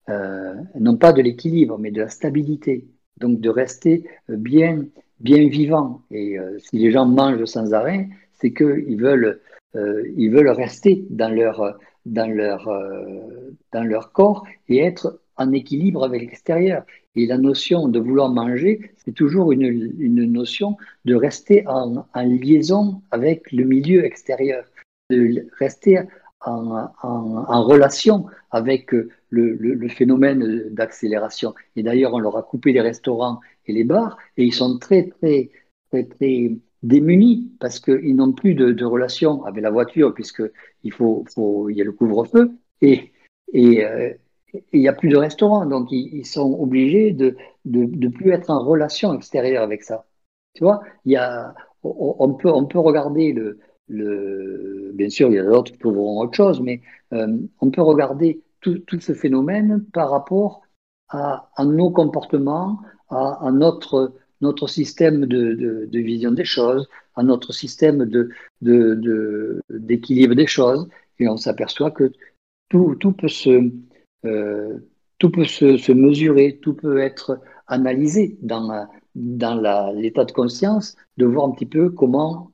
[0.09, 2.87] euh, non pas de l'équilibre, mais de la stabilité.
[3.19, 4.85] Donc de rester bien,
[5.21, 6.03] bien vivant.
[6.11, 9.41] Et euh, si les gens mangent sans arrêt, c'est qu'ils veulent,
[9.77, 15.53] euh, ils veulent rester dans leur, dans, leur, euh, dans leur corps et être en
[15.53, 16.85] équilibre avec l'extérieur.
[17.17, 19.62] Et la notion de vouloir manger, c'est toujours une,
[19.99, 24.65] une, notion de rester en, en, liaison avec le milieu extérieur,
[25.11, 26.01] de rester
[26.47, 31.55] en, relation avec le, le, phénomène d'accélération.
[31.77, 35.09] Et d'ailleurs, on leur a coupé les restaurants et les bars, et ils sont très,
[35.09, 35.51] très,
[35.91, 36.51] très, très
[36.83, 41.85] démunis parce qu'ils n'ont plus de, relation avec la voiture, puisqu'il faut, faut, y a
[41.85, 43.12] le couvre-feu, et,
[43.55, 44.12] euh,
[44.73, 47.37] il n'y a plus de restaurants, donc ils, sont obligés de,
[47.67, 50.07] de, de plus être en relation extérieure avec ça.
[50.55, 51.55] Tu vois, y a,
[51.85, 53.61] on peut, on peut regarder le,
[53.91, 56.81] bien sûr, il y a d'autres qui trouveront autre chose, mais
[57.12, 60.62] euh, on peut regarder tout, ce phénomène par rapport
[61.09, 64.12] à, nos comportements, à, notre,
[64.69, 68.05] système de, vision des choses, à notre système
[68.61, 70.89] d'équilibre de, de, des choses,
[71.19, 72.12] et on s'aperçoit que
[72.69, 73.71] tout, peut, se,
[74.25, 74.79] euh,
[75.19, 78.89] tout peut se, mesurer, tout peut être analysé dans
[79.95, 82.50] l'état de conscience, de voir un petit peu comment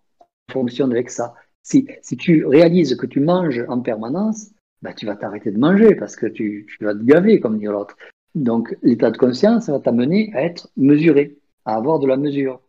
[0.50, 1.34] fonctionne avec ça.
[1.62, 4.50] Si, si tu réalises que tu manges en permanence,
[4.82, 7.64] bah, tu vas t'arrêter de manger parce que tu, tu vas te gaver, comme dit
[7.64, 7.96] l'autre.
[8.34, 12.60] Donc, l'état de conscience va t'amener à être mesuré, à avoir de la mesure.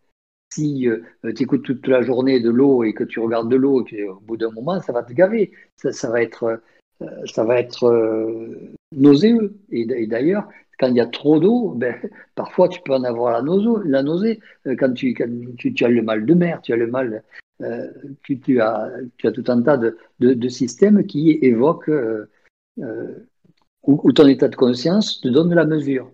[0.54, 1.04] Si euh,
[1.36, 4.38] tu écoutes toute la journée de l'eau et que tu regardes de l'eau, au bout
[4.38, 5.52] d'un moment, ça va te gaver.
[5.76, 6.62] Ça, ça va être,
[7.26, 7.86] ça va être
[8.94, 9.58] nauséeux.
[9.70, 10.48] Et, d'ailleurs,
[10.80, 11.96] quand il y a trop d'eau, ben,
[12.36, 13.90] parfois tu peux en avoir la, nausée.
[13.90, 14.40] La nausée.
[14.80, 15.14] Quand, tu,
[15.58, 17.24] tu, as le mal de mer, tu as le mal,
[18.24, 21.92] tu, as, tu as tout un tas de, systèmes qui évoquent
[23.88, 26.12] où, ton état de conscience te donne la mesure.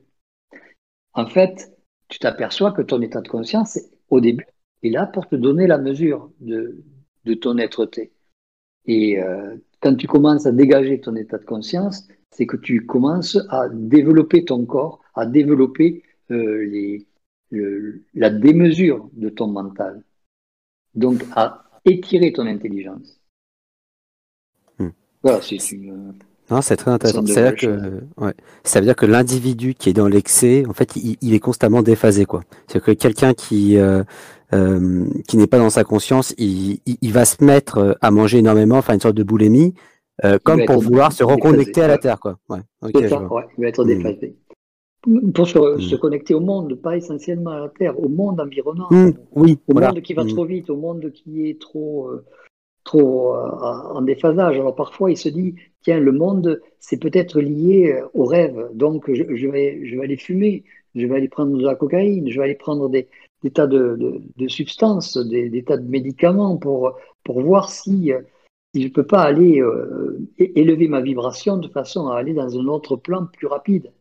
[1.13, 1.71] En fait,
[2.07, 3.79] tu t'aperçois que ton état de conscience,
[4.09, 4.47] au début,
[4.83, 6.83] est là pour te donner la mesure de,
[7.41, 8.11] ton être-té.
[8.85, 13.37] Et euh, quand tu commences à dégager ton état de conscience, c'est que tu commences
[13.49, 16.99] à développer ton corps, à développer euh,
[18.13, 20.03] la démesure de ton mental.
[20.95, 23.19] Donc à étirer ton intelligence.
[24.79, 24.89] Hmm.
[25.21, 26.13] Voilà, c'est une,
[26.51, 27.25] non, c'est très intéressant.
[27.25, 28.33] Ça veut, dire que, ouais.
[28.63, 32.25] ça veut dire que l'individu qui est dans l'excès, en fait, il, est constamment déphasé,
[32.25, 32.43] quoi.
[32.67, 34.03] C'est que quelqu'un qui euh,
[34.53, 38.77] euh, qui n'est pas dans sa conscience, il, il, va se mettre à manger énormément,
[38.77, 39.73] enfin une sorte de boulimie,
[40.25, 42.37] euh, comme pour vouloir se reconnecter à la terre, quoi.
[42.49, 42.59] Ouais.
[42.81, 43.87] Okay, ça, ouais, il va être hmm.
[43.87, 44.35] déphasé.
[45.33, 45.81] Pour se, hmm.
[45.81, 49.73] se, connecter au monde, pas essentiellement à la terre, au monde environnant, mmh, oui, au
[49.73, 52.23] monde qui va trop vite, au monde qui est trop euh,
[52.83, 53.49] trop euh,
[53.93, 54.55] en déphasage.
[54.55, 59.11] Alors parfois, il se dit, tiens, le monde, c'est peut-être lié euh, au rêve, donc
[59.11, 60.63] je, vais, je vais aller fumer,
[60.95, 63.07] je vais aller prendre de la cocaïne, je vais aller prendre des,
[63.53, 66.93] tas de, substances, des, tas de médicaments pour,
[67.23, 68.11] pour voir si,
[68.73, 72.57] si je ne peux pas aller euh, élever ma vibration de façon à aller dans
[72.57, 73.91] un autre plan plus rapide.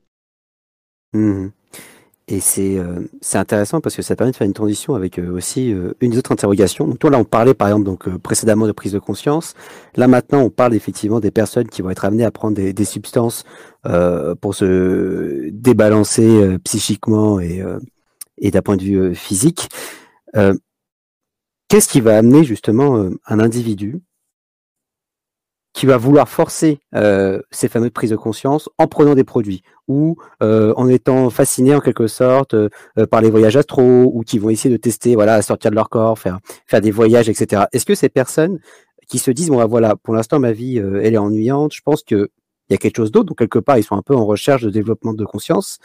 [1.13, 1.49] Mmh.
[2.29, 5.33] Et c'est euh, c'est intéressant parce que ça permet de faire une transition avec euh,
[5.33, 6.87] aussi euh, une autre interrogation.
[6.87, 9.55] Donc toi là on parlait par exemple donc précédemment de prise de conscience.
[9.97, 12.85] Là maintenant on parle effectivement des personnes qui vont être amenées à prendre des, des
[12.85, 13.45] substances
[14.41, 17.65] pour se débalancer psychiquement et,
[18.39, 19.69] et d'un point de vue physique.
[21.69, 24.01] Qu'est-ce qui va amener justement un individu
[25.73, 30.17] qui va vouloir forcer euh, ces fameuses prises de conscience en prenant des produits ou
[30.43, 32.69] euh, en étant fasciné en quelque sorte euh,
[33.11, 35.89] par les voyages astro ou qui vont essayer de tester, voilà, à sortir de leur
[35.89, 37.65] corps, faire faire des voyages, etc.
[37.73, 38.59] Est-ce que ces personnes
[39.09, 42.03] qui se disent bon bah, voilà, pour l'instant ma vie elle est ennuyante, je pense
[42.03, 42.31] que
[42.69, 44.63] il y a quelque chose d'autre, donc quelque part ils sont un peu en recherche
[44.63, 45.79] de développement de conscience.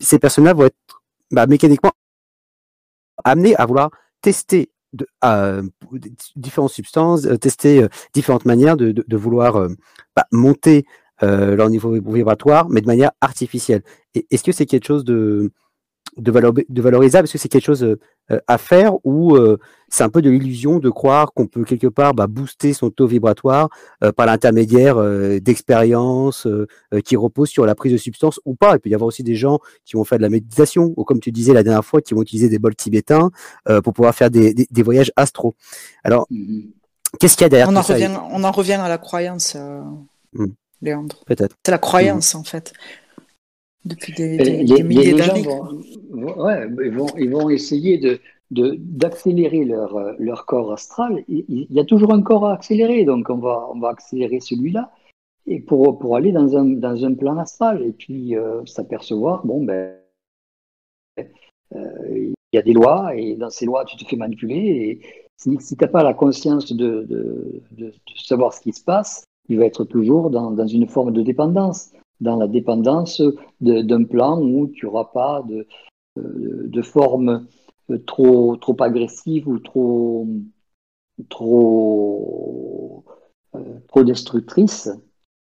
[0.00, 1.92] Ces personnes-là vont être bah, mécaniquement
[3.22, 3.90] amenées à vouloir
[4.20, 4.70] tester
[5.20, 5.60] à,
[6.36, 9.68] différentes substances, euh, tester euh, différentes manières de, vouloir euh,
[10.16, 10.84] bah, monter
[11.22, 13.82] leur niveau vibratoire, mais de manière artificielle.
[14.14, 15.52] Est-ce que c'est quelque chose de,
[16.16, 17.96] de, valorisable Est-ce que c'est quelque chose
[18.30, 19.58] euh, à faire ou euh,
[19.88, 23.06] c'est un peu de l'illusion de croire qu'on peut quelque part bah, booster son taux
[23.06, 23.68] vibratoire
[24.02, 24.96] euh, par l'intermédiaire
[25.40, 26.48] d'expériences
[27.04, 29.34] qui reposent sur la prise de substance ou pas Il peut y avoir aussi des
[29.34, 32.14] gens qui vont faire de la méditation ou comme tu disais la dernière fois, qui
[32.14, 33.30] vont utiliser des bols tibétains
[33.82, 35.54] pour pouvoir faire des, des, voyages astro.
[36.02, 36.70] Alors, mm-hmm.
[37.20, 37.94] qu'est-ce qu'il y a derrière on en ça?
[37.94, 39.56] revient, On en revient à la croyance,
[40.32, 40.46] mm.
[40.82, 41.22] Léandre.
[41.26, 41.56] Peut-être.
[41.64, 42.72] C'est la croyance en fait
[43.84, 45.46] depuis des, milliers d'années.
[46.12, 48.20] Ouais, ils, vont, ils vont essayer de,
[48.50, 51.24] d'accélérer leur, leur corps astral.
[51.28, 54.90] Il, y a toujours un corps à accélérer, donc on va, on va accélérer celui-là
[55.46, 59.64] et pour, pour aller dans un, dans un plan astral et puis euh, s'apercevoir, bon,
[59.64, 59.94] ben,
[61.18, 61.22] euh,
[62.14, 65.00] il y a des lois et dans ces lois, tu te fais manipuler et
[65.36, 69.24] si, si tu n'as pas la conscience de, de, de, savoir ce qui se passe,
[69.48, 71.92] il va être toujours dans, dans une forme de dépendance
[72.24, 73.22] dans la dépendance
[73.60, 75.66] d'un plan où tu n'auras pas de,
[76.18, 77.46] euh, de forme
[77.90, 80.26] euh, trop, trop agressive ou trop,
[81.28, 83.04] trop,
[83.54, 84.88] euh, trop destructrice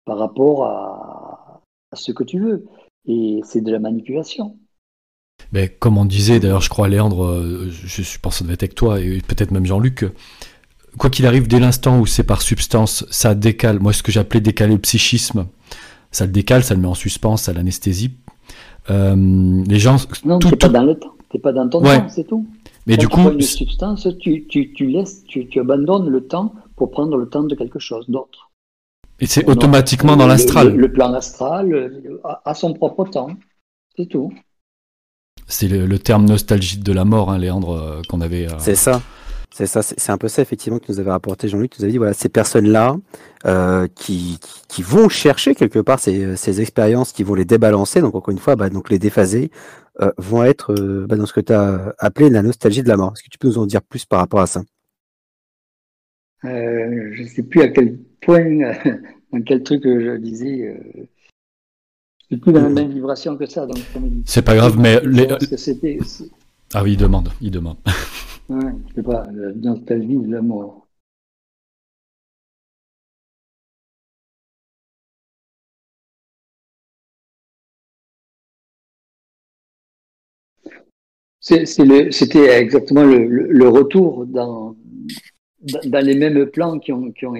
[0.06, 1.60] par rapport à,
[1.94, 2.64] ce que tu veux.
[3.06, 4.56] Et c'est de la manipulation.
[5.52, 8.74] Mais comme on disait, d'ailleurs, je crois, Léandre, je pense que ça devait être avec
[8.74, 10.04] toi et peut-être même Jean-Luc,
[10.98, 14.40] quoi qu'il arrive, dès l'instant où c'est par substance, ça décale, moi ce que j'appelais
[14.40, 15.46] décaler le psychisme,
[16.10, 18.12] ça le décale, ça le met en suspens, ça l'anesthésie.
[18.90, 19.96] Euh, les gens.
[20.24, 22.46] Non, tu n'es pas dans le temps, t'es pas dans ton temps, c'est tout.
[22.86, 26.90] Mais du coup, une substance, tu, tu, tu laisses, tu, tu, abandonnes le temps pour
[26.90, 28.50] prendre le temps de quelque chose d'autre.
[29.20, 30.74] Et c'est automatiquement dans l'astral.
[30.74, 32.08] Le, plan astral
[32.44, 33.30] a, son propre temps,
[33.96, 34.32] c'est tout.
[35.46, 38.46] C'est le, terme nostalgique de la mort, hein, Léandre, euh, qu'on avait.
[38.46, 39.02] Euh, c'est ça.
[39.50, 41.72] C'est ça, c'est un peu ça effectivement que nous avait rapporté Jean-Luc.
[41.72, 42.96] Tu nous avais dit voilà ces personnes-là
[43.46, 44.38] euh, qui,
[44.68, 48.00] qui, vont chercher quelque part ces, ces, expériences, qui vont les débalancer.
[48.00, 49.50] Donc encore une fois, bah, donc les déphaser
[50.00, 52.96] euh, vont être euh, bah, dans ce que tu as appelé la nostalgie de la
[52.96, 53.12] mort.
[53.14, 54.62] Est-ce que tu peux nous en dire plus par rapport à ça?
[56.44, 58.44] Je ne sais plus à quel point,
[59.32, 60.78] dans quel truc je disais.
[62.30, 63.66] Je suis plus dans la même vibration que ça.
[64.26, 65.26] C'est pas grave, mais les...
[66.74, 67.78] ah oui, il demande, il demande.
[68.50, 70.86] Ouais, je sais pas, la nostalgie de la mort.
[81.40, 84.76] C'était exactement le, retour dans,
[86.02, 87.34] les mêmes plans qui ont, qui ont,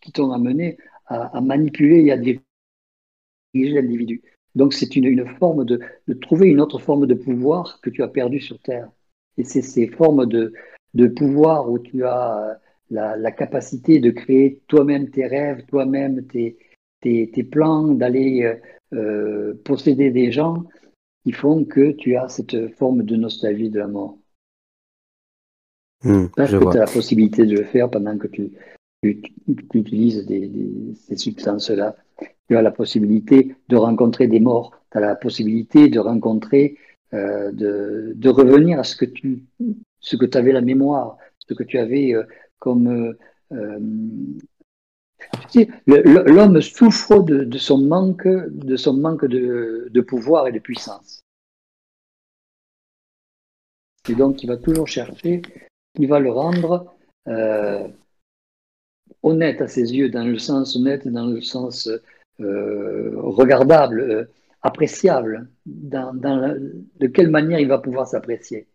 [0.00, 2.42] qui- t'ont amené à, manipuler et à diriger
[3.54, 4.22] l'individu.
[4.54, 5.80] Donc c'est une, forme de
[6.20, 8.88] trouver une autre forme de pouvoir que tu as perdu sur Terre.
[9.38, 10.52] Et c'est ces formes de,
[10.94, 12.60] de pouvoir où tu as
[12.90, 16.56] la, la capacité de créer toi-même tes rêves, toi-même tes,
[17.00, 18.56] tes, tes, plans, d'aller euh,
[18.94, 20.64] euh posséder des gens
[21.24, 24.16] qui font que tu as cette forme de nostalgie de la mort.
[26.04, 28.52] Mmh, Parce que tu as la possibilité de le faire pendant que tu,
[29.02, 31.96] tu, tu utilises des, des, ces substances-là.
[32.48, 34.70] Tu as la possibilité de rencontrer des morts.
[34.92, 36.76] Tu as la possibilité de rencontrer,
[37.14, 39.44] euh, de, de, revenir à ce que tu
[40.00, 42.24] ce que avais la mémoire, ce que tu avais euh,
[42.58, 43.14] comme.
[43.52, 43.78] Euh,
[45.86, 51.22] L'homme souffre de, de, son manque, de, son manque de, de pouvoir et de puissance.
[54.08, 55.42] Et donc, il va toujours chercher,
[55.98, 56.94] il va le rendre
[59.22, 61.88] honnête à ses yeux, dans le sens honnête, dans le sens
[62.38, 64.28] regardable,
[64.62, 65.48] appréciable.
[65.66, 68.68] Dans, de quelle manière il va pouvoir s'apprécier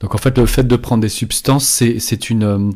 [0.00, 2.72] Donc, en fait, le fait de prendre des substances, c'est une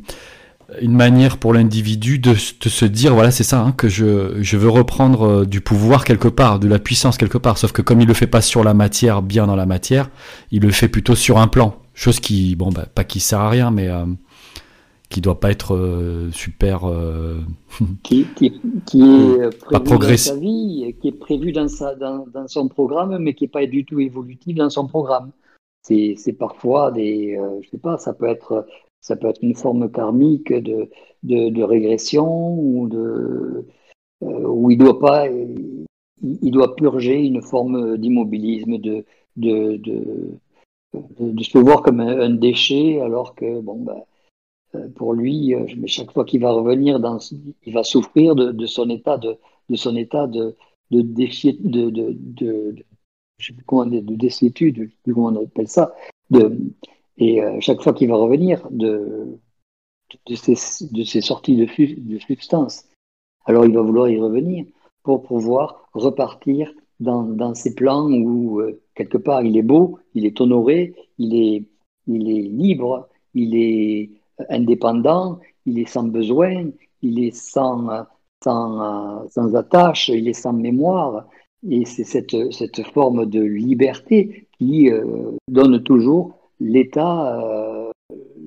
[0.81, 4.69] une manière pour l'individu de, se dire voilà c'est ça hein, que je, je, veux
[4.69, 8.09] reprendre euh, du pouvoir quelque part de la puissance quelque part sauf que comme il
[8.09, 10.09] le fait pas sur la matière bien dans la matière
[10.51, 13.51] il le fait plutôt sur un plan chose qui bon bah, pas qui sert à
[13.51, 14.07] rien mais euh,
[15.13, 16.83] qui doit pas être euh, super
[18.03, 22.49] qui, qui, qui, est prévu dans sa vie qui est prévu dans, sa, dans, dans,
[22.49, 25.31] son programme mais qui est pas du tout évolutif dans son programme.
[25.83, 28.67] C'est parfois des je sais pas ça peut être
[29.03, 30.89] ça peut être une forme karmique de,
[31.25, 33.67] de, régression ou de
[34.23, 39.05] euh, où il doit pas il, doit purger une forme d'immobilisme, de,
[39.37, 39.77] de,
[41.19, 44.12] de, se voir comme un, déchet, alors que bon ben, euh,
[44.97, 47.19] pour lui, euh, mais chaque fois qu'il va revenir dans,
[47.65, 49.37] il va souffrir de, son état de,
[49.69, 50.57] de son état de
[50.91, 55.95] de défi, de, de, de, de comment on appelle ça,
[56.31, 56.59] de,
[57.17, 59.39] et euh, chaque fois qu'il va revenir de,
[60.27, 60.55] de, ces,
[60.93, 62.85] de ces sorties de, de substances,
[63.47, 64.67] alors il va vouloir y revenir
[65.03, 70.27] pour pouvoir repartir dans, dans ces plans où, euh, quelque part, il est beau, il
[70.27, 71.65] est honoré, il est,
[72.07, 74.11] il est libre, il est
[74.49, 76.71] indépendant, il est sans besoin,
[77.03, 78.07] il est sans,
[78.43, 81.27] sans, attache, il est sans mémoire.
[81.69, 87.91] Et c'est cette, cette forme de liberté qui euh, donne toujours l'état euh,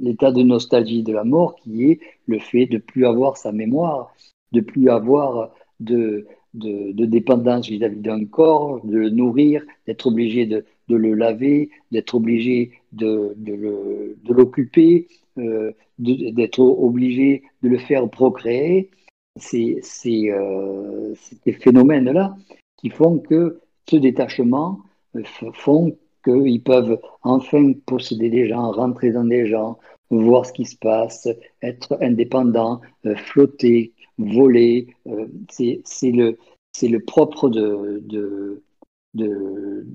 [0.01, 4.13] l'état de nostalgie de la mort qui est le fait de plus avoir sa mémoire,
[4.51, 10.65] de plus avoir de, de, dépendance vis-à-vis d'un corps, de le nourrir, d'être obligé de,
[10.87, 15.07] de, le laver, d'être obligé de, de l'occuper,
[15.37, 18.91] euh, d'être obligé de le faire procréer.
[19.37, 19.81] C'est
[20.31, 21.13] euh,
[21.43, 22.37] ces phénomènes-là
[22.77, 23.59] qui font que
[23.89, 24.79] ce détachement
[25.15, 29.77] euh, font qu'ils peuvent enfin posséder des gens, rentrer dans des gens,
[30.09, 31.27] voir ce qui se passe,
[31.61, 34.87] être indépendants, euh, flotter, voler.
[35.07, 36.37] Euh, c'est le,
[36.81, 38.63] le propre de, de,
[39.13, 39.85] de,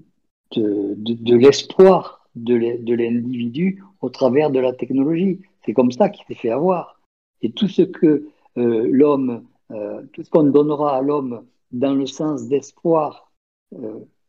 [0.96, 5.40] de l'espoir de l'individu au travers de la technologie.
[5.64, 7.00] C'est comme ça qu'il s'est fait avoir.
[7.42, 9.44] Et tout ce que euh, l'homme,
[10.12, 13.30] tout ce qu'on donnera à l'homme dans le sens d'espoir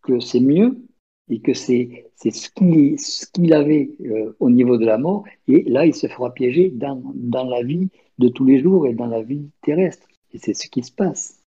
[0.01, 0.77] que c'est mieux,
[1.31, 5.95] et que c'est ce qu'il avait euh, au niveau de la mort, et là, il
[5.95, 7.89] se fera piéger dans, dans la vie
[8.19, 10.07] de tous les jours et dans la vie terrestre.
[10.33, 11.40] Et c'est ce qui se passe.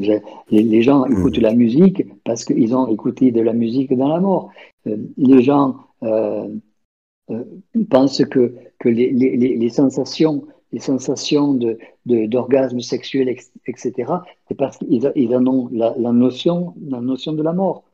[0.00, 1.12] Les, les gens mmh.
[1.12, 4.50] écoutent la musique parce qu'ils ont écouté de la musique dans la mort.
[4.86, 6.48] Euh, les gens euh,
[7.30, 7.44] euh,
[7.90, 11.58] pensent que, que les, les, les, sensations les sensations
[12.04, 13.28] d'orgasme de, sexuel,
[13.66, 14.12] etc.,
[14.46, 17.84] c'est parce qu'ils ils en ont la, la, notion, la notion de la mort.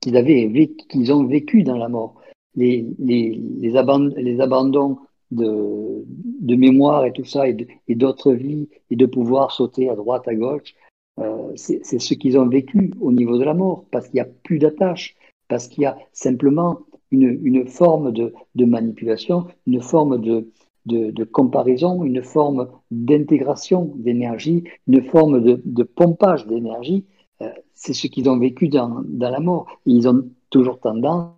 [0.00, 2.20] Qu'ils avaient qu'ils ont vécu dans la mort.
[2.54, 4.98] Les, les, les, abandons
[5.30, 6.04] de,
[6.40, 10.34] de, mémoire et tout ça, et d'autres vies, et de pouvoir sauter à droite, à
[10.34, 10.74] gauche,
[11.20, 14.28] euh, c'est ce qu'ils ont vécu au niveau de la mort, parce qu'il n'y a
[14.42, 15.16] plus d'attache,
[15.48, 16.80] parce qu'il y a simplement
[17.10, 25.62] une, forme de, manipulation, une forme de, comparaison, une forme d'intégration d'énergie, une forme de,
[25.64, 27.04] de pompage d'énergie
[27.42, 29.66] euh, c'est ce qu'ils ont vécu dans, la mort.
[29.86, 31.32] ils ont toujours tendance,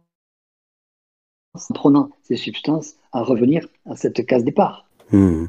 [1.54, 4.86] en prenant ces substances, à revenir à cette case départ.
[5.10, 5.46] Hmm.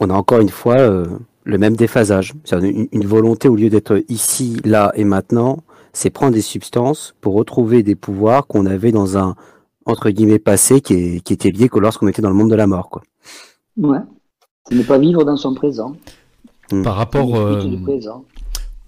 [0.00, 1.18] On a encore une fois euh,
[1.48, 2.34] le même déphasage.
[2.52, 5.58] Une, une volonté, au lieu d'être ici, là et maintenant,
[5.92, 9.34] c'est prendre des substances pour retrouver des pouvoirs qu'on avait dans un
[9.86, 12.54] entre guillemets passé qui, est, qui était lié que lorsqu'on était dans le monde de
[12.54, 13.02] la mort, quoi.
[13.78, 13.98] Ouais.
[14.68, 15.96] Ce n'est pas vivre dans son présent.
[16.70, 16.82] Hmm.
[16.82, 17.64] Par rapport, euh,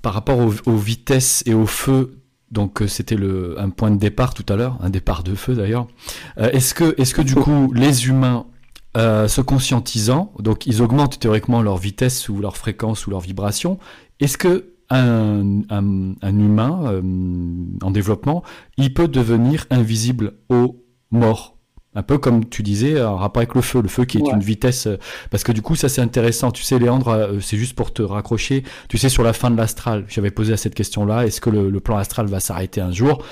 [0.03, 2.16] par rapport aux, vitesses et au feu
[2.51, 5.55] donc euh, c'était le un point de départ tout à l'heure, un départ de feu
[5.55, 5.87] d'ailleurs.
[6.39, 8.45] Euh, est-ce que est-ce que du coup les humains
[8.97, 13.79] se conscientisant, donc ils augmentent théoriquement leur vitesse ou leur fréquence ou leur vibration,
[14.19, 15.62] est-ce que un,
[16.23, 17.01] humain
[17.83, 18.43] en développement,
[18.77, 21.60] il peut devenir invisible aux morts
[21.95, 24.41] un peu comme tu disais, en rapport avec le feu, le feu qui est une
[24.41, 24.97] vitesse, euh,
[25.31, 26.53] parce que du coup ça c'est intéressant.
[26.53, 28.62] Tu sais, Léandre, euh, c'est juste pour te raccrocher.
[28.89, 31.27] Tu sais, sur la fin de l'astral, j'avais posé à cette question-là.
[31.27, 33.25] Est-ce que le, plan astral va s'arrêter un jour,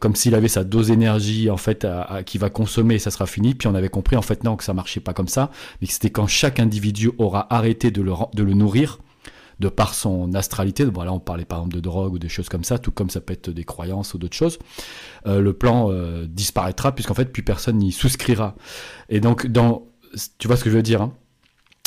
[0.00, 1.86] comme s'il avait sa dose d'énergie en fait
[2.26, 3.54] qui va consommer et ça sera fini.
[3.54, 5.50] Puis on avait compris en fait non que ça marchait pas comme ça,
[5.80, 8.98] mais que c'était quand chaque individu aura arrêté de le, de le nourrir
[9.64, 10.84] de par son astralité.
[10.84, 13.20] Voilà, on parlait par exemple de drogue ou des choses comme ça, tout comme ça
[13.20, 14.58] peut être des croyances ou d'autres choses.
[15.26, 18.54] Euh, le plan euh, disparaîtra puisqu'en fait plus personne n'y souscrira.
[19.08, 19.86] Et donc dans,
[20.38, 21.12] tu vois ce que je veux dire hein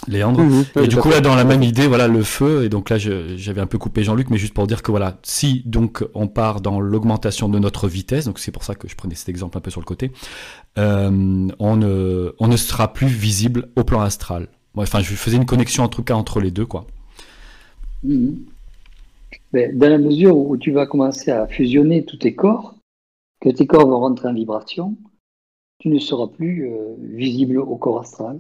[0.08, 0.42] Léandre.
[0.42, 0.66] Mhm.
[0.84, 2.64] et du coup là dans la même idée, voilà le feu.
[2.64, 5.64] Et donc là j'avais un peu coupé Jean-Luc, mais juste pour dire que voilà, si
[5.66, 9.16] donc on part dans l'augmentation de notre vitesse, donc c'est pour ça que je prenais
[9.16, 10.12] cet exemple un peu sur le côté,
[10.78, 14.50] euh, on ne on ne sera plus visible au plan astral.
[14.76, 16.86] Enfin, je faisais une connexion en tout cas entre les deux quoi.
[18.08, 18.46] Mhm.
[19.52, 22.76] dans la mesure où tu vas commencer à fusionner tous tes corps,
[23.42, 24.96] que tes corps vont rentrer en vibration,
[25.80, 28.40] tu ne seras plus euh, visible au corps astral,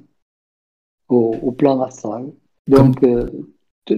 [1.09, 2.31] au, plan astral.
[2.67, 3.29] Donc, euh,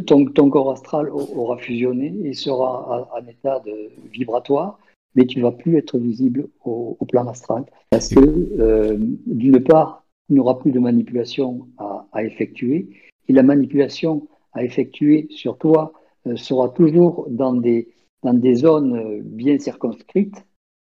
[0.06, 4.80] ton, corps astral aura fusionné et sera en état de vibratoire,
[5.16, 7.66] mais tu ne vas plus être visible au, plan astral.
[7.92, 12.90] Parce que, euh, d'une part, il n'y aura plus de manipulation à, à effectuer,
[13.28, 15.94] et la manipulation à effectuer sur toi
[16.28, 17.90] euh, sera toujours dans des,
[18.24, 20.46] dans des zones euh, bien circonscrites.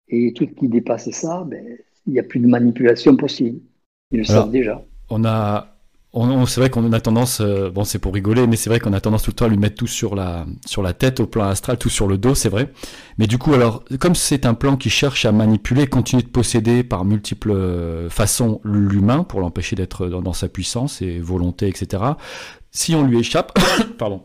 [0.08, 1.64] Et tout ce qui dépasse ça, ben,
[2.06, 3.60] il n'y a plus de manipulation possible.
[4.10, 4.84] Ils le savent déjà.
[5.08, 5.68] On a,
[6.12, 8.92] on, c'est vrai qu'on a tendance, euh, bon c'est pour rigoler, mais c'est vrai qu'on
[8.92, 11.26] a tendance tout le temps à lui mettre tout sur la, sur la tête, au
[11.26, 12.70] plan astral, tout sur le dos, c'est vrai.
[13.16, 16.82] Mais du coup, alors, comme c'est un plan qui cherche à manipuler, continuer de posséder
[16.82, 22.02] par multiples façons l'humain pour l'empêcher d'être dans, dans, sa puissance et volonté, etc
[22.72, 23.56] si on lui échappe,
[23.98, 24.22] pardon,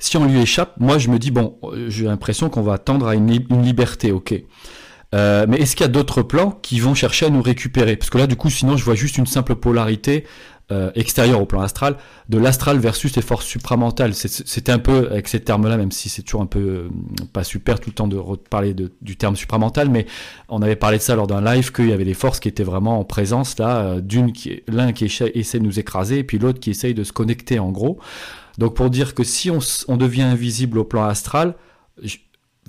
[0.00, 1.56] si on lui échappe, moi je me dis bon,
[1.88, 4.34] j'ai l'impression qu'on va tendre à une, liberté, ok.
[5.14, 7.96] Euh, mais est-ce qu'il y a d'autres plans qui vont chercher à nous récupérer?
[7.96, 10.24] Parce que là, du coup, sinon, je vois juste une simple polarité
[10.72, 11.96] euh, extérieure au plan astral,
[12.28, 14.14] de l'astral versus les forces supramentales.
[14.14, 16.88] C'était un peu, avec ces termes-là, même si c'est toujours un peu euh,
[17.32, 20.06] pas super tout le temps de reparler du terme supramental, mais
[20.48, 22.62] on avait parlé de ça lors d'un live, qu'il y avait des forces qui étaient
[22.62, 26.38] vraiment en présence, là, euh, d'une qui l'un qui essaie de nous écraser, et puis
[26.38, 27.98] l'autre qui essaye de se connecter, en gros.
[28.58, 31.56] Donc pour dire que si on, on devient invisible au plan astral,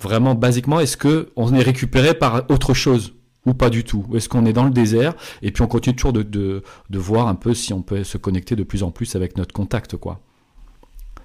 [0.00, 3.14] vraiment basiquement, est-ce que on est récupéré par autre chose?
[3.46, 5.14] Ou pas du tout Est-ce qu'on est dans le désert?
[5.42, 8.18] Et puis on continue toujours de, de, de, voir un peu si on peut se
[8.18, 10.20] connecter de plus en plus avec notre contact quoi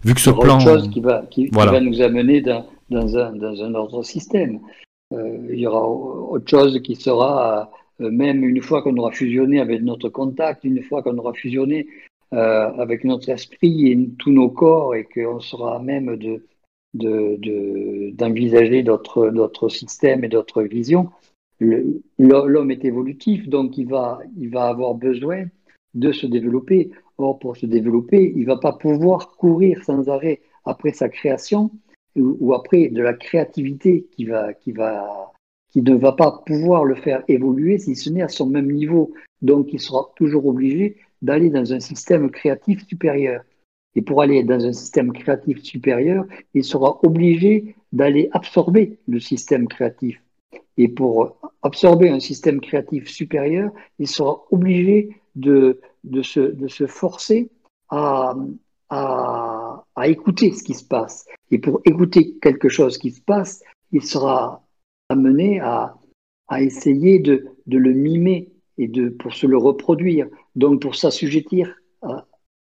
[0.03, 0.57] Vu que ce plan.
[0.57, 4.60] Autre chose qui va, qui, va nous amener dans, dans, un, dans un autre système.
[5.14, 7.72] Euh, il y aura autre chose qui sera,
[8.02, 11.88] euh, même une fois qu'on aura fusionné avec notre contact, une fois qu'on aura fusionné
[12.34, 16.44] euh, avec notre esprit et tous nos corps et qu'on sera même de
[16.94, 21.10] d'envisager de, d'autres systèmes et d'autres visions,
[21.59, 24.19] l'homme est évolutif, donc il va,
[24.55, 25.45] avoir besoin
[25.93, 26.91] de se développer.
[27.17, 31.71] Or, pour se développer, il ne va pas pouvoir courir sans arrêt après sa création
[32.15, 35.31] ou, après de la créativité qui, va, qui, va,
[35.69, 39.13] qui ne va pas pouvoir le faire évoluer si ce n'est à son même niveau.
[39.41, 43.43] Donc, il sera toujours obligé d'aller dans un système créatif supérieur.
[43.95, 49.67] Et pour aller dans un système créatif supérieur, il sera obligé d'aller absorber le système
[49.67, 50.21] créatif.
[50.78, 55.80] Et pour absorber un système créatif supérieur, il sera obligé de,
[56.22, 57.49] se, forcer
[57.90, 58.36] à,
[60.06, 61.26] écouter ce qui se passe.
[61.52, 64.64] Et pour écouter quelque chose qui se passe, il sera
[65.10, 65.95] amené à,
[66.60, 70.28] essayer de, le mimer et de, pour se le reproduire.
[70.56, 71.76] Donc pour s'assujettir.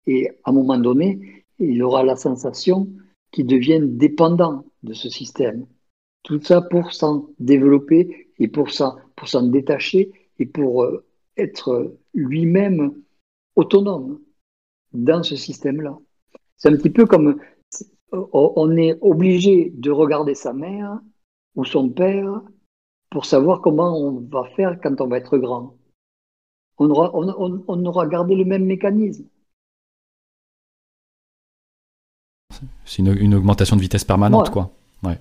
[0.08, 2.88] Et à un moment donné, il aura la sensation
[3.32, 5.68] qu'il devienne dépendant de ce système.
[6.28, 11.06] Tout ça pour s'en développer et pour s'en, pour s'en détacher et pour euh,
[11.38, 13.02] être lui-même
[13.56, 14.20] autonome
[14.92, 15.98] dans ce système-là.
[16.58, 17.40] C'est un petit peu comme
[18.12, 21.00] on est obligé de regarder sa mère
[21.56, 22.42] ou son père
[23.10, 25.78] pour savoir comment on va faire quand on va être grand.
[26.78, 29.24] On aura, on, on aura gardé le même mécanisme.
[32.84, 34.72] C'est une, une, augmentation de vitesse permanente, quoi.
[35.04, 35.18] Ouais.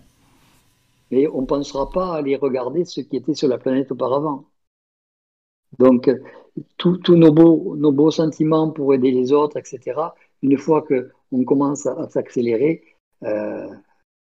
[1.10, 4.46] Mais on ne pensera pas à aller regarder ce qui était sur la planète auparavant.
[5.78, 6.10] Donc,
[6.78, 10.00] tous nos, beaux, sentiments pour aider les autres, etc.,
[10.42, 12.82] une fois qu'on commence à, s'accélérer,
[13.24, 13.66] euh,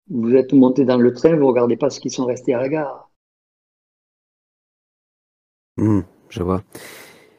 [0.09, 2.59] vous êtes monté dans le train, vous ne regardez pas ceux qui sont restés à
[2.59, 3.09] la gare.
[5.77, 6.63] Hmm, je vois.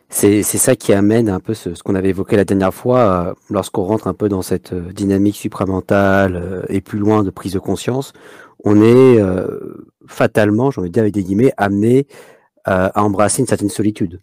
[0.08, 3.84] C'est ça qui amène un peu ce, qu'on avait évoqué la dernière fois, euh, lorsqu'on
[3.84, 8.12] rentre un peu dans cette euh, dynamique supramentale et plus loin de prise de conscience,
[8.64, 9.18] on est
[10.06, 12.06] fatalement, j'ai envie de dire avec des guillemets, amené
[12.64, 14.20] à embrasser une certaine solitude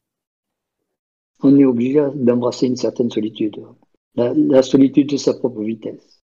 [1.42, 3.58] on est obligé d'embrasser une certaine solitude,
[4.16, 6.22] la, solitude de sa propre vitesse.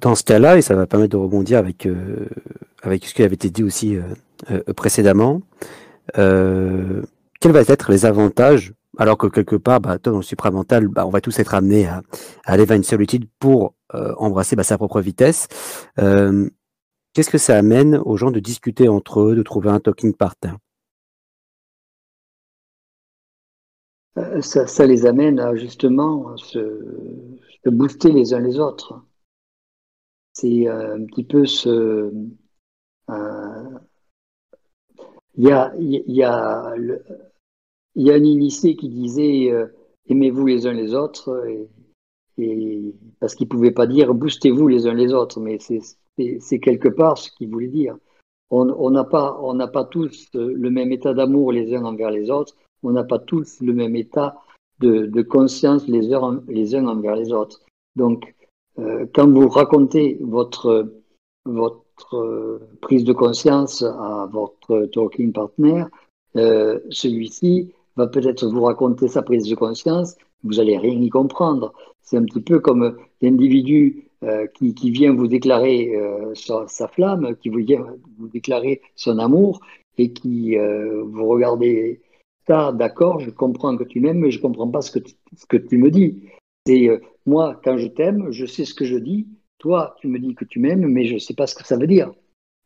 [0.00, 2.28] Dans ce cas-là, et ça va permettre de rebondir avec, euh,
[2.82, 4.02] avec ce qui avait été dit aussi euh,
[4.50, 5.42] euh, précédemment,
[6.14, 11.10] quels vont être les avantages, alors que quelque part, bah, dans le supramental, bah, on
[11.10, 12.02] va tous être amenés à,
[12.44, 15.48] aller vers une solitude pour embrasser bah, sa propre vitesse.
[15.96, 20.52] Qu'est-ce que ça amène aux gens de discuter entre eux, de trouver un talking partner?
[24.18, 26.58] Euh, ça, les amène à justement se,
[27.66, 29.02] booster les uns les autres.
[30.32, 32.12] C'est euh, un petit peu ce.
[33.10, 33.78] Euh,
[35.36, 39.52] il y, a, y, y a un initié qui disait
[40.08, 41.44] aimez-vous les uns les autres,
[43.20, 47.18] parce qu'il ne pouvait pas dire boostez-vous les uns les autres, mais c'est quelque part
[47.18, 47.96] ce qu'il voulait dire.
[48.50, 49.38] On n'a pas,
[49.72, 53.60] pas tous le même état d'amour les uns envers les autres, on n'a pas tous
[53.60, 54.36] le même état
[54.80, 57.60] de, conscience les uns, les uns envers les autres.
[57.96, 58.34] Donc,
[58.78, 60.92] euh, quand vous racontez votre,
[61.44, 65.84] votre euh, prise de conscience à votre talking partner,
[66.36, 71.72] euh, celui-ci va peut-être vous raconter sa prise de conscience, vous allez rien y comprendre.
[72.08, 74.04] C'est un petit peu comme l'individu
[74.54, 75.92] qui, qui, vient vous déclarer
[76.34, 77.84] sa, sa, flamme, qui vous vient
[78.18, 79.60] vous déclarer son amour
[79.98, 82.00] et qui vous regardez
[82.72, 85.46] d'accord, je comprends que tu m'aimes, mais je ne comprends pas ce que tu, ce
[85.46, 86.22] que tu me dis.
[86.66, 89.28] C'est euh, moi, quand je t'aime, je sais ce que je dis.
[89.58, 91.76] Toi, tu me dis que tu m'aimes, mais je ne sais pas ce que ça
[91.76, 92.12] veut dire.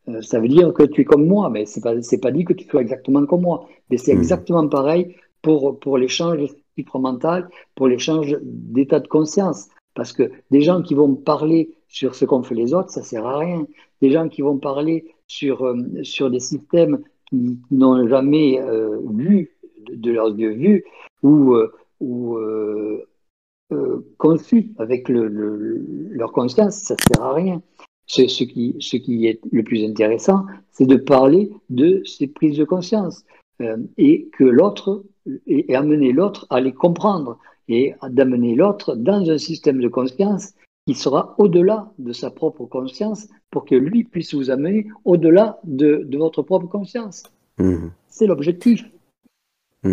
[0.09, 2.45] Euh, ça veut dire que tu es comme moi, mais ce n'est pas, pas dit
[2.45, 3.69] que tu sois exactement comme moi.
[3.91, 4.19] Mais c'est hmm.
[4.19, 6.41] exactement pareil pour, pour l'échange
[7.75, 9.69] pour l'échange d'état de conscience.
[9.95, 13.05] Parce que des gens qui vont parler sur ce qu'ont fait les autres, ça ne
[13.07, 13.67] sert à rien.
[14.01, 18.61] Des gens qui vont parler sur, euh, sur des systèmes qui n'ont jamais
[19.11, 19.53] vu
[19.91, 20.85] de, leurs yeux vus
[21.23, 23.05] ou, euh, ou euh,
[23.73, 27.63] euh, conçus avec leur conscience, ça ne sert à rien.
[28.07, 32.59] Ce, ce, qui, ce qui est le plus intéressant, c'est de parler de ces prises
[32.59, 33.25] de conscience
[33.97, 35.05] et que l'autre,
[35.47, 37.39] et, amener l'autre à les comprendre
[37.69, 40.53] et d'amener l'autre dans un système de conscience
[40.87, 46.09] qui sera au-delà de sa propre conscience pour que lui puisse vous amener au-delà de,
[46.17, 47.23] votre propre conscience.
[47.59, 47.89] Mmh.
[48.09, 48.85] C'est l'objectif.
[49.85, 49.93] Hmm.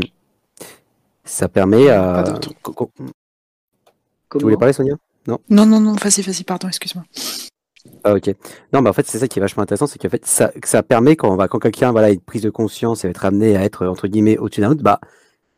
[1.24, 2.40] Ça permet à.
[2.42, 4.96] Tu voulais parler, Sonia?
[5.28, 5.38] Non?
[5.50, 7.04] Non, non, non, vas-y, vas-y, pardon, excuse-moi.
[8.04, 8.36] Ah, ok.
[8.74, 10.84] Non, mais en fait, c'est ça qui est vachement intéressant, c'est qu'en fait, ça, ça
[10.84, 13.56] permet quand, va, quand quelqu'un voilà, a une prise de conscience et va être amené
[13.56, 15.00] à être, entre guillemets, au-dessus d'un autre, bah,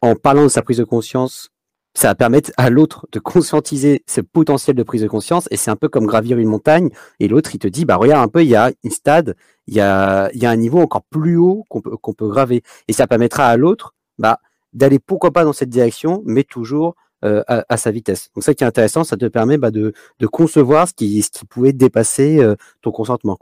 [0.01, 1.49] en parlant de sa prise de conscience,
[1.93, 5.71] ça va permettre à l'autre de conscientiser ce potentiel de prise de conscience et c'est
[5.71, 8.43] un peu comme gravir une montagne et l'autre il te dit bah regarde un peu
[8.43, 9.35] il y a une stade
[9.67, 12.29] il y a, il y a un niveau encore plus haut qu'on peut, qu'on peut
[12.29, 14.39] graver et ça permettra à l'autre bah,
[14.73, 18.29] d'aller pourquoi pas dans cette direction, mais toujours euh, à, sa vitesse.
[18.35, 19.93] Donc ça qui est intéressant, ça te permet bah, de,
[20.31, 23.37] concevoir ce qui, ce pouvait dépasser euh, ton consentement.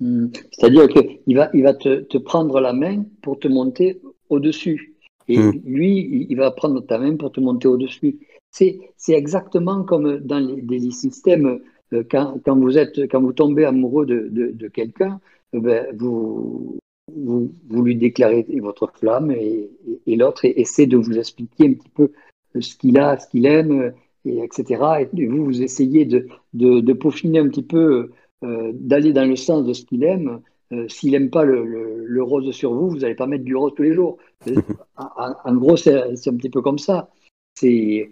[0.00, 0.28] Hmm.
[0.50, 4.91] C'est-à-dire qu'il va, il va te, prendre la main pour te monter au-dessus.
[5.28, 5.60] Et hmm.
[5.64, 8.18] lui, il va prendre ta main pour te monter au-dessus.
[8.50, 8.78] C'est,
[9.08, 11.60] exactement comme dans les, systèmes,
[11.92, 15.20] euh, quand, vous êtes, quand vous tombez amoureux de, de quelqu'un,
[15.52, 16.78] ben, vous,
[17.14, 19.70] vous, lui déclarez votre flamme et,
[20.06, 22.12] l'autre essaie de vous expliquer un petit peu
[22.60, 23.92] ce qu'il a, ce qu'il aime,
[24.24, 25.08] et etc.
[25.16, 28.10] Et vous, vous essayez de, de, peaufiner un petit peu,
[28.44, 30.40] euh, d'aller dans le sens de ce qu'il aime.
[30.72, 31.64] Euh, s'il n'aime pas le,
[32.06, 34.16] le, rose sur vous, vous n'allez pas mettre du rose tous les jours.
[34.96, 37.10] en, gros, c'est un petit peu comme ça.
[37.54, 38.08] C'est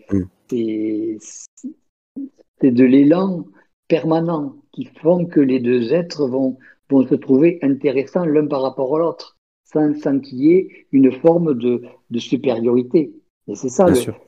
[2.63, 3.47] de l'élan
[3.89, 6.59] permanent qui font que les deux êtres vont,
[6.91, 11.55] vont se trouver intéressants l'un par rapport à l'autre, sans, qu'il y ait une forme
[11.55, 11.83] de,
[12.19, 13.13] supériorité.
[13.49, 13.87] Et c'est ça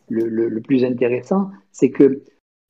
[0.09, 2.23] le, plus intéressant, c'est que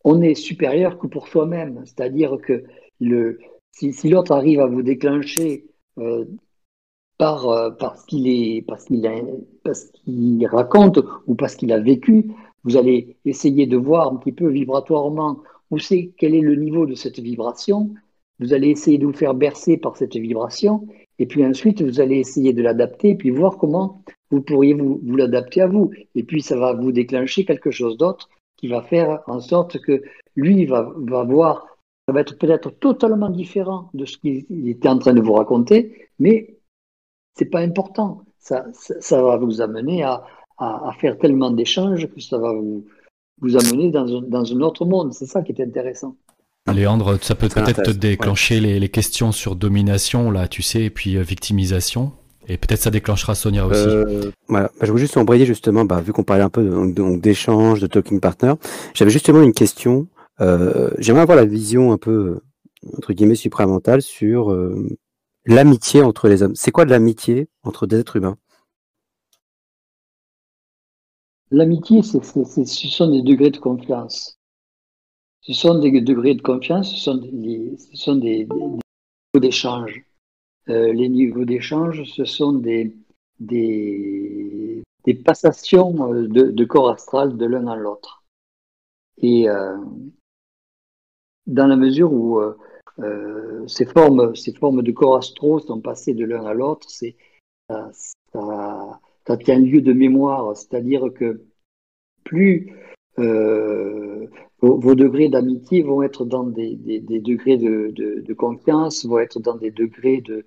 [0.04, 1.82] on est supérieur que pour soi-même.
[1.84, 2.64] C'est-à-dire que
[3.00, 3.38] le,
[3.72, 5.64] si, l'autre arrive à vous déclencher
[5.98, 6.24] euh,
[7.18, 8.86] par, euh, parce qu'il est parce
[10.50, 12.30] raconte ou parce qu'il a vécu,
[12.64, 15.40] vous allez essayer de voir un petit peu vibratoirement
[15.70, 17.90] où c'est quel est le niveau de cette vibration.
[18.38, 20.86] Vous allez essayer de vous faire bercer par cette vibration,
[21.18, 25.62] et puis ensuite vous allez essayer de l'adapter, puis voir comment vous pourriez vous, l'adapter
[25.62, 25.90] à vous.
[26.14, 30.02] Et puis ça va vous déclencher quelque chose d'autre qui va faire en sorte que
[30.36, 30.92] lui va
[31.24, 31.71] voir,
[32.12, 36.10] ça va être peut-être totalement différent de ce qu'il était en train de vous raconter,
[36.18, 36.58] mais
[37.34, 38.20] c'est pas important.
[38.38, 40.22] Ça, ça, ça, va vous amener à,
[40.58, 42.84] à, à faire tellement d'échanges que ça va vous,
[43.40, 45.14] vous amener dans un, dans un autre monde.
[45.14, 46.16] C'est ça qui est intéressant.
[46.70, 48.60] Léandre, ça peut peut-être te déclencher ouais.
[48.60, 52.12] les, les, questions sur domination, là, tu sais, et puis euh, victimisation.
[52.46, 53.80] Et peut-être ça déclenchera Sonia aussi.
[53.86, 54.66] Euh, voilà.
[54.66, 57.90] Bah, je voulais juste embrayer justement, bah, vu qu'on parlait un peu d'échange, de, de,
[57.90, 58.52] talking partner,
[58.92, 60.08] j'avais justement une question.
[60.40, 62.40] Euh, J'aimerais avoir la vision un peu,
[62.96, 64.88] entre guillemets, supramentale sur euh,
[65.44, 66.54] l'amitié entre les hommes.
[66.54, 68.38] C'est quoi de l'amitié entre des êtres humains?
[71.50, 74.38] L'amitié, ce sont des degrés de confiance.
[75.42, 77.16] Ce sont des degrés de confiance, ce sont
[78.16, 78.78] des, niveaux
[79.34, 80.02] d'échange.
[80.68, 82.96] Euh, les niveaux d'échange, ce sont des,
[83.40, 84.82] des,
[85.24, 88.22] passations de, corps astral de l'un à l'autre.
[89.18, 89.46] Et
[91.46, 92.56] dans la mesure où euh,
[93.00, 97.90] euh, ces, formes, ces formes de corps astraux sont passées de l'un à l'autre, ça,
[99.38, 101.42] tient lieu de mémoire, c'est-à-dire que
[102.24, 102.72] plus
[103.18, 104.26] euh,
[104.60, 109.56] vos, degrés d'amitié vont être dans des, des, degrés de, de, confiance, vont être dans
[109.56, 110.44] des degrés de,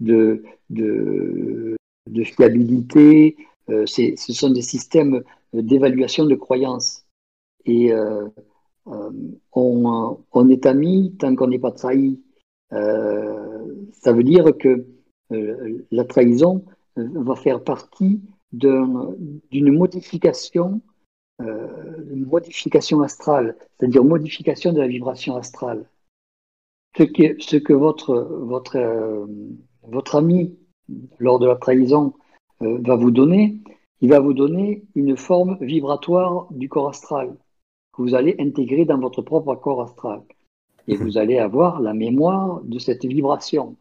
[0.00, 3.36] de, de fiabilité.
[3.70, 5.22] Euh, ce sont des systèmes
[5.52, 7.06] d'évaluation de croyances.
[7.66, 7.92] Et
[8.86, 12.20] on, on, est amis tant qu'on n'est pas trahi.
[12.72, 14.86] Euh, ça veut dire que
[15.32, 16.64] euh, la trahison
[16.96, 18.20] va faire partie
[18.52, 20.80] d'une modification
[21.42, 21.66] euh,
[22.14, 25.88] modification astrale, c'est-à-dire modification de la vibration astrale.
[26.96, 30.56] Ce que, votre, euh, ami,
[31.18, 32.14] lors de la trahison,
[32.62, 33.60] euh, va vous donner,
[34.00, 37.36] il va vous donner une forme vibratoire du corps astral
[37.94, 40.22] que vous allez intégrer dans votre propre corps astral.
[40.88, 43.76] Et vous allez avoir la mémoire de cette vibration.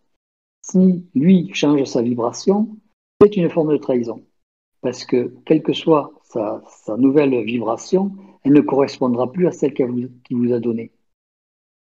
[0.61, 2.69] Si lui change sa vibration,
[3.19, 4.23] c'est une forme de trahison.
[4.81, 8.11] Parce que, quelle que soit sa, sa, nouvelle vibration,
[8.44, 10.91] elle ne correspondra plus à celle qu'il vous, qu vous, a donnée.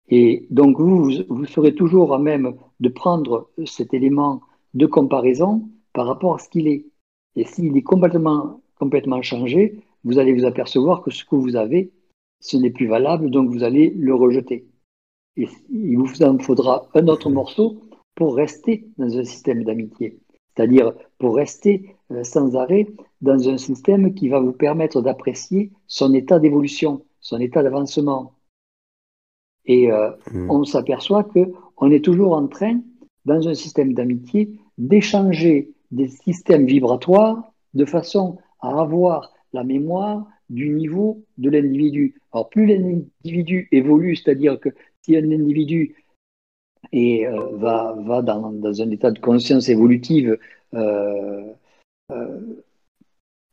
[0.09, 4.41] Et donc, vous, vous serez toujours à même de prendre cet élément
[4.73, 6.85] de comparaison par rapport à ce qu'il est.
[7.35, 11.91] Et s'il est complètement, complètement changé, vous allez vous apercevoir que ce que vous avez,
[12.39, 14.67] ce n'est plus valable, donc vous allez le rejeter.
[15.35, 17.81] Et il vous en faudra un autre morceau
[18.15, 20.19] pour rester dans un système d'amitié,
[20.55, 22.87] c'est-à-dire pour rester euh, sans arrêt
[23.21, 28.33] dans un système qui va vous permettre d'apprécier son état d'évolution, son état d'avancement.
[29.65, 30.49] Et euh, mmh.
[30.49, 32.79] on s'aperçoit que on est toujours en train,
[33.25, 40.69] dans un système d'amitié, d'échanger des systèmes vibratoires de façon à avoir la mémoire du
[40.69, 42.21] niveau de l'individu.
[42.43, 44.69] Plus l'individu évolue, c'est-à-dire que
[45.03, 45.95] si un individu
[46.93, 50.37] euh, va, dans, un état de conscience évolutive
[50.73, 51.43] euh,
[52.11, 52.39] euh,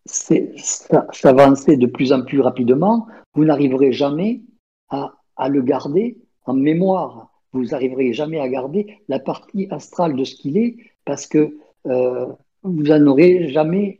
[0.06, 4.42] s'avancer de plus en plus rapidement, vous n'arriverez jamais
[4.90, 5.14] à,
[5.48, 7.30] le garder en mémoire.
[7.52, 12.82] Vous n'arriverez jamais à garder la partie astrale de ce qu'il est parce que vous
[12.82, 13.96] n'en aurez jamais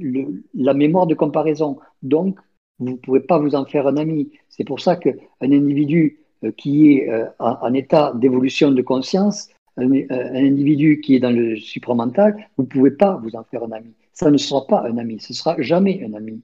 [0.54, 1.78] la mémoire de comparaison.
[2.02, 2.38] Donc,
[2.78, 4.30] vous ne pourrez pas vous en faire un ami.
[4.48, 9.48] C'est pour ça qu'un individu euh, qui est euh, en, en, état d'évolution de conscience,
[9.76, 13.44] un, euh, un, individu qui est dans le supramental, vous ne pouvez pas vous en
[13.44, 16.40] faire un ami ça ne sera pas un ami, ce sera jamais un ami.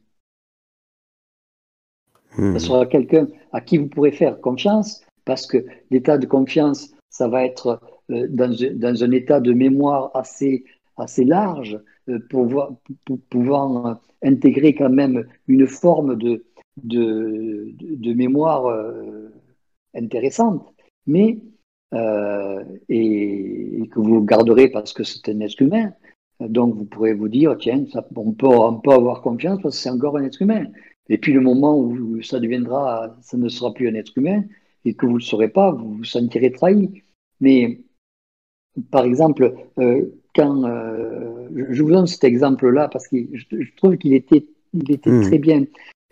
[2.37, 2.59] Mmh.
[2.59, 7.29] Ce sera quelqu'un à qui vous pourrez faire confiance, parce que l'état de confiance, ça
[7.29, 10.65] va être dans, dans, un état de mémoire assez,
[10.97, 11.79] assez large
[12.19, 12.73] pour, voir,
[13.07, 16.45] pour, pouvoir euh, intégrer quand même une forme de,
[16.83, 19.29] de, de mémoire euh,
[19.95, 20.75] intéressante,
[21.07, 21.39] mais
[21.95, 25.93] euh, et, que vous garderez parce que c'est un être humain,
[26.41, 27.85] donc vous pourrez vous dire, tiens,
[28.15, 30.67] on, peut, on peut avoir confiance parce que c'est encore un être humain.
[31.09, 34.45] Et puis le moment où ça deviendra, ça ne sera plus un être humain
[34.85, 37.03] et que vous ne le saurez pas, vous vous sentirez trahi.
[37.41, 37.81] Mais
[38.91, 39.55] par exemple,
[40.35, 44.91] quand euh, je vous donne cet exemple-là parce que je, je trouve qu'il était, il
[44.91, 45.23] était mmh.
[45.23, 45.65] très bien.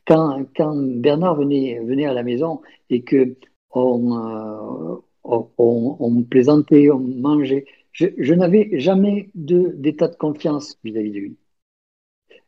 [0.07, 3.37] Quand, quand, Bernard venait, venait à la maison et que
[3.71, 10.79] on, euh, on, on, plaisantait, on mangeait, je, je n'avais jamais d'état de, de, confiance
[10.83, 11.37] vis-à-vis -vis de lui.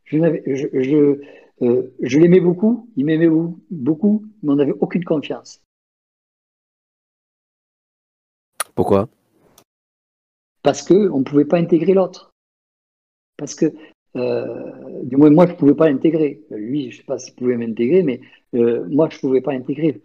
[0.05, 0.17] Je,
[0.47, 1.21] je, je,
[1.63, 3.31] euh, je l'aimais beaucoup, il m'aimait
[3.71, 5.63] beaucoup, mais on n'avait aucune confiance.
[8.75, 9.09] Pourquoi?
[10.62, 12.32] Parce qu'on ne pouvait pas intégrer l'autre.
[13.37, 13.73] Parce que,
[14.16, 16.43] euh, du moins, moi, je ne pouvais pas l'intégrer.
[16.51, 18.20] Lui, je ne sais pas s'il pouvait m'intégrer, mais
[18.55, 19.99] euh, moi, je ne pouvais pas l'intégrer.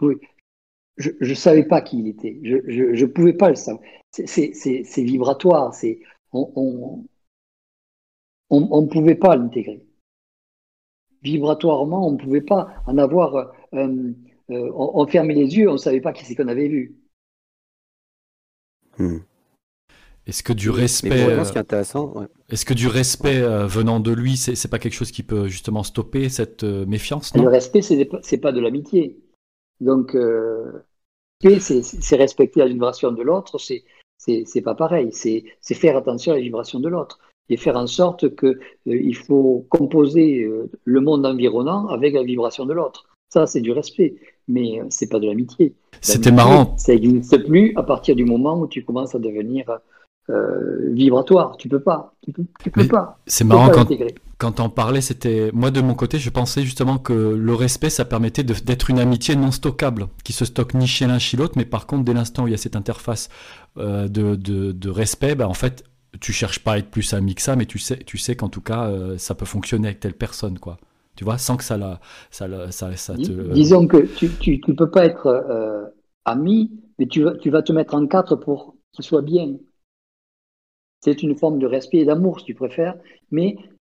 [0.98, 2.40] Je ne savais pas qui il était.
[2.44, 3.84] Je ne pouvais pas le savoir.
[4.12, 5.74] C'est vibratoire.
[6.32, 7.04] On
[8.50, 9.84] ne pouvait pas l'intégrer.
[11.22, 13.54] Vibratoirement, on ne pouvait pas en avoir.
[13.74, 16.96] Euh, on, fermait les yeux, on ne savait pas qui c'est qu'on avait vu.
[18.98, 19.18] Hmm.
[20.28, 21.28] Est-ce que du respect,
[22.50, 26.30] est-ce que du respect venant de lui, c'est pas quelque chose qui peut justement stopper
[26.30, 29.20] cette euh, méfiance Le respect, c'est pas de l'amitié.
[29.82, 30.84] Donc, euh,
[31.60, 35.10] c'est respecter la vibration de l'autre, c'est pas pareil.
[35.12, 35.44] C'est
[35.76, 37.20] faire attention à la vibration de l'autre
[37.50, 40.50] et faire en sorte que euh, il faut composer
[40.84, 43.06] le monde environnant avec la vibration de l'autre.
[43.30, 44.16] Ça, c'est du respect,
[44.48, 45.76] mais c'est pas de l'amitié.
[46.02, 46.76] C'était marrant.
[46.78, 49.70] Ça n'existe plus à partir du moment où tu commences à devenir
[50.30, 51.56] euh, vibratoire.
[51.58, 52.16] Tu peux pas.
[52.24, 53.20] Tu peux, pas.
[53.28, 53.88] C'est marrant quand,
[54.40, 58.06] quand on parlait, c'était moi de mon côté, je pensais justement que le respect, ça
[58.06, 61.66] permettait d'être une amitié non stockable, qui se stocke ni chez l'un chez l'autre, mais
[61.66, 63.30] par contre, dès l'instant où il y a cette interface
[63.78, 65.84] euh, de, de, respect, bah, en fait,
[66.20, 68.50] tu cherches pas à être plus ami que ça, mais tu sais, tu sais qu'en
[68.50, 70.78] tout cas, euh, ça peut fonctionner avec telle personne, quoi.
[71.16, 72.00] Tu vois, sans que ça la,
[72.32, 73.54] ça, ça, ça te...
[73.54, 75.94] Disons que tu, tu, tu peux pas être
[76.26, 79.54] ami, mais tu, tu vas te mettre en quatre pour qu'il soit bien.
[81.06, 82.98] C'est une forme de respect et d'amour, si tu préfères,
[83.30, 83.58] mais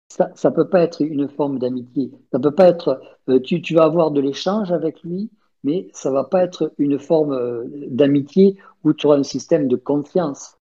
[0.09, 2.11] ça ne peut pas être une forme d'amitié.
[2.33, 3.01] Ça peut pas être.
[3.29, 5.31] Euh, tu, vas avoir de l'échange avec lui,
[5.63, 9.77] mais ça va pas être une forme euh, d'amitié où tu auras un système de
[9.77, 10.59] confiance.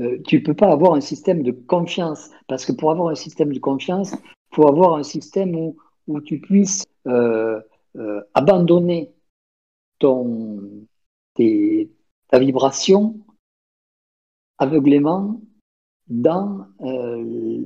[0.00, 3.14] Euh, tu ne peux pas avoir un système de confiance, parce que pour avoir un
[3.14, 6.84] système de confiance, il faut avoir un système où, où tu puisses
[8.34, 9.14] abandonner
[9.98, 10.60] ton,
[11.34, 13.16] ta vibration
[14.58, 15.40] aveuglément
[16.08, 17.64] dans euh,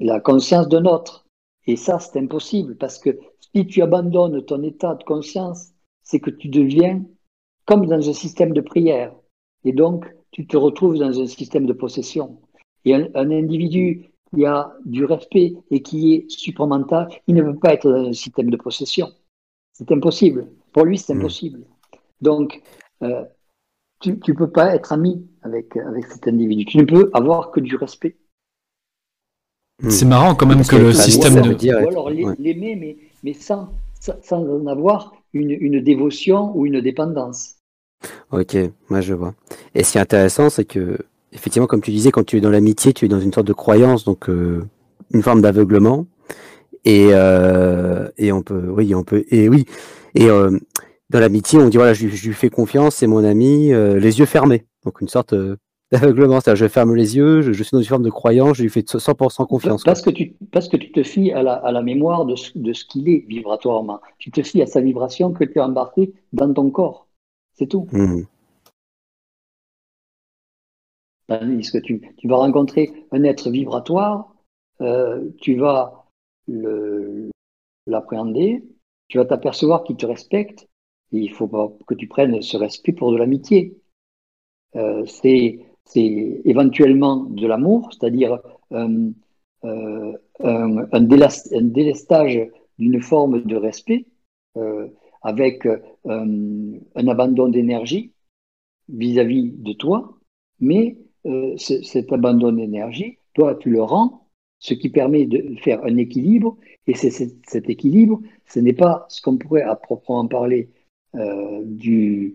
[0.00, 1.26] la, conscience d'un autre.
[1.66, 3.18] Et ça, c'est impossible parce que
[3.54, 5.72] si tu abandonnes ton état de conscience,
[6.02, 7.04] c'est que tu deviens
[7.66, 9.14] comme dans un système de prière.
[9.64, 12.40] Et donc, tu te retrouves dans un système de possession.
[12.84, 17.74] Et un, individu qui a du respect et qui est supramental, il ne veut pas
[17.74, 19.08] être dans un système de possession.
[19.72, 20.48] C'est impossible.
[20.72, 21.18] Pour lui, c'est hmm.
[21.18, 21.64] impossible.
[22.20, 22.62] Donc,
[23.02, 23.24] euh,
[24.02, 26.64] tu ne peux pas être ami avec, avec cet individu.
[26.64, 28.16] Tu ne peux avoir que du respect.
[29.82, 29.90] Hmm.
[29.90, 31.84] C'est marrant quand même que le système de...
[31.84, 33.70] Ou alors l'aimer, mais, mais sans,
[34.00, 37.56] sans en avoir une, une, dévotion ou une dépendance.
[38.30, 38.56] Ok,
[38.88, 39.34] moi je vois.
[39.74, 40.98] Et ce qui est intéressant, c'est que,
[41.32, 43.52] effectivement, comme tu disais, quand tu es dans l'amitié, tu es dans une sorte de
[43.52, 44.64] croyance, donc euh,
[45.12, 46.06] une forme d'aveuglement.
[46.84, 49.66] Et, euh, et on peut, oui, on peut, et oui,
[50.16, 50.58] et euh,
[51.12, 54.26] dans l'amitié, on dit voilà, je, lui fais confiance, c'est mon ami, euh, les yeux
[54.26, 54.64] fermés.
[54.84, 55.56] Donc une sorte euh,
[55.92, 58.70] d'aveuglement, c'est-à-dire je ferme les yeux, je, suis dans une forme de croyance, je lui
[58.70, 59.84] fais 100% confiance.
[59.84, 62.50] Parce que, tu, parce que tu te fies à la, à la mémoire de ce,
[62.58, 64.00] de ce qu'il est vibratoirement.
[64.18, 67.06] Tu te fies à sa vibration que tu as embarquée dans ton corps.
[67.52, 67.86] C'est tout.
[67.92, 68.22] Mmh.
[71.28, 74.34] que tu, tu, vas rencontrer un être vibratoire,
[74.80, 76.06] euh, tu vas
[77.86, 78.64] l'appréhender,
[79.08, 80.68] tu vas t'apercevoir qu'il te respecte,
[81.12, 81.48] il faut
[81.86, 83.76] que tu prennes ce respect pour de l'amitié.
[84.76, 85.58] Euh, c'est
[85.94, 88.40] éventuellement de l'amour, c'est-à-dire
[88.72, 89.10] euh,
[89.64, 92.40] euh, un, un, délestage
[92.78, 94.06] d'une forme de respect
[95.22, 95.66] avec
[96.04, 98.12] un abandon d'énergie
[98.88, 100.18] vis-à-vis de toi,
[100.60, 100.98] mais
[101.56, 104.26] cet abandon d'énergie, toi, tu le rends,
[104.58, 106.56] ce qui permet de faire un équilibre,
[106.86, 110.70] et c'est cet équilibre, ce n'est pas ce qu'on pourrait à proprement parler
[111.14, 112.34] euh, du,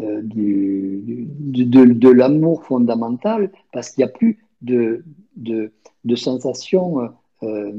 [0.00, 5.04] euh, du, de, de l'amour fondamental parce qu'il n'y a plus de,
[5.36, 5.72] de,
[6.04, 7.10] de sensations
[7.42, 7.72] euh,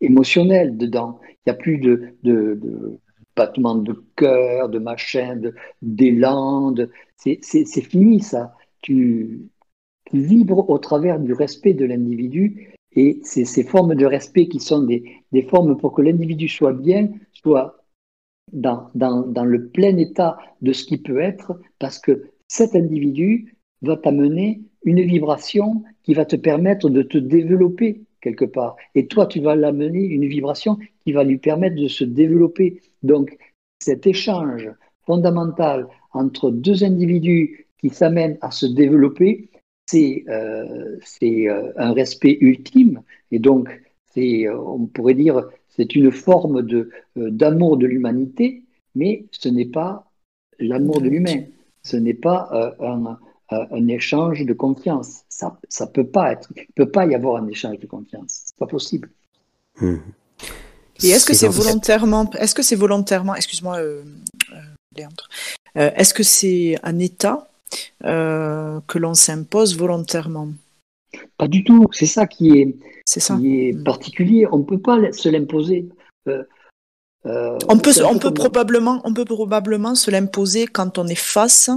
[0.00, 1.20] émotionnelles dedans.
[1.28, 2.98] Il n'y a plus de, de, de
[3.36, 5.40] battement de cœur, de machin,
[5.80, 6.74] d'élan.
[7.16, 8.54] C'est fini ça.
[8.82, 9.42] Tu,
[10.06, 14.60] tu vibres au travers du respect de l'individu et c'est ces formes de respect qui
[14.60, 17.81] sont des, des formes pour que l'individu soit bien, soit
[18.52, 23.96] dans, dans, le plein état de ce qui peut être, parce que cet individu va
[23.96, 28.76] t'amener une vibration qui va te permettre de te développer quelque part.
[28.94, 32.80] Et toi, tu vas l'amener une vibration qui va lui permettre de se développer.
[33.02, 33.36] Donc,
[33.80, 34.70] cet échange
[35.06, 39.50] fondamental entre deux individus qui s'amènent à se développer,
[39.86, 43.02] c'est euh, euh, un respect ultime.
[43.30, 43.68] Et donc,
[44.16, 48.62] euh, on pourrait dire, c'est une forme de, euh, d'amour de l'humanité,
[48.94, 50.10] mais ce n'est pas
[50.58, 51.44] l'amour de l'humain.
[51.82, 53.18] Ce n'est pas euh, un,
[53.52, 55.22] euh, un, échange de confiance.
[55.28, 56.52] Ça ne peut pas être.
[56.56, 58.42] Il ne peut pas y avoir un échange de confiance.
[58.46, 59.10] C'est pas possible.
[59.80, 59.96] Hmm.
[61.02, 64.04] Et est-ce que c'est volontairement, est-ce que c'est volontairement, excuse-moi, euh,
[64.96, 65.28] Léandre,
[65.74, 67.48] est-ce que c'est un état
[68.02, 70.50] que l'on s'impose volontairement?
[71.42, 71.88] Pas du tout.
[71.90, 73.36] C'est ça qui est, ça.
[73.36, 73.82] Qui est hmm.
[73.82, 74.46] particulier.
[74.52, 75.88] On ne peut pas se l'imposer.
[76.28, 76.44] Euh,
[77.68, 81.68] on peut, on peut probablement, on peut probablement se l'imposer quand on est face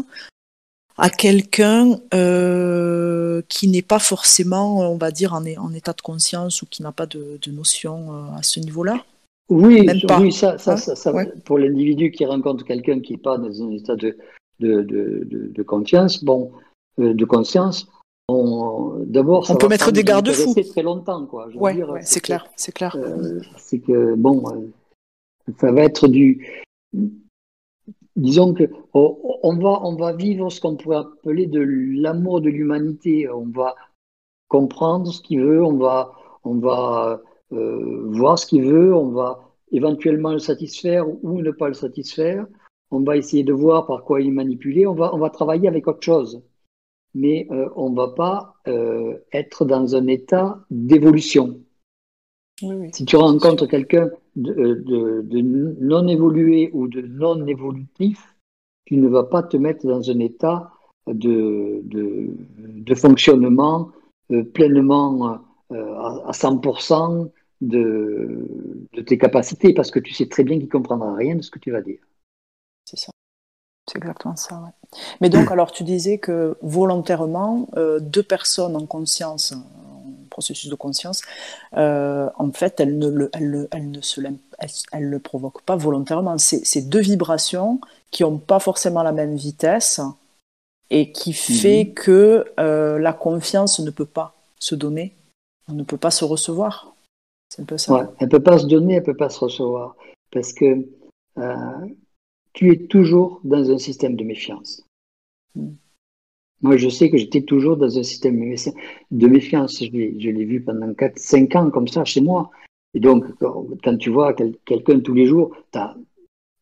[0.97, 6.61] à quelqu'un euh, qui n'est pas forcément, on va dire, en, en, état de conscience
[6.61, 9.03] ou qui n'a pas de, de notion euh, à ce niveau-là.
[9.49, 9.89] Oui,
[10.19, 11.11] oui, ça, ça, hein ça,
[11.43, 14.15] pour l'individu qui rencontre quelqu'un qui n'est pas dans un état de,
[14.59, 16.51] de, de, de conscience, bon,
[16.99, 17.87] de conscience,
[18.29, 20.55] d'abord, on peut mettre des garde-fous.
[20.71, 21.47] très longtemps, quoi.
[21.55, 22.97] ouais, c'est clair, c'est clair.
[23.57, 24.43] c'est que bon
[25.59, 26.63] ça va être du.
[28.15, 31.59] Disons que oh, on va, on va vivre ce qu'on pourrait appeler de
[32.01, 33.29] l'amour de l'humanité.
[33.29, 33.75] On va
[34.47, 37.21] comprendre ce qu'il veut, on va, on va
[37.51, 39.41] euh, voir ce qu'il veut, on va
[39.71, 42.47] éventuellement le satisfaire ou ne pas le satisfaire.
[42.91, 44.87] On va essayer de voir par quoi il est manipulé.
[44.87, 46.41] On va, on va travailler avec autre chose.
[47.15, 51.59] Mais euh, on ne va pas euh, être dans un état d'évolution.
[52.93, 54.83] Si tu rencontres quelqu'un de,
[55.81, 58.35] non évolué ou de non évolutif,
[58.85, 60.71] tu ne vas pas te mettre dans un état
[61.07, 63.91] de, de fonctionnement
[64.31, 65.39] euh, pleinement
[65.71, 67.29] euh, à 100%
[67.61, 68.47] de,
[69.05, 71.59] tes capacités parce que tu sais très bien qu'il ne comprendra rien de ce que
[71.59, 71.99] tu vas dire.
[72.85, 73.11] C'est ça.
[73.87, 74.61] C'est exactement ça.
[75.21, 79.53] Mais donc, alors, tu disais que volontairement, euh, deux personnes en conscience
[80.35, 81.21] processus de conscience,
[81.77, 84.19] euh, en fait, elle ne le, ne se,
[84.91, 86.37] elle, le provoque pas volontairement.
[86.37, 87.79] C'est deux vibrations
[88.11, 90.01] qui n'ont pas forcément la même vitesse
[90.89, 91.93] et qui fait mhm.
[91.93, 95.15] que euh, la confiance ne peut pas se donner,
[95.69, 96.93] ne peut pas se recevoir.
[97.49, 98.11] C'est un peu ça.
[98.19, 99.95] elle ne peut pas se donner, elle ne peut pas se recevoir.
[100.31, 100.85] Parce que
[102.55, 104.83] tu es toujours dans un système de méfiance.
[105.53, 105.73] Mm.
[106.61, 108.39] Moi, je sais que j'étais toujours dans un système
[109.11, 109.83] de méfiance.
[109.83, 112.49] Je l'ai vu pendant 4-5 ans comme ça chez moi.
[112.93, 115.95] Et donc, quand tu vois quelqu'un tous les jours, as,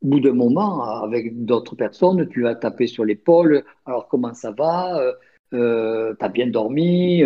[0.02, 3.64] au bout d'un moment, avec d'autres personnes, tu vas taper sur l'épaule.
[3.86, 5.14] Alors, comment ça va euh,
[5.54, 7.24] euh Tu as bien dormi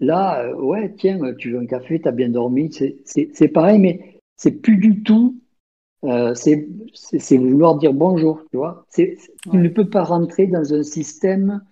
[0.00, 2.72] Là, euh, ouais, tiens, tu veux un café, tu as bien dormi.
[3.04, 5.36] C'est pareil, mais c'est plus du tout
[6.04, 8.86] euh, c'est vouloir dire bonjour, tu vois.
[8.94, 9.16] Tu
[9.52, 11.62] ne peux pas rentrer dans un système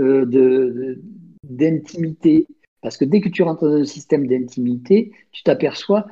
[0.00, 0.96] euh,
[1.44, 2.46] d'intimité.
[2.82, 6.06] Parce que dès que tu rentres dans un système d'intimité, tu t'aperçois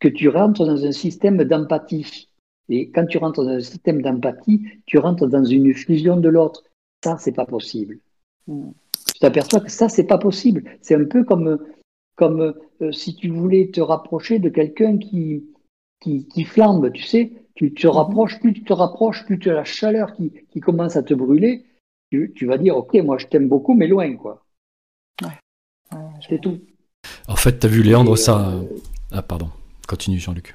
[0.00, 2.28] que tu rentres dans un système d'empathie.
[2.68, 6.64] Et quand tu rentres dans un système d'empathie, tu rentres dans une fusion de l'autre.
[7.04, 7.98] Ça, c'est pas possible.
[8.46, 8.70] Mm.
[9.12, 10.64] Tu t'aperçois que ça, c'est pas possible.
[10.80, 11.58] C'est un peu comme,
[12.16, 15.44] comme euh, si tu voulais te rapprocher de quelqu'un qui,
[16.00, 17.32] qui, flambe, tu sais.
[17.54, 17.92] Tu te mhm.
[17.94, 21.64] rapproches, plus tu te rapproches, plus tu as la chaleur qui, commence à te brûler.
[22.10, 24.44] Tu, vas dire, ok, moi je t'aime beaucoup, mais loin, quoi.
[25.22, 25.98] Ouais.
[26.28, 26.60] C'est tout.
[27.28, 28.50] En fait, tu as vu Léandre, ça.
[28.50, 28.62] Euh,
[29.12, 29.48] ah, pardon.
[29.88, 30.54] Continue, Jean-Luc.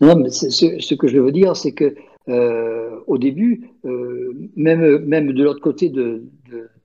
[0.00, 1.94] Non, mais ce, que je veux dire, c'est que
[2.28, 6.24] euh, au début, euh, même, même de l'autre côté de,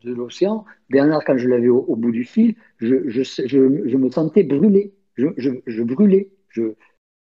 [0.03, 4.93] l'océan, Bernard, quand je l'avais au, bout du fil, je, je, me sentais brûlé.
[5.15, 6.29] Je, brûlais.
[6.49, 6.73] Je,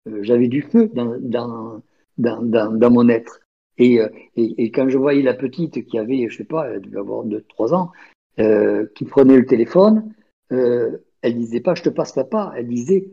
[0.07, 1.83] j'avais du feu dans, dans,
[2.19, 3.41] dans, dans, mon être.
[3.79, 6.83] Et, euh, et, et, quand je voyais la petite qui avait, je sais pas, elle
[6.83, 7.91] devait avoir 2-3 ans,
[8.39, 10.13] euh, qui prenait le téléphone,
[10.53, 13.09] euh, elle disait pas je te passe papa, elle disait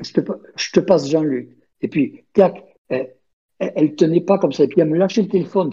[0.00, 0.20] je te,
[0.56, 1.56] je te passe Jean-Luc.
[1.80, 3.14] Et puis, clac, elle,
[3.58, 5.70] elle, tenait pas comme ça, et puis elle me lâchait le téléphone,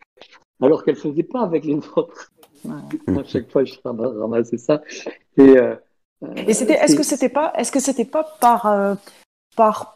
[0.60, 2.32] alors qu'elle faisait pas avec les autres.
[2.68, 4.82] à chaque fois, je ramassais ça.
[5.36, 5.74] Et, euh,
[6.36, 8.66] et c'était, est-ce que c'était pas, est-ce que c'était pas par,
[9.56, 9.94] par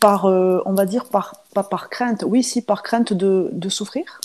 [0.00, 3.68] par, euh, on va dire, par, pas par crainte, oui, si, par crainte de, de
[3.68, 4.20] souffrir,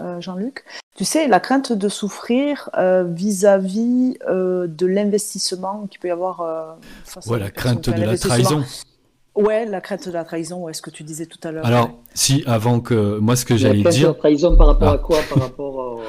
[0.00, 0.64] euh, Jean-Luc.
[0.96, 6.76] Tu sais, la crainte de souffrir euh, vis-à-vis de l'investissement qu'il peut y avoir.
[7.26, 8.64] ouais, la crainte de la trahison.
[9.34, 11.64] Ouais, la crainte de la trahison, ouais, ce que tu disais tout à l'heure.
[11.64, 13.18] Alors, si, avant que.
[13.18, 14.08] Moi, ce que j'allais dire.
[14.08, 14.98] La trahison par rapport à ah.
[14.98, 16.00] quoi Par rapport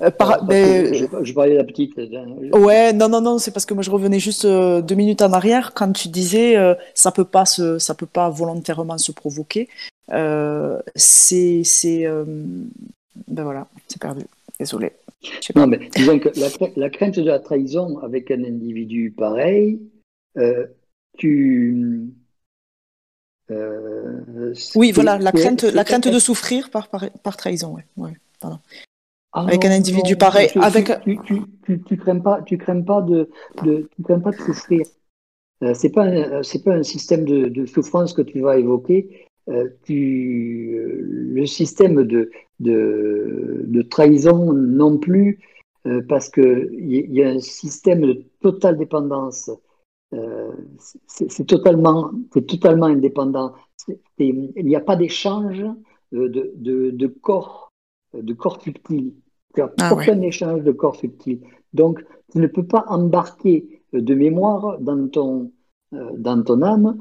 [0.00, 1.96] euh, je, parlais de la petite.
[1.98, 5.22] Euh, ouais, non, non, non, c'est parce que moi je revenais juste euh, deux minutes
[5.22, 6.56] en arrière quand tu disais
[6.94, 9.68] ça peut pas se, ça peut pas volontairement se provoquer.
[10.96, 14.22] c'est, c'est, ben voilà, c'est perdu.
[14.58, 14.92] Désolé.
[15.54, 16.30] Non, mais disons que
[16.76, 19.80] la, crainte de la trahison avec un individu pareil,
[21.18, 22.12] tu,
[23.50, 27.74] Euh, Oui, voilà, la crainte, la crainte de souffrir par, par, par trahison.
[27.74, 28.58] Ouais, ouais, pardon.
[29.32, 32.42] Ah avec non, un individu non, pareil, tu- avec- tu, tu, tu, tu crains pas,
[32.42, 33.30] tu crains pas de,
[33.64, 34.82] de, tu crains pas de souffrir.
[35.62, 39.26] Euh, c'est pas, un- c'est pas un système de, de souffrance que tu vas évoquer.
[39.48, 42.30] Euh, tu, euh, le système de,
[42.60, 45.40] de, de trahison non plus,
[45.86, 49.50] euh, parce que il y, a un système de totale dépendance.
[50.14, 50.52] Euh,
[51.06, 52.10] c'est totalement,
[52.82, 53.54] indépendant.
[54.18, 55.64] Il n'y a pas d'échange
[56.12, 57.70] euh, de, de, de corps,
[58.14, 59.14] de corps subtils.
[59.56, 61.40] Il n'y a Ah aucun échange de corps subtils.
[61.72, 65.52] Donc, tu ne peux pas embarquer euh, de mémoire dans ton,
[65.94, 66.98] euh, dans ton âme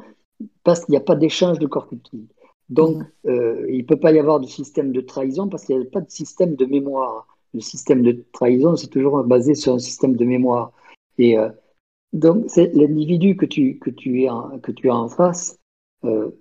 [0.64, 2.28] parce qu'il n'y a pas d'échange de corps subtils.
[2.70, 5.86] Donc, euh, il ne peut pas y avoir de système de trahison parce qu'il n'y
[5.86, 7.28] a pas de système de mémoire.
[7.54, 10.72] Le système de trahison, c'est toujours basé sur un système de mémoire.
[11.18, 11.50] Et euh,
[12.14, 15.58] donc, c'est l'individu que tu, que, tu es en- que tu as en face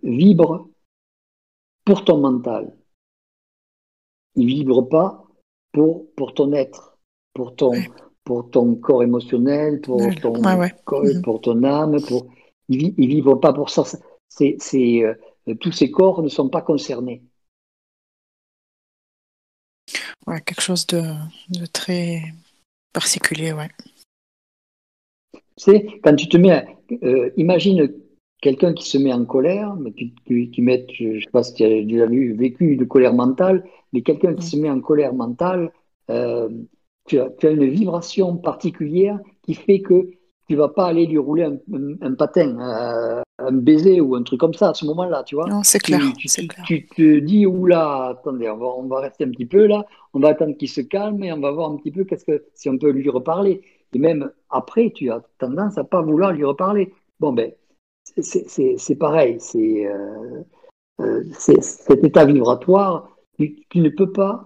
[0.03, 0.69] vibre
[1.85, 2.73] pour ton mental.
[4.35, 5.30] Il vibre pas
[5.73, 6.99] pour, pour ton être,
[7.35, 7.91] pour ton, Ouais.
[8.25, 11.23] pour ton corps émotionnel, pour Ouais, ton, ouais, corps- Mhm.
[11.23, 12.01] pour ton âme.
[12.07, 12.27] Pour...
[12.69, 13.85] Il, vi- il vibre pas pour ça.
[14.29, 15.15] C'est, c'est, euh,
[15.61, 17.23] tous ces corps ne sont pas concernés.
[20.27, 21.03] Ouais, quelque chose de,
[21.49, 22.23] de très
[22.93, 23.69] particulier, ouais.
[25.33, 26.65] Tu sais, quand tu te mets, à-
[27.03, 27.93] euh, imagine
[28.41, 31.65] quelqu'un qui se met en colère, mais tu mets, je ne sais pas si tu
[31.65, 35.73] as déjà vu, vécu de colère mentale, mais quelqu'un qui se met en colère mentale,
[36.11, 36.49] euh,
[37.07, 40.11] tu, as, tu as une vibration particulière qui fait que
[40.49, 44.23] tu vas pas aller lui rouler un, un- un patin, euh, un baiser ou un
[44.23, 45.49] truc comme ça à ce moment-là, tu vois.
[45.49, 46.65] Non, c'est clair, tu, c'est tu- clair.
[46.67, 50.21] tu te dis, oula, attendez, on va, on va rester un petit peu là, on
[50.21, 52.69] va attendre qu'il se calme et on va voir un petit peu qu'est-ce que, si
[52.69, 53.63] on peut lui reparler.
[53.93, 56.93] Et même après, tu as tendance à pas vouloir lui reparler.
[57.19, 57.53] Bon, ben,
[58.19, 60.43] c'est- pareil, c'est euh,
[61.01, 64.45] euh, c'est- cet état vibratoire, tu, tu ne peux pas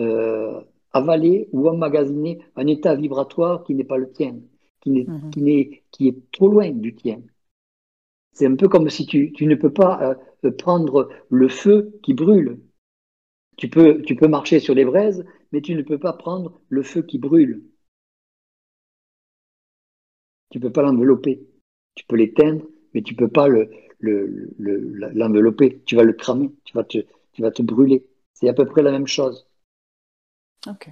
[0.00, 0.60] euh,
[0.92, 4.36] avaler ou emmagasiner un état vibratoire qui n'est pas le tien,
[4.80, 5.30] qui, n'est- Mhm.
[5.92, 7.20] qui, est trop loin du tien.
[8.32, 12.14] C'est un peu comme si tu, tu ne peux pas euh, prendre le feu qui
[12.14, 12.60] brûle.
[13.56, 16.82] Tu peux, tu peux marcher sur les braises, mais tu ne peux pas prendre le
[16.82, 17.62] feu qui brûle.
[20.50, 21.46] Tu peux pas l'envelopper.
[21.94, 22.64] Tu peux l'éteindre,
[22.94, 25.82] mais tu peux pas le, le, le- l'envelopper.
[25.86, 26.98] Tu vas le cramer, tu vas te,
[27.32, 28.06] tu vas te brûler.
[28.34, 29.46] C'est à peu près la même chose.
[30.66, 30.88] Ok.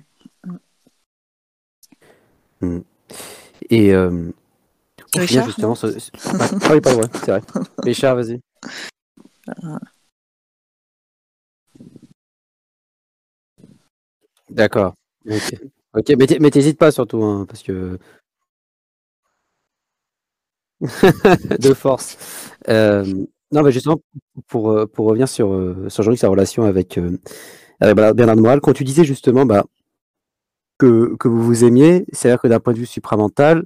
[3.70, 4.30] Et euh,
[5.14, 5.86] au Richard, final, justement, ce...
[5.86, 7.40] Ah, ah oui, droit, c'est vrai.
[7.82, 8.40] Richard, vas-y.
[14.50, 14.94] D'accord.
[15.26, 15.54] Ok.
[15.94, 17.98] Ok, mais t'hé- mais t'hésites pas surtout, hein, parce que.
[21.60, 22.16] de force.
[22.68, 23.04] Euh,
[23.52, 24.00] non, mais justement,
[24.48, 26.98] pour, euh, pour revenir sur, euh, sur Jean-Luc, sa relation avec,
[28.14, 29.64] Bernard de Morel, quand tu disais justement bah,
[30.78, 33.64] que, que vous vous aimiez, c'est-à-dire que d'un point de vue supramental,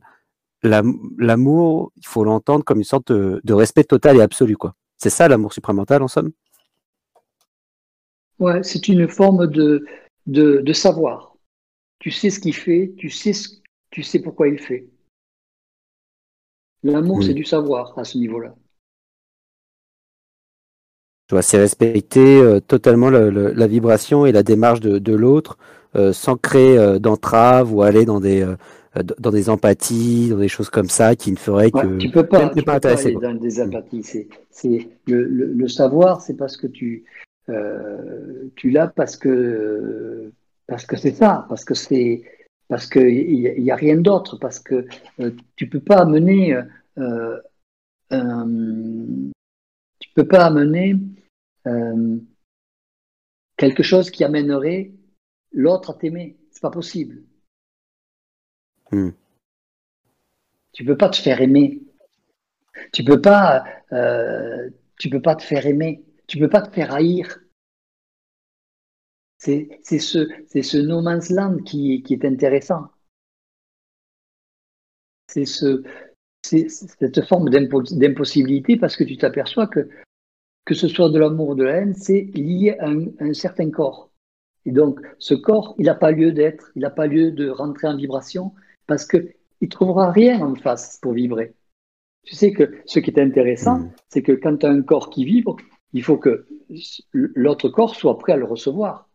[0.63, 4.57] l'am- l'amour, il faut l'entendre comme une sorte de, respect total et absolu.
[4.57, 4.75] quoi.
[4.99, 6.33] C'est ça l'amour supramental en somme?
[8.39, 9.85] Ouais, c'est une forme de,
[10.27, 11.37] de, de savoir.
[12.01, 13.51] Tu sais ce qu'il fait, tu sais, ce-
[13.91, 14.89] tu sais pourquoi il fait.
[16.87, 17.23] L'amour, Mm.
[17.23, 18.55] c'est du savoir à ce niveau-là.
[21.29, 25.13] Tu vois, c'est respecter euh, totalement le- le- la vibration et la démarche de, de
[25.15, 25.59] l'autre
[25.97, 28.57] euh, sans créer euh, d'entrave ou aller dans des, euh,
[29.19, 31.99] dans des empathies, dans des choses comme ça qui ne feraient Ouais, que.
[31.99, 34.03] tu peux pas, tu peux pas aller dans des apathies.
[34.03, 37.05] C'est, c'est le, le, le savoir, c'est parce que tu,
[37.49, 40.33] euh, tu l'as parce que
[40.67, 42.23] parce que c'est ça, parce que c'est
[42.69, 44.87] parce que il y, a- rien d'autre, parce que
[45.21, 46.61] euh, tu peux pas amener
[46.99, 47.39] euh,
[49.99, 50.97] tu peux pas amener
[51.67, 52.19] euh,
[53.57, 54.93] quelque chose qui amènerait
[55.53, 56.37] l'autre à t'aimer.
[56.51, 57.23] C'est pas possible.
[58.91, 59.11] Hmm.
[60.73, 61.83] Tu peux pas te faire aimer.
[62.93, 66.05] Tu peux pas, euh, tu peux pas te faire aimer.
[66.27, 67.41] Tu peux pas te faire haïr.
[69.39, 69.69] C'est,
[69.99, 72.89] ce, c'est ce no man's land qui, qui est intéressant.
[75.29, 75.83] C'est ce,
[76.43, 79.89] c'est cette forme d'impo- d'impossibilité parce que tu t'aperçois que
[80.65, 83.71] que ce soit de l'amour ou de la haine, c'est lié à un, un certain
[83.71, 84.11] corps.
[84.65, 87.87] Et donc, ce corps, il n'a pas lieu d'être, il n'a pas lieu de rentrer
[87.87, 88.53] en vibration
[88.89, 89.33] parce qu'il
[89.63, 91.55] ne trouvera rien en face pour vibrer.
[92.25, 93.91] Tu sais que ce qui est intéressant, Mhm.
[94.09, 95.57] c'est que quand tu as un corps qui vibre,
[95.93, 96.49] il faut que
[97.13, 99.09] l'autre corps soit prêt à le recevoir.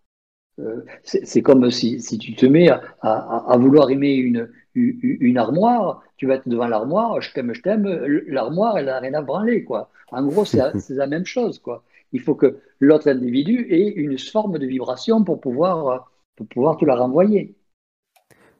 [0.59, 5.37] Euh, c'est comme si, si tu te mets à, à- à vouloir aimer une, une
[5.37, 7.87] armoire, tu vas être devant l'armoire, je t'aime, je t'aime,
[8.27, 9.89] l'armoire, elle n'a rien à branler, quoi.
[10.11, 11.83] En gros, c'est la même chose, quoi.
[12.13, 16.85] Il faut que l'autre individu ait une forme de vibration pour pouvoir, pour pouvoir te
[16.85, 17.55] la renvoyer.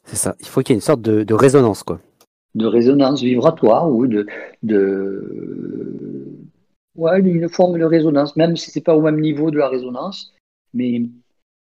[0.06, 0.36] C'est ça.
[0.40, 2.00] Il faut qu'il y ait une sorte de, résonance, quoi.
[2.56, 4.26] De résonance vibratoire ou de,
[4.64, 6.28] de...
[6.96, 10.34] Ouais, une forme de résonance, même si c'est pas au même niveau de la résonance,
[10.74, 11.04] mais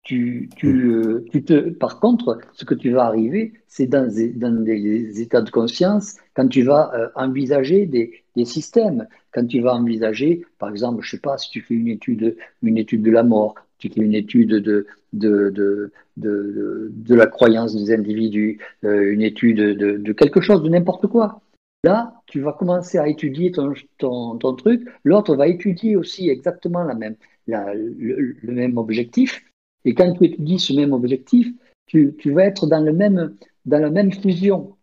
[0.05, 0.91] tu, tu, mm.
[0.91, 5.41] euh, tu te, par contre, ce que tu vas arriver, c'est dans, dans, des états
[5.41, 10.69] de conscience quand tu vas euh, envisager des, des, systèmes, quand tu vas envisager, par
[10.69, 13.89] exemple, je sais pas, si tu fais une étude, une étude de la mort, tu
[13.89, 19.57] fais une étude de, de, de, de, de la croyance des individus, euh, une étude
[19.57, 21.41] de, de quelque chose, de n'importe quoi.
[21.83, 26.83] Là, tu vas commencer à étudier ton, ton, ton truc, l'autre va étudier aussi exactement
[26.83, 27.15] la même,
[27.47, 29.43] la, le, le même objectif,
[29.85, 31.47] et quand tu étudies ce même objectif,
[31.85, 33.35] tu, vas être dans, le même,
[33.65, 34.75] dans la même fusion.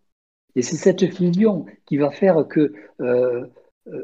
[0.55, 3.45] Et c'est cette fusion qui va faire que euh,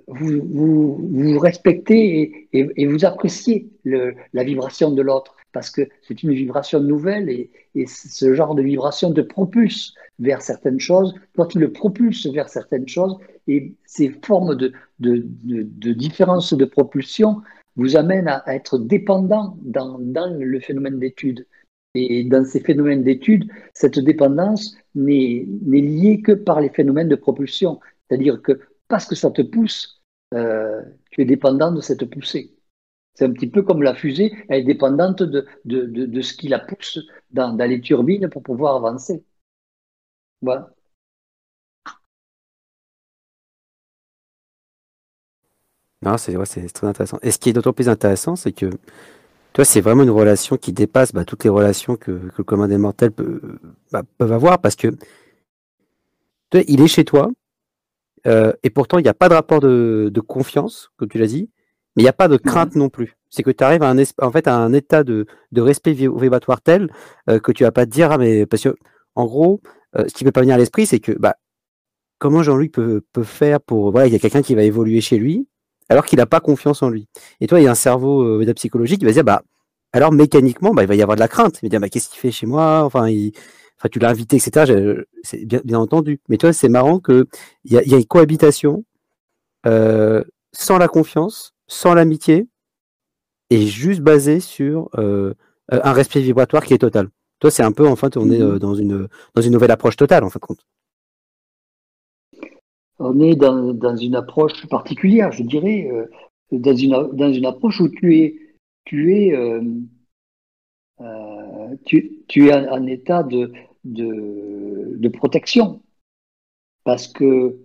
[0.09, 6.81] vous, vous, respectez et, vous appréciez la vibration de l'autre, parce que c'est une vibration
[6.81, 7.51] nouvelle et,
[7.87, 12.89] ce genre de vibration te propulse vers certaines choses, toi tu le propulses vers certaines
[12.89, 13.17] choses,
[13.47, 17.41] et ces formes de, de différence de propulsion
[17.79, 21.47] vous amène à, être dépendant dans, le phénomène d'étude.
[21.95, 27.81] Et dans ces phénomènes d'étude, cette dépendance n'est liée que par les phénomènes de propulsion.
[28.09, 30.03] C'est-à-dire que parce que ça te pousse,
[30.35, 32.55] euh, tu es dépendant de cette poussée.
[33.15, 36.61] C'est un petit peu comme la fusée, elle est dépendante de, de, ce qui la
[36.61, 37.01] pousse
[37.31, 39.25] dans, dans, les turbines pour pouvoir avancer.
[40.43, 40.71] Voilà.
[46.03, 46.35] Non, c'est
[46.73, 47.19] très intéressant.
[47.23, 48.71] Et ce qui est d'autant plus intéressant, c'est que
[49.53, 52.69] toi, c'est vraiment une relation qui dépasse bah, toutes les relations que, que le commun
[52.69, 53.41] des mortels peut,
[53.91, 54.89] bah, peuvent avoir, parce que
[56.51, 57.31] toi, il est chez toi,
[58.27, 61.27] euh, et pourtant, il n'y a pas de rapport de, de confiance, comme tu l'as
[61.27, 61.51] dit,
[61.97, 63.17] mais il n'y a pas de crainte non plus.
[63.31, 66.61] C'est que tu arrives à un, en fait, à un état de, de respect vibratoire
[66.61, 66.93] tel
[67.29, 68.77] euh, que tu vas pas te dire, ah, mais parce que,
[69.15, 69.61] en gros,
[69.97, 71.35] euh, ce qui peut pas venir à l'esprit, c'est que, bah,
[72.19, 75.19] comment Jean-Luc peut, peut faire pour, voilà, il y a quelqu'un qui va évoluer chez
[75.19, 75.49] lui,
[75.89, 77.07] alors qu'il n'a pas confiance en lui.
[77.41, 79.43] Et toi, il y a un cerveau euh, de psychologie qui va dire, bah,
[79.93, 81.59] alors mécaniquement, bah, il va y avoir de la crainte.
[81.63, 82.83] Il va dire, bah, qu'est-ce qu'il fait chez moi?
[82.85, 83.33] Enfin, il,
[83.79, 85.03] enfin, tu l'as invité, etc.
[85.23, 86.21] C'est bien, bien entendu.
[86.29, 87.27] Mais toi, c'est marrant que
[87.65, 88.85] il y a, y a, une cohabitation
[89.67, 92.47] euh, sans la confiance, sans l'amitié,
[93.51, 95.35] et juste basée sur euh,
[95.71, 97.09] un respect vibratoire qui est total.
[97.41, 100.25] Toi, c'est un peu, enfin, on est mmh dans une dans une nouvelle approche totale,
[100.25, 100.67] en fin de compte
[102.99, 106.07] on est dans, dans, une approche particulière, je dirais, euh,
[106.53, 108.37] dans, une, dans une approche où tu es,
[108.85, 109.63] tu es, euh,
[111.01, 113.53] euh, tu, tu, es en, état de,
[113.85, 115.81] de, de, protection
[116.85, 117.57] parce que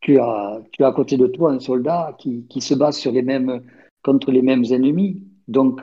[0.00, 3.12] tu, as, tu as à côté de toi un soldat qui, qui se bat sur
[3.12, 3.62] les mêmes,
[4.02, 5.22] contre les mêmes ennemis.
[5.46, 5.80] Donc,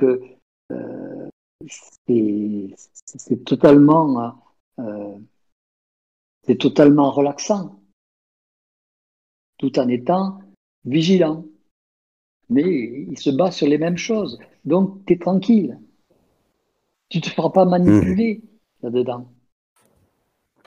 [2.07, 4.35] c'est totalement
[6.45, 7.79] c'est totalement relaxant,
[9.57, 10.39] tout en étant
[10.85, 11.45] vigilant.
[12.49, 14.37] Mais il se bat sur les mêmes choses.
[14.65, 15.79] Donc, tu es tranquille.
[17.09, 18.41] Tu ne te feras pas manipuler
[18.83, 19.27] là-dedans.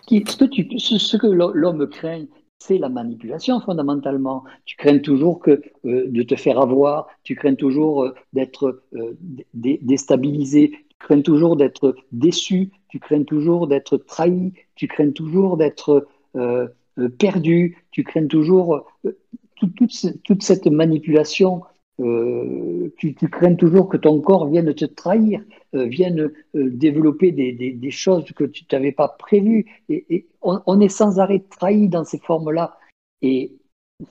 [0.09, 2.25] Ce que, tu, ce que l'homme craint,
[2.59, 4.45] c'est la manipulation fondamentalement.
[4.65, 9.17] Tu crains toujours que, euh, de te faire avoir, tu crains toujours euh, d'être euh,
[9.55, 16.09] déstabilisé, tu crains toujours d'être déçu, tu crains toujours d'être trahi, tu crains toujours d'être
[16.37, 16.69] euh,
[16.99, 19.17] euh, perdu, tu crains toujours euh,
[19.57, 21.63] toute, cette manipulation,
[21.99, 25.43] tu, crains toujours que ton corps vienne te trahir,
[25.73, 29.67] vienne développer des, choses que tu n'avais pas prévues.
[29.89, 32.79] Et, on, est sans arrêt trahi dans ces formes-là.
[33.21, 33.57] Et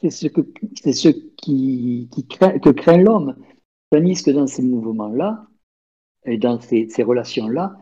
[0.01, 0.41] c'est ce, que,
[0.76, 1.07] c'est ce
[2.27, 3.38] craint, que craint l'homme.
[3.89, 5.47] Tandis que dans ces mouvements-là,
[6.28, 7.78] et dans ces relations-là,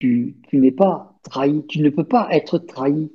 [0.00, 3.10] tu, n'es pas trahi, tu ne peux pas être trahi,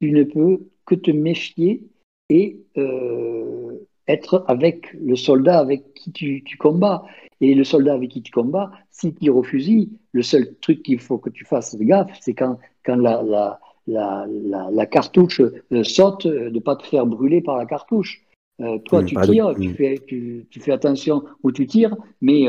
[0.00, 1.84] tu ne peux que te méfier
[2.28, 3.78] et euh,
[4.08, 7.04] être avec le soldat avec qui tu, combats.
[7.40, 11.00] Et le soldat avec qui tu combats, s'il tire au fusil, le seul truc qu'il
[11.00, 14.26] faut que tu fasses gaffe, c'est quand, quand la, la, la,
[14.70, 18.22] la, cartouche euh, saute, de ne pas te faire brûler par la cartouche.
[18.60, 22.46] Euh, toi, tu tires, tu, fais, tu, fais attention où tu tires, mais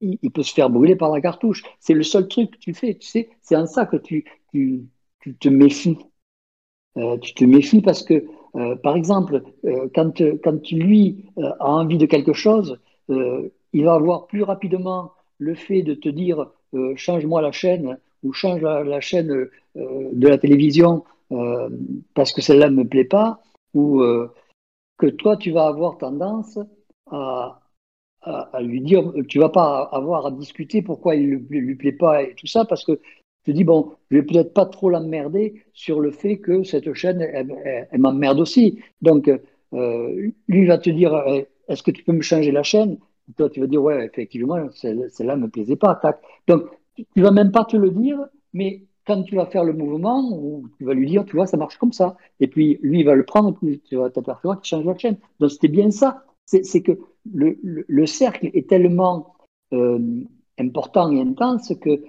[0.00, 1.62] il, peut se faire brûler par la cartouche.
[1.78, 3.30] C'est le seul truc que tu fais, sais.
[3.40, 4.84] C'est en ça que tu, tu,
[5.20, 5.98] tu te méfies.
[6.96, 8.24] Euh, tu te méfies parce que,
[8.56, 12.78] euh, par exemple, euh, quand, quand lui a envie de quelque chose,
[13.08, 16.46] il va avoir plus rapidement le fait de te dire
[16.94, 21.02] change-moi la chaîne ou change la, chaîne de la télévision
[22.14, 23.40] parce que celle-là ne me plaît pas,
[23.74, 24.00] ou
[24.96, 26.60] que toi, tu vas avoir tendance
[27.10, 27.59] à,
[28.22, 32.22] à, lui dire, tu vas pas avoir à discuter pourquoi il ne lui plaît pas
[32.22, 33.00] et tout ça, parce que
[33.44, 37.20] tu dis, bon, je vais peut-être pas trop l'emmerder sur le fait que cette chaîne,
[37.22, 38.80] elle, m'emmerde aussi.
[39.00, 39.30] Donc,
[39.72, 42.98] euh, lui va te dire, euh, est-ce que tu peux me changer la chaîne?
[43.36, 45.94] Toi, tu vas dire, ouais, effectivement, celle-là me plaisait pas.
[45.94, 46.20] Tac.
[46.48, 46.64] Donc,
[46.96, 48.18] tu vas même pas te le dire,
[48.52, 51.78] mais quand tu vas faire le mouvement, tu vas lui dire, tu vois, ça marche
[51.78, 52.16] comme ça.
[52.40, 55.16] Et puis, lui, il va le prendre, et tu vas t'apercevoir qu'il change la chaîne.
[55.38, 56.24] Donc, c'était bien ça.
[56.44, 56.98] C'est que
[57.32, 59.34] le, le, cercle est tellement
[59.72, 60.24] euh,
[60.58, 62.02] important et intense que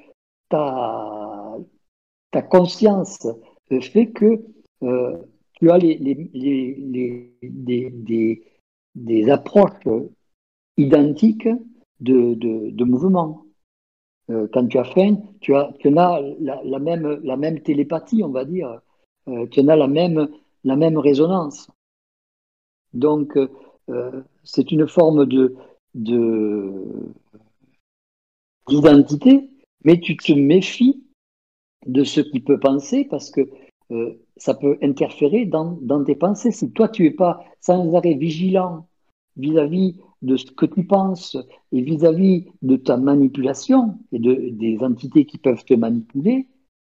[0.50, 1.58] ta,
[2.32, 3.28] ta conscience
[3.80, 4.42] fait que
[4.84, 5.18] euh,
[5.54, 5.98] tu as des,
[8.96, 9.88] des, approches
[10.78, 11.48] identiques
[12.00, 13.46] de, de, mouvement.
[14.30, 18.30] Euh, quand tu as faim, tu, as, tu as la, même, la même télépathie, on
[18.30, 18.82] va dire.
[19.52, 20.28] Tu as la même,
[20.64, 21.70] la même résonance.
[22.94, 23.38] Donc,
[24.44, 25.56] c'est une forme de,
[28.68, 29.50] d'identité,
[29.84, 31.04] mais tu te méfies
[31.86, 33.42] de ce qu'il peut penser parce que
[33.92, 36.52] euh, ça peut interférer dans, tes pensées.
[36.52, 38.88] Si toi, tu n'es pas sans arrêt vigilant
[39.38, 41.38] vis-à-vis de ce que tu penses
[41.72, 46.48] et vis-à-vis de ta manipulation et de, des entités qui peuvent te manipuler,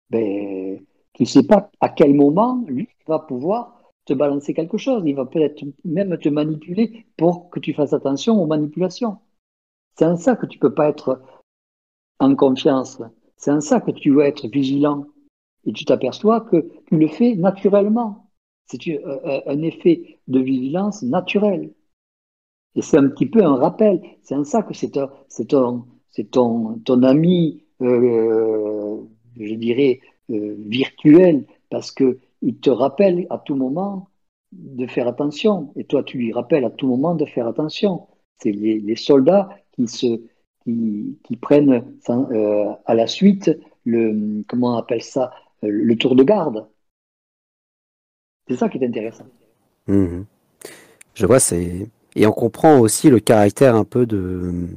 [0.09, 0.79] ben,
[1.13, 3.78] tu ne sais pas à quel moment lui va pouvoir
[4.13, 5.03] balancer quelque chose.
[5.05, 9.17] Il va peut-être même te manipuler pour que tu fasses attention aux manipulations.
[9.97, 11.21] C'est en ça que tu ne peux pas être
[12.19, 13.01] en confiance.
[13.37, 15.05] C'est en ça que tu dois être vigilant.
[15.65, 18.29] Et tu t'aperçois que tu le fais naturellement.
[18.65, 18.79] C'est
[19.47, 21.73] un effet de vigilance naturel.
[22.75, 24.01] Et c'est un petit peu un rappel.
[24.21, 25.85] C'est en ça que c'est ton,
[26.31, 28.97] ton, ton, ami, euh,
[29.37, 29.99] je dirais,
[30.29, 34.09] euh, virtuel, parce que il te rappelle à tout moment
[34.51, 35.71] de faire attention.
[35.75, 38.07] Et toi, tu lui rappelles à tout moment de faire attention.
[38.41, 40.21] C'est les, soldats qui, se,
[40.63, 43.51] qui, prennent euh, à la suite
[43.85, 46.67] le, comment appelle ça, le tour de garde.
[48.47, 49.25] C'est ça qui est intéressant.
[49.87, 50.25] Mhm.
[51.13, 51.87] Je vois, c'est.
[52.15, 54.67] Et on comprend aussi le caractère un peu de.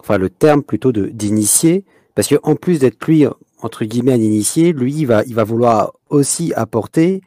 [0.00, 3.24] Enfin, le terme plutôt de d'initié, parce qu'en plus d'être lui
[3.62, 7.22] entre guillemets un initié, lui, il va, il va vouloir aussi apporter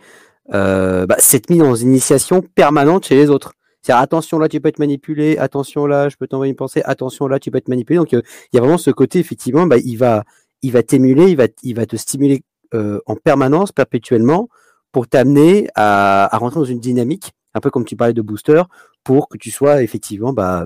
[0.54, 3.54] euh, bah, cette mise en initiation permanente chez les autres.
[3.82, 7.28] C'est attention là, tu peux être manipulé, attention là, je peux t'envoyer une pensée, attention
[7.28, 7.98] là, tu peux être manipulé.
[7.98, 8.22] Donc euh,
[8.52, 10.24] il y a vraiment ce côté, effectivement, bah, il va,
[10.62, 12.44] il va t'émuler, il va, il va te stimuler
[12.74, 14.50] euh, en permanence, perpétuellement,
[14.92, 18.62] pour t'amener à, rentrer dans une dynamique, un peu comme tu parlais de booster,
[19.04, 20.66] pour que tu sois effectivement bah,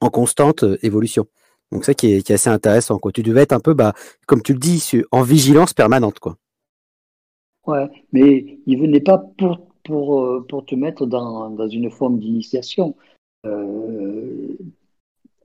[0.00, 1.26] en constante évolution.
[1.74, 2.98] Donc ça qui est, assez intéressant.
[2.98, 3.10] Quoi.
[3.10, 3.94] Tu devais être un peu, bah,
[4.26, 4.80] comme tu le dis,
[5.10, 6.20] en vigilance permanente.
[6.20, 6.36] Quoi.
[7.66, 12.20] Ouais, mais il venait pas pour, pour, euh, pour te mettre dans, dans une forme
[12.20, 12.94] d'initiation.
[13.44, 14.56] Euh,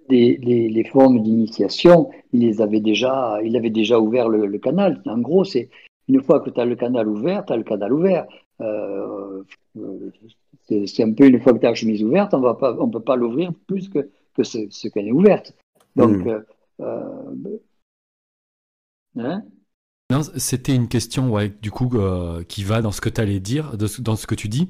[0.10, 5.02] les, formes d'initiation, il les avait déjà, il avait déjà ouvert le, canal.
[5.08, 5.70] En gros, c'est
[6.08, 8.28] une fois que tu as le canal ouvert, tu as le canal ouvert.
[8.62, 9.44] Euh,
[10.68, 13.16] c'est un peu une fois que tu as la chemise ouverte, on ne peut pas
[13.16, 15.56] l'ouvrir plus que, que ce, ce qu'elle est ouverte.
[15.96, 16.28] Donc, hmm.
[16.28, 16.42] euh,
[16.82, 17.58] euh,
[19.18, 19.44] hein?
[20.12, 23.40] Non, c'était une question, ouais, du coup, euh, qui va dans ce que tu allais
[23.40, 24.68] dire, dans ce que tu dis.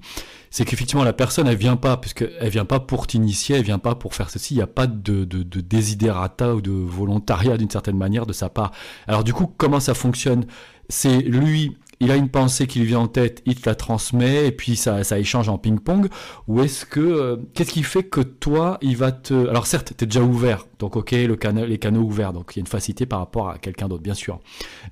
[0.49, 3.95] C'est qu'effectivement, la personne, elle vient pas, puisqu'elle vient pas pour t'initier, elle vient pas
[3.95, 4.55] pour faire ceci.
[4.55, 8.33] Il n'y a pas de, de, de desiderata ou de volontariat d'une certaine manière de
[8.33, 8.71] sa part.
[9.07, 10.45] Alors, du coup, comment ça fonctionne?
[10.89, 14.47] C'est lui, il a une pensée qui lui vient en tête, il te la transmet
[14.47, 16.07] et puis ça, ça échange en ping-pong
[16.47, 20.03] Ou est-ce que euh, qu'est-ce qui fait que toi, il va te alors certes, tu
[20.03, 22.67] es déjà ouvert, donc ok, le canal, les canaux ouverts, donc il y a une
[22.67, 24.39] facilité par rapport à quelqu'un d'autre, bien sûr.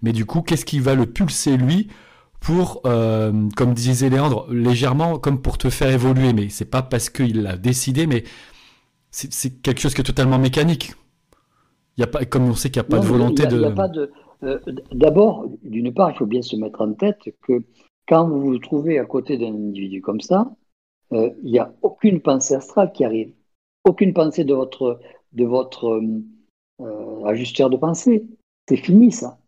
[0.02, 1.88] Mais du coup, qu'est-ce qui va le pulser lui
[2.40, 7.10] pour, euh, comme disait Léandre, légèrement comme pour te faire évoluer, mais c'est pas parce
[7.10, 8.26] qu'il l'a décidé, mais
[9.12, 10.94] c'est quelque chose qui est totalement mécanique.
[11.98, 13.64] Il y a pas, comme on sait qu'il n'y a pas de volonté de.
[13.64, 14.12] a pas de
[14.44, 14.60] euh,
[14.92, 17.64] d'abord, d'une part, il faut bien se mettre en tête que
[18.08, 20.52] quand vous vous trouvez à côté d'un individu comme ça,
[21.14, 23.34] euh, il n'y a aucune pensée astrale qui arrive,
[23.86, 25.00] aucune pensée de votre,
[25.34, 26.02] de votre
[26.82, 28.26] euh, ajusteur de pensée.
[28.68, 29.40] C'est fini ça.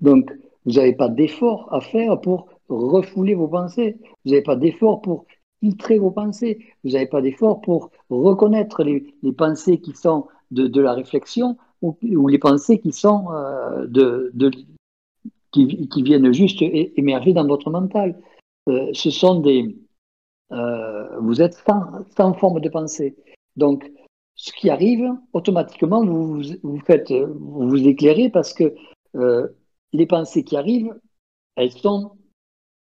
[0.00, 0.32] Donc,
[0.64, 3.98] vous n'avez pas d'effort à faire pour refouler vos pensées.
[4.24, 5.26] Vous n'avez pas d'effort pour
[5.60, 6.58] filtrer vos pensées.
[6.82, 12.38] Vous n'avez pas d'effort pour reconnaître les, pensées qui sont de la réflexion ou, les
[12.38, 14.32] pensées qui sont euh, de,
[15.50, 18.18] qui, viennent juste émerger dans votre mental.
[18.68, 19.76] Euh, ce sont des
[20.52, 23.16] euh, vous êtes sans, forme de pensée.
[23.56, 23.90] Donc,
[24.34, 28.74] ce qui arrive, automatiquement, vous vous, faites vous, vous éclairez parce que
[29.92, 30.94] les pensées qui arrivent,
[31.56, 32.12] elles sont,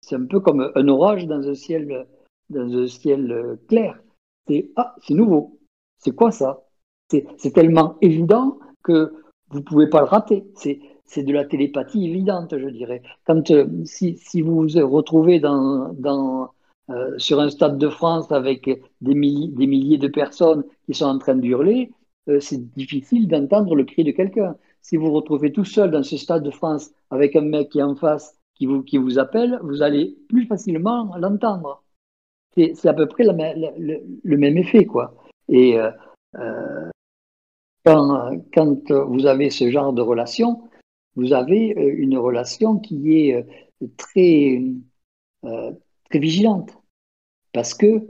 [0.02, 2.06] c'est un peu comme un orage dans un ciel,
[2.50, 3.98] dans un ciel clair.
[4.46, 5.58] C'est ah, c'est nouveau.
[5.98, 6.64] C'est quoi ça?
[7.10, 8.58] C'est tellement évident
[8.88, 9.12] que
[9.50, 10.44] vous pouvez pas le rater.
[10.54, 13.02] C'est c'est de la télépathie évidente, je dirais.
[13.26, 13.42] Quand
[13.84, 16.50] si, si vous vous retrouvez dans, dans
[16.90, 18.68] euh, sur un stade de France avec
[19.00, 21.90] des, milliers, des milliers de personnes qui sont en train d'hurler,
[22.28, 24.54] euh, c'est difficile d'entendre le cri de quelqu'un.
[24.82, 27.78] Si vous vous retrouvez tout seul dans ce stade de France avec un mec qui
[27.78, 31.82] est en face qui vous, qui vous appelle, vous allez plus facilement l'entendre.
[32.54, 35.14] C'est à peu près le, même effet, quoi.
[35.48, 35.90] Et euh,
[37.88, 40.62] quand, quand, vous avez ce genre de relation,
[41.16, 43.46] vous avez une relation qui est
[43.96, 44.62] très,
[45.42, 46.76] très vigilante
[47.52, 48.06] parce que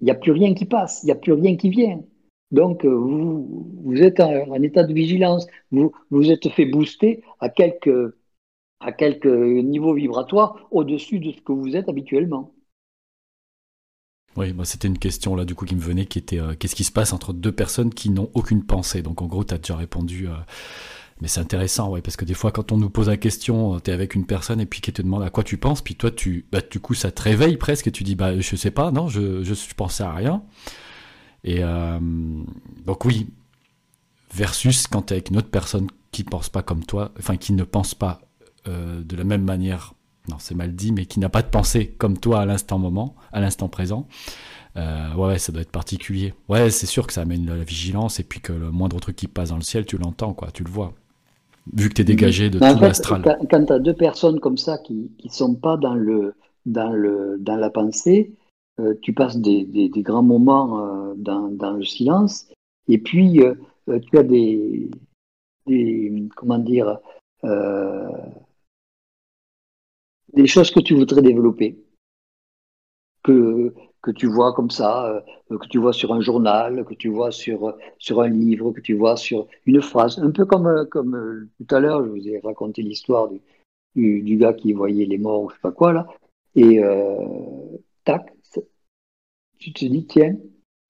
[0.00, 2.02] il n'y a plus rien qui passe, il n'y a plus rien qui vient.
[2.50, 5.46] Donc, euh, vous, vous êtes en, état de vigilance.
[5.70, 8.14] Vous vous êtes fait booster à quelques,
[8.80, 12.52] à quelques niveaux vibratoires au-dessus de ce que vous êtes habituellement.
[14.36, 16.76] Oui, bah c'était une question là du coup qui me venait, qui était euh, qu'est-ce
[16.76, 19.02] qui se passe entre deux personnes qui n'ont aucune pensée?
[19.02, 20.28] Donc en gros, tu as déjà répondu.
[20.28, 20.34] Euh,
[21.20, 23.78] mais c'est intéressant, ouais, parce que des fois, quand on nous pose la question, euh,
[23.80, 25.94] tu es avec une personne et puis qui te demande à quoi tu penses, puis
[25.94, 28.70] toi, tu, bah, du coup, ça te réveille presque et tu dis, bah, je sais
[28.70, 30.42] pas, non, je, je, pensais à rien.
[31.44, 31.62] Et
[32.86, 33.28] donc, oui,
[34.34, 37.52] versus quand tu es avec une autre personne qui pense pas comme toi, enfin, qui
[37.52, 38.22] ne pense pas
[38.66, 39.94] de la même manière,
[40.28, 43.14] non, c'est mal dit, mais qui n'a pas de pensée comme toi à l'instant moment,
[43.32, 44.06] à l'instant présent.
[44.76, 46.34] ouais, ouais, ça doit être particulier.
[46.48, 49.28] Ouais, c'est sûr que ça amène la vigilance et puis que le moindre truc qui
[49.28, 50.94] passe dans le ciel, tu l'entends, quoi, tu le vois
[51.72, 53.22] vu que tu es dégagé de tout l'astral.
[53.50, 56.34] Quand, tu as deux personnes comme ça qui ne sont pas dans, le,
[56.66, 58.34] dans, le, dans la pensée,
[58.80, 62.48] euh, tu passes des, des, grands moments euh, dans, dans, le silence,
[62.88, 63.54] et puis euh,
[64.10, 64.90] tu as des,
[65.66, 66.98] des comment dire,
[70.34, 71.76] des choses que tu voudrais développer,
[73.22, 77.08] que, que tu vois comme ça, euh, que tu vois sur un journal, que tu
[77.08, 80.18] vois sur, sur un livre, que tu vois sur une phrase.
[80.18, 83.28] Un peu comme, euh, comme euh, tout à l'heure, je vous ai raconté l'histoire
[83.94, 86.06] du, du, gars qui voyait les morts ou je sais pas quoi là.
[86.56, 86.80] Et
[88.04, 88.34] tac,
[89.58, 90.36] tu te dis, tiens,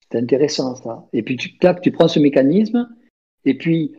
[0.09, 1.05] c'est intéressant ça.
[1.13, 2.89] Et puis tu, tac, tu prends ce mécanisme.
[3.45, 3.95] Et puis,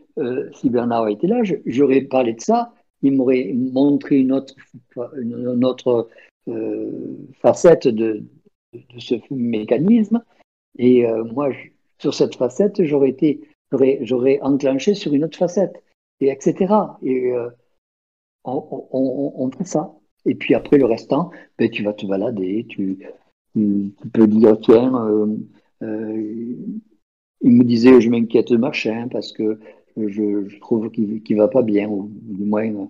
[0.55, 2.75] si Bernard était là, j'aurais parlé de ça.
[3.03, 4.55] Il m'aurait montré une autre,
[5.17, 6.09] une autre
[7.41, 8.25] facette de,
[8.73, 10.23] de ce mécanisme.
[10.79, 11.51] Et euh, moi,
[11.99, 13.41] sur cette facette, j'aurais été,
[14.03, 15.83] j'aurais enclenché sur une autre facette,
[16.21, 16.75] et etc.
[17.03, 17.49] Et euh,
[18.45, 19.95] on, on, fait ça.
[20.25, 22.99] Et puis après, le restant, ben, tu vas te balader, tu,
[23.55, 24.93] tu peux dire, tiens,
[25.83, 26.27] euh,
[27.41, 29.59] il me disait, je m'inquiète de machin parce que
[29.97, 32.89] je, trouve qu'il ne va pas bien, ou du moins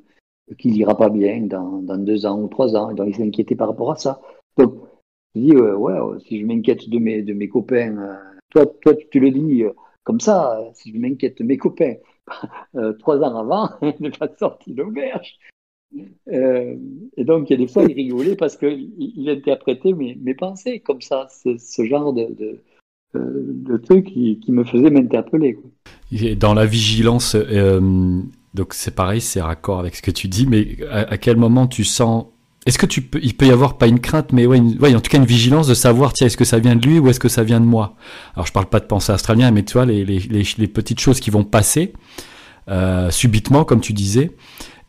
[0.58, 2.92] qu'il ira pas bien dans, deux ans ou trois ans.
[2.92, 4.20] Donc, il s'inquiétait par rapport à ça.
[4.56, 4.74] Donc,
[5.34, 9.64] je dis, euh, ouais, si je m'inquiète de mes, copains, euh, toi, tu le dis
[9.64, 9.72] euh,
[10.04, 11.94] comme ça, si je m'inquiète de mes copains,
[12.98, 15.38] trois ans avant, il n'est pas sorti d'auberge.
[16.26, 20.80] et donc, il y a des fois, il rigolait parce qu'il il interprétait mes, pensées
[20.80, 22.58] comme ça, ce, genre de,
[23.14, 25.58] de truc qui, qui, me faisait m'interpeller.
[26.38, 27.36] Dans la vigilance,
[28.54, 31.84] donc c'est pareil, c'est raccord avec ce que tu dis, mais à quel moment tu
[31.84, 32.26] sens
[32.64, 35.10] est-ce que tu peux, il peut y avoir pas une crainte, mais ouais, en tout
[35.10, 37.28] cas une vigilance de savoir, tiens, est-ce que ça vient de lui ou est-ce que
[37.28, 37.96] ça vient de moi?
[38.34, 40.20] Alors je parle pas de pensée australien, mais tu vois les, les,
[40.56, 41.92] les, petites choses qui vont passer
[42.68, 44.30] euh, subitement, comme tu disais.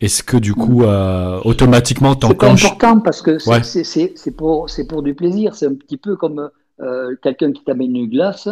[0.01, 2.61] Est-ce que du coup, euh, automatiquement, t'enclenches?
[2.61, 5.55] C'est important parce que c'est pour, pour du plaisir.
[5.55, 8.49] C'est un petit peu comme euh, quelqu'un qui t'amène une glace.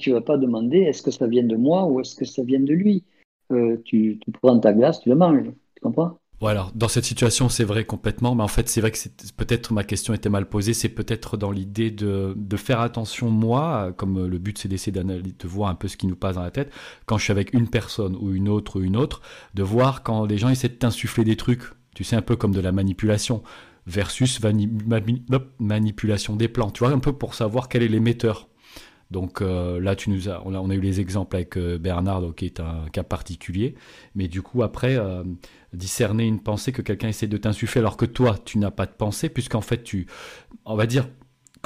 [0.00, 2.60] Tu vas pas demander est-ce que ça vient de moi ou est-ce que ça vient
[2.60, 3.04] de lui?
[3.52, 5.50] Euh, tu, prends ta glace, tu la manges.
[5.74, 6.18] Tu comprends?
[6.42, 8.98] Ouais, alors dans cette situation, c'est vrai complètement, mais en fait, c'est vrai que
[9.36, 10.74] peut-être ma question était mal posée.
[10.74, 15.70] C'est peut-être dans l'idée de, faire attention, moi, comme le but c'est d'essayer de voir
[15.70, 16.70] un peu ce qui nous passe dans la tête,
[17.06, 19.22] quand je suis avec une personne ou une autre ou une autre,
[19.54, 21.62] de voir quand les gens essaient de t'insuffler des trucs,
[21.94, 23.42] tu sais, un peu comme de la manipulation,
[23.86, 24.40] versus
[25.58, 28.48] manipulation des plans, tu vois, un peu pour savoir quel est l'émetteur.
[29.10, 32.46] Donc euh, là, tu nous as, on, a, eu les exemples avec euh, Bernard, qui
[32.46, 33.76] est un cas particulier.
[34.14, 35.22] Mais du coup, après, euh,
[35.72, 38.92] discerner une pensée que quelqu'un essaie de t'insuffler alors que toi, tu n'as pas de
[38.92, 40.06] pensée, puisqu'en fait, tu,
[40.64, 41.08] on va dire,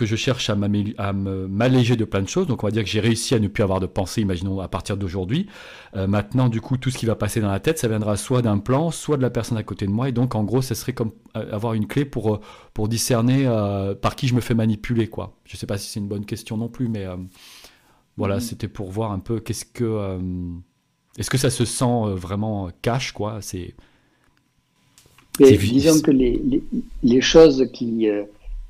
[0.00, 2.46] que je cherche à, m'alléger de plein de choses.
[2.46, 4.66] Donc on va dire que j'ai réussi à ne plus avoir de pensée, imaginons à
[4.66, 5.46] partir d'aujourd'hui.
[5.94, 8.40] Euh, maintenant, du coup, tout ce qui va passer dans la tête, ça viendra soit
[8.40, 10.08] d'un plan, soit de la personne à côté de moi.
[10.08, 12.40] Et donc, en gros, ça serait comme euh, avoir une clé pour, euh,
[12.72, 13.44] pour discerner
[14.00, 15.06] par qui je me fais manipuler.
[15.06, 15.36] quoi.
[15.44, 17.04] Je ne sais pas si c'est une bonne question non plus, mais
[18.16, 18.40] voilà, mm-hmm.
[18.40, 20.18] c'était pour voir un peu qu'est-ce que...
[21.18, 23.74] Est-ce que ça se sent vraiment cash, quoi C'est
[25.38, 26.40] disons que les,
[27.02, 28.08] les, choses qui.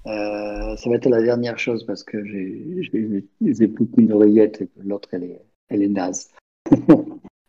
[0.06, 5.24] Euh, ça va être la dernière chose parce que j'ai qu'une oreillette et l'autre, elle
[5.24, 6.30] est, elle est naze.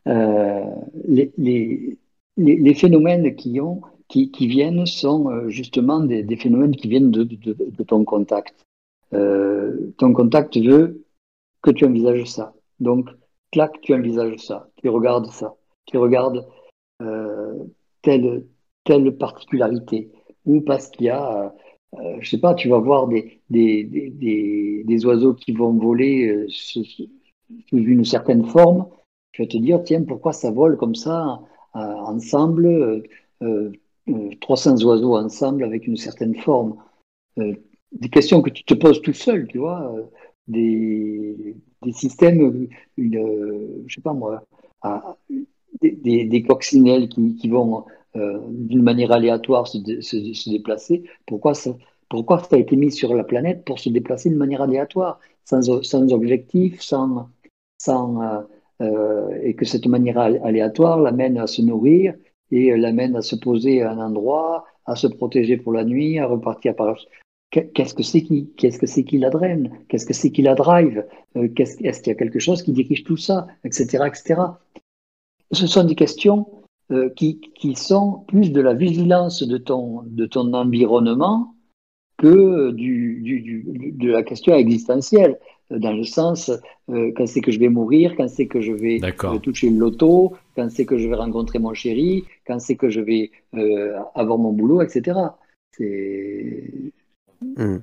[0.07, 0.65] euh,
[1.05, 1.97] les, les,
[2.37, 7.83] les, phénomènes qui, ont, qui, qui viennent sont euh, justement des, phénomènes qui viennent de,
[7.83, 8.65] ton contact.
[9.11, 11.05] Ton contact veut
[11.61, 12.53] que tu envisages ça.
[12.79, 13.09] Donc,
[13.51, 15.53] clac, tu envisages ça, tu regardes ça,
[15.85, 16.45] tu regardes
[18.01, 18.45] telle,
[18.83, 20.11] telle particularité.
[20.45, 21.53] Ou parce qu'il y a,
[21.99, 26.27] euh, je sais pas, tu vas voir des, des, des, des oiseaux qui vont voler
[26.27, 26.83] euh, sous,
[27.71, 28.87] une certaine forme.
[29.33, 31.41] Tu vas te dire, tiens, pourquoi ça vole comme ça
[31.75, 33.03] euh, ensemble,
[34.41, 36.77] 300 oiseaux ensemble avec une certaine forme?
[37.37, 39.93] Des questions que tu te poses tout seul, tu vois
[40.47, 41.55] des,
[41.91, 44.43] systèmes, une, je sais pas moi,
[45.81, 47.85] des, des, coccinelles qui, qui vont
[48.15, 51.03] euh, d'une manière aléatoire se, déplacer.
[51.25, 51.71] Pourquoi ça,
[52.09, 55.81] pourquoi ça a été mis sur la planète pour se déplacer de manière aléatoire, sans,
[55.83, 57.29] sans objectif, sans,
[57.77, 58.41] sans, euh,
[58.81, 62.13] euh et que cette manière aléatoire l'amène à se nourrir
[62.51, 66.27] et l'amène à se poser à un endroit, à se protéger pour la nuit, à
[66.27, 66.97] repartir par
[67.51, 70.55] Qu'est-ce que c'est qui, qu'est-ce que c'est qui la draine Qu'est-ce que c'est qui la
[70.55, 71.05] drive
[71.35, 74.41] Est-ce qu'il y a quelque chose qui dirige tout ça, etc., etc.
[75.51, 76.47] Ce sont des questions
[76.91, 81.55] euh, qui, qui, sont plus de la vigilance de ton, de ton environnement
[82.17, 85.39] que du, du, de la question existentielle,
[85.69, 86.51] dans le sens
[86.89, 88.99] euh, quand c'est que je vais mourir, quand c'est que je vais
[89.41, 93.01] toucher le loto, quand c'est que je vais rencontrer mon chéri, quand c'est que je
[93.01, 93.31] vais
[94.13, 95.17] avoir mon boulot, etc.
[95.71, 96.91] C'est
[97.41, 97.77] Hmm.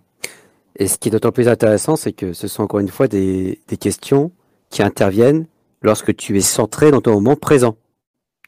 [0.77, 3.59] Et ce qui est d'autant plus intéressant, c'est que ce sont encore une fois des,
[3.81, 4.31] questions
[4.71, 5.47] qui interviennent
[5.83, 7.77] lorsque tu es centré dans ton moment présent.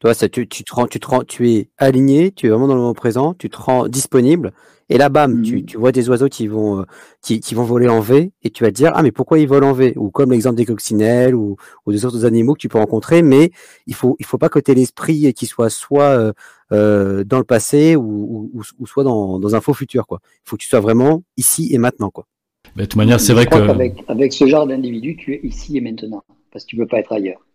[0.00, 2.66] Toi, ça, tu, tu, te rends, tu, te rends, tu es aligné, tu es vraiment
[2.66, 4.52] dans le moment présent, tu te rends disponible,
[4.90, 5.64] et là, bam, tu, mhm.
[5.66, 6.84] tu, vois des oiseaux qui vont, euh,
[7.22, 9.46] qui, qui, vont voler en V, et tu vas te dire, ah, mais pourquoi ils
[9.46, 9.94] volent en V?
[9.96, 11.56] Ou comme l'exemple des coccinelles ou,
[11.86, 13.52] ou des autres animaux que tu peux rencontrer, mais
[13.86, 16.32] il faut, il faut pas que tu aies l'esprit qui soit soit euh,
[16.72, 20.08] euh, dans le passé ou, ou, ou soit dans, dans, un faux futur.
[20.08, 20.18] Quoi.
[20.44, 22.10] Il faut que tu sois vraiment ici et maintenant.
[22.10, 22.26] Quoi.
[22.74, 23.54] Mais de toute manière, c'est vrai que.
[23.54, 26.88] Avec, avec ce genre d'individu, tu es ici et maintenant, parce que tu ne peux
[26.88, 27.46] pas être ailleurs.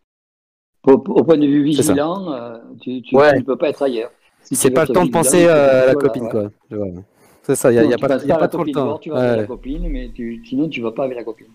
[0.86, 4.12] Au, point de vue vigilant, euh, tu ne peux pas être ailleurs.
[4.42, 6.50] c'est pas le temps de penser à la copine, quoi.
[7.44, 8.98] C'est ça, il n'y a, pas, y a pas trop le temps.
[8.98, 10.10] tu vas avec la copine, mais
[10.46, 11.48] sinon tu ne vas pas avec la copine.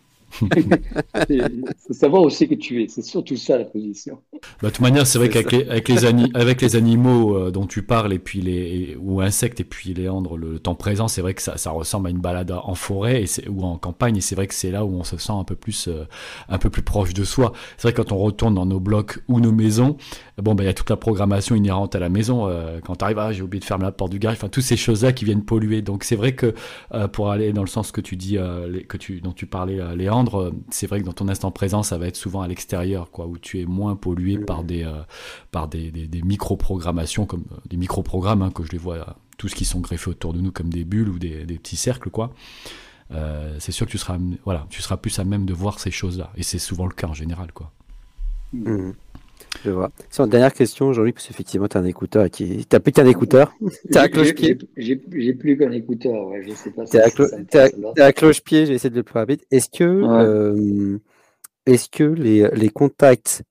[1.29, 4.19] C'est savoir aussi que tu es, c'est surtout ça la position.
[4.33, 7.67] Bah, de toute manière, c'est vrai qu'avec les, avec les, avec les, animaux euh, dont
[7.67, 11.35] tu parles, et puis les, ou insectes, et puis léandres, le, temps présent, c'est vrai
[11.35, 14.35] que ça, ça, ressemble à une balade en forêt et ou en campagne, et c'est
[14.35, 16.05] vrai que c'est là où on se sent un peu plus, euh,
[16.49, 17.53] un peu plus proche de soi.
[17.77, 19.97] C'est vrai que quand on retourne dans nos blocs ou nos maisons,
[20.39, 22.49] bon, bah, il y a toute la programmation inhérente à la maison.
[22.49, 24.65] Euh, quand tu arrives, ah, j'ai oublié de fermer la porte du garage, enfin, toutes
[24.65, 25.83] ces choses-là qui viennent polluer.
[25.83, 26.55] Donc, c'est vrai que
[27.13, 28.37] pour aller dans le sens que tu dis,
[28.89, 30.20] que tu, dont tu parlais, Léandre,
[30.71, 33.39] c'est vrai que dans ton instant présent, ça va être souvent à l'extérieur, quoi, où
[33.39, 35.03] tu es moins pollué par des, euh,
[35.51, 39.05] par des, des, micro-programmations, comme euh, des micro-programmes, hein, que je les vois, euh,
[39.39, 42.11] tous qui sont greffés autour de nous comme des bulles ou des, des petits cercles,
[42.11, 42.33] quoi.
[43.59, 46.31] c'est sûr que tu seras, voilà, tu seras plus à même de voir ces choses-là.
[46.37, 47.73] Et c'est souvent le cas en général, quoi.
[48.53, 48.91] Mmh.
[49.65, 49.91] Je vois.
[50.19, 52.67] Une dernière question, Jean-Luc, parce qu'effectivement, tu as un écouteur qui.
[52.67, 53.53] Tu plus qu'un écouteur.
[53.93, 54.59] Tu à cloche-pied.
[54.77, 54.97] J'ai
[55.35, 56.85] plus qu'un écouteur, ouais, je sais pas.
[56.87, 59.41] Tu à, à cloche-pied, j'ai essayé de le plus rapide.
[59.51, 60.99] Est-ce que, euh,
[61.67, 63.43] est que les, les, contacts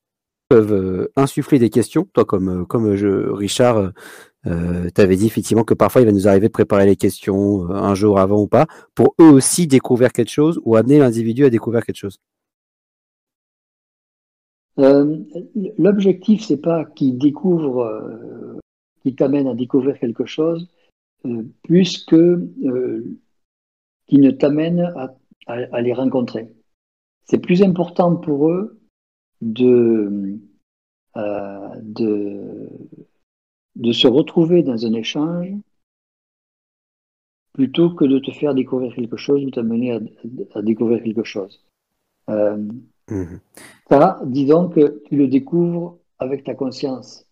[0.49, 2.07] peuvent euh, insuffler des questions?
[2.13, 3.91] Toi, comme, euh, comme je, Richard,
[4.47, 7.69] euh, tu avais dit effectivement que parfois il va nous arriver de préparer les questions
[7.69, 11.49] un jour avant ou pas, pour eux aussi découvrir quelque chose ou amener l'individu à
[11.49, 12.19] découvrir quelque chose.
[14.79, 15.17] Euh,
[15.77, 18.57] L'objectif, c'est pas qu'il découvre, euh,
[19.01, 20.69] qu'il t'amène à découvrir quelque chose,
[21.25, 23.05] euh, plus que euh,
[24.07, 24.93] qu'il ne t'amène
[25.47, 26.47] à, les rencontrer.
[27.25, 28.79] C'est plus important pour eux
[29.41, 30.37] de,
[31.15, 32.69] de,
[33.91, 35.53] se retrouver dans un échange
[37.53, 39.99] plutôt que de te faire découvrir quelque chose ou t'amener
[40.53, 41.63] à, découvrir quelque chose.
[43.09, 43.39] Mhm.
[43.89, 47.25] Ça, disons que tu le découvres avec ta conscience.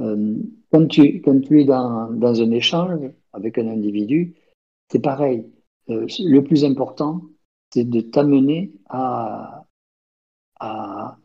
[0.00, 0.34] Euh,
[0.72, 3.00] quand, tu, quand tu es dans, dans un échange
[3.32, 4.34] avec un individu,
[4.90, 5.46] c'est pareil.
[5.90, 7.22] Euh, le plus important,
[7.72, 9.64] c'est de t'amener à,
[10.58, 11.18] à,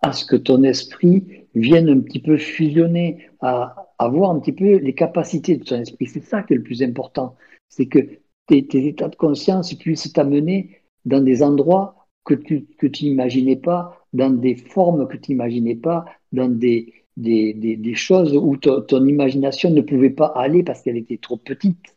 [0.00, 4.52] à ce que ton esprit vienne un petit peu fusionner, à, à voir un petit
[4.52, 6.06] peu les capacités de ton esprit.
[6.06, 7.36] C'est ça qui est le plus important.
[7.68, 7.98] C'est que
[8.46, 14.30] tes, états de conscience puissent t'amener dans des endroits que tu que n'imaginais pas, dans
[14.30, 19.06] des formes que tu n'imaginais pas, dans des, des, des, des choses où ton, ton
[19.06, 21.96] imagination ne pouvait pas aller parce qu'elle était trop petite,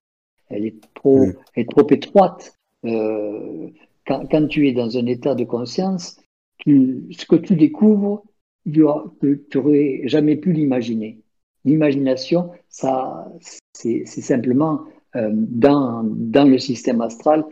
[0.49, 2.53] elle est trop, elle est trop étroite.
[2.85, 3.69] Euh,
[4.05, 6.19] quand, quand tu es dans un état de conscience,
[6.57, 8.23] tu, ce que tu découvres,
[8.65, 11.21] tu n'aurais jamais pu l'imaginer.
[11.65, 13.27] L'imagination, ça,
[13.73, 14.81] c'est simplement
[15.31, 17.43] dans, dans le système astral,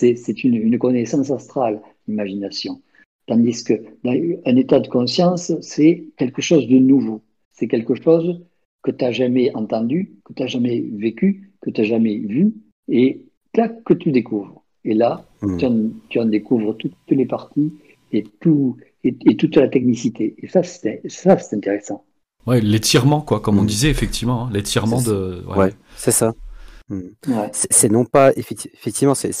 [0.00, 2.80] c'est c'est une, une connaissance astrale, l'imagination.
[3.26, 3.74] Tandis que
[4.04, 4.12] dans
[4.50, 7.22] un état de conscience, c'est quelque chose de nouveau.
[7.52, 8.40] C'est quelque chose
[8.82, 12.52] que tu n'as jamais entendu, que tu n'as jamais vécu, que tu n'as jamais vu,
[12.88, 13.20] et
[13.54, 14.62] là que tu découvres.
[14.84, 15.56] Et là, Mm.
[15.58, 17.72] tu, en, tu en découvres toutes les parties
[18.12, 20.34] et, tout, et, et toute la technicité.
[20.38, 22.04] Et ça, c'est ça, c'est intéressant.
[22.46, 23.66] Ouais, l'étirement, quoi, comme on Mm.
[23.74, 24.46] disait, effectivement.
[24.46, 25.44] hein, l'étirement de.
[25.48, 25.56] ouais.
[25.58, 26.32] Ouais, c'est ça.
[26.92, 27.38] Mm.
[27.38, 27.50] Ouais.
[27.52, 29.32] C'est non pas effecti- effectivement, c'est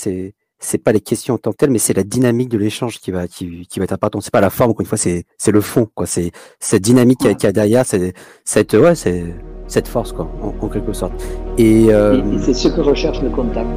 [0.64, 3.10] c'est pas les questions en tant que telles, mais c'est la dynamique de l'échange qui
[3.10, 4.22] va qui, qui va être importante.
[4.22, 6.06] C'est pas la forme, encore une fois, c'est c'est le fond, quoi.
[6.06, 7.36] C'est cette dynamique qu'il y a- Ouais.
[7.36, 8.12] qu'il y a derrière, c'est
[8.44, 9.24] cette ouais, c'est
[9.66, 11.12] cette force, quoi, en, en quelque sorte.
[11.58, 13.68] Et, euh, Et, et c'est ce que recherche le contact.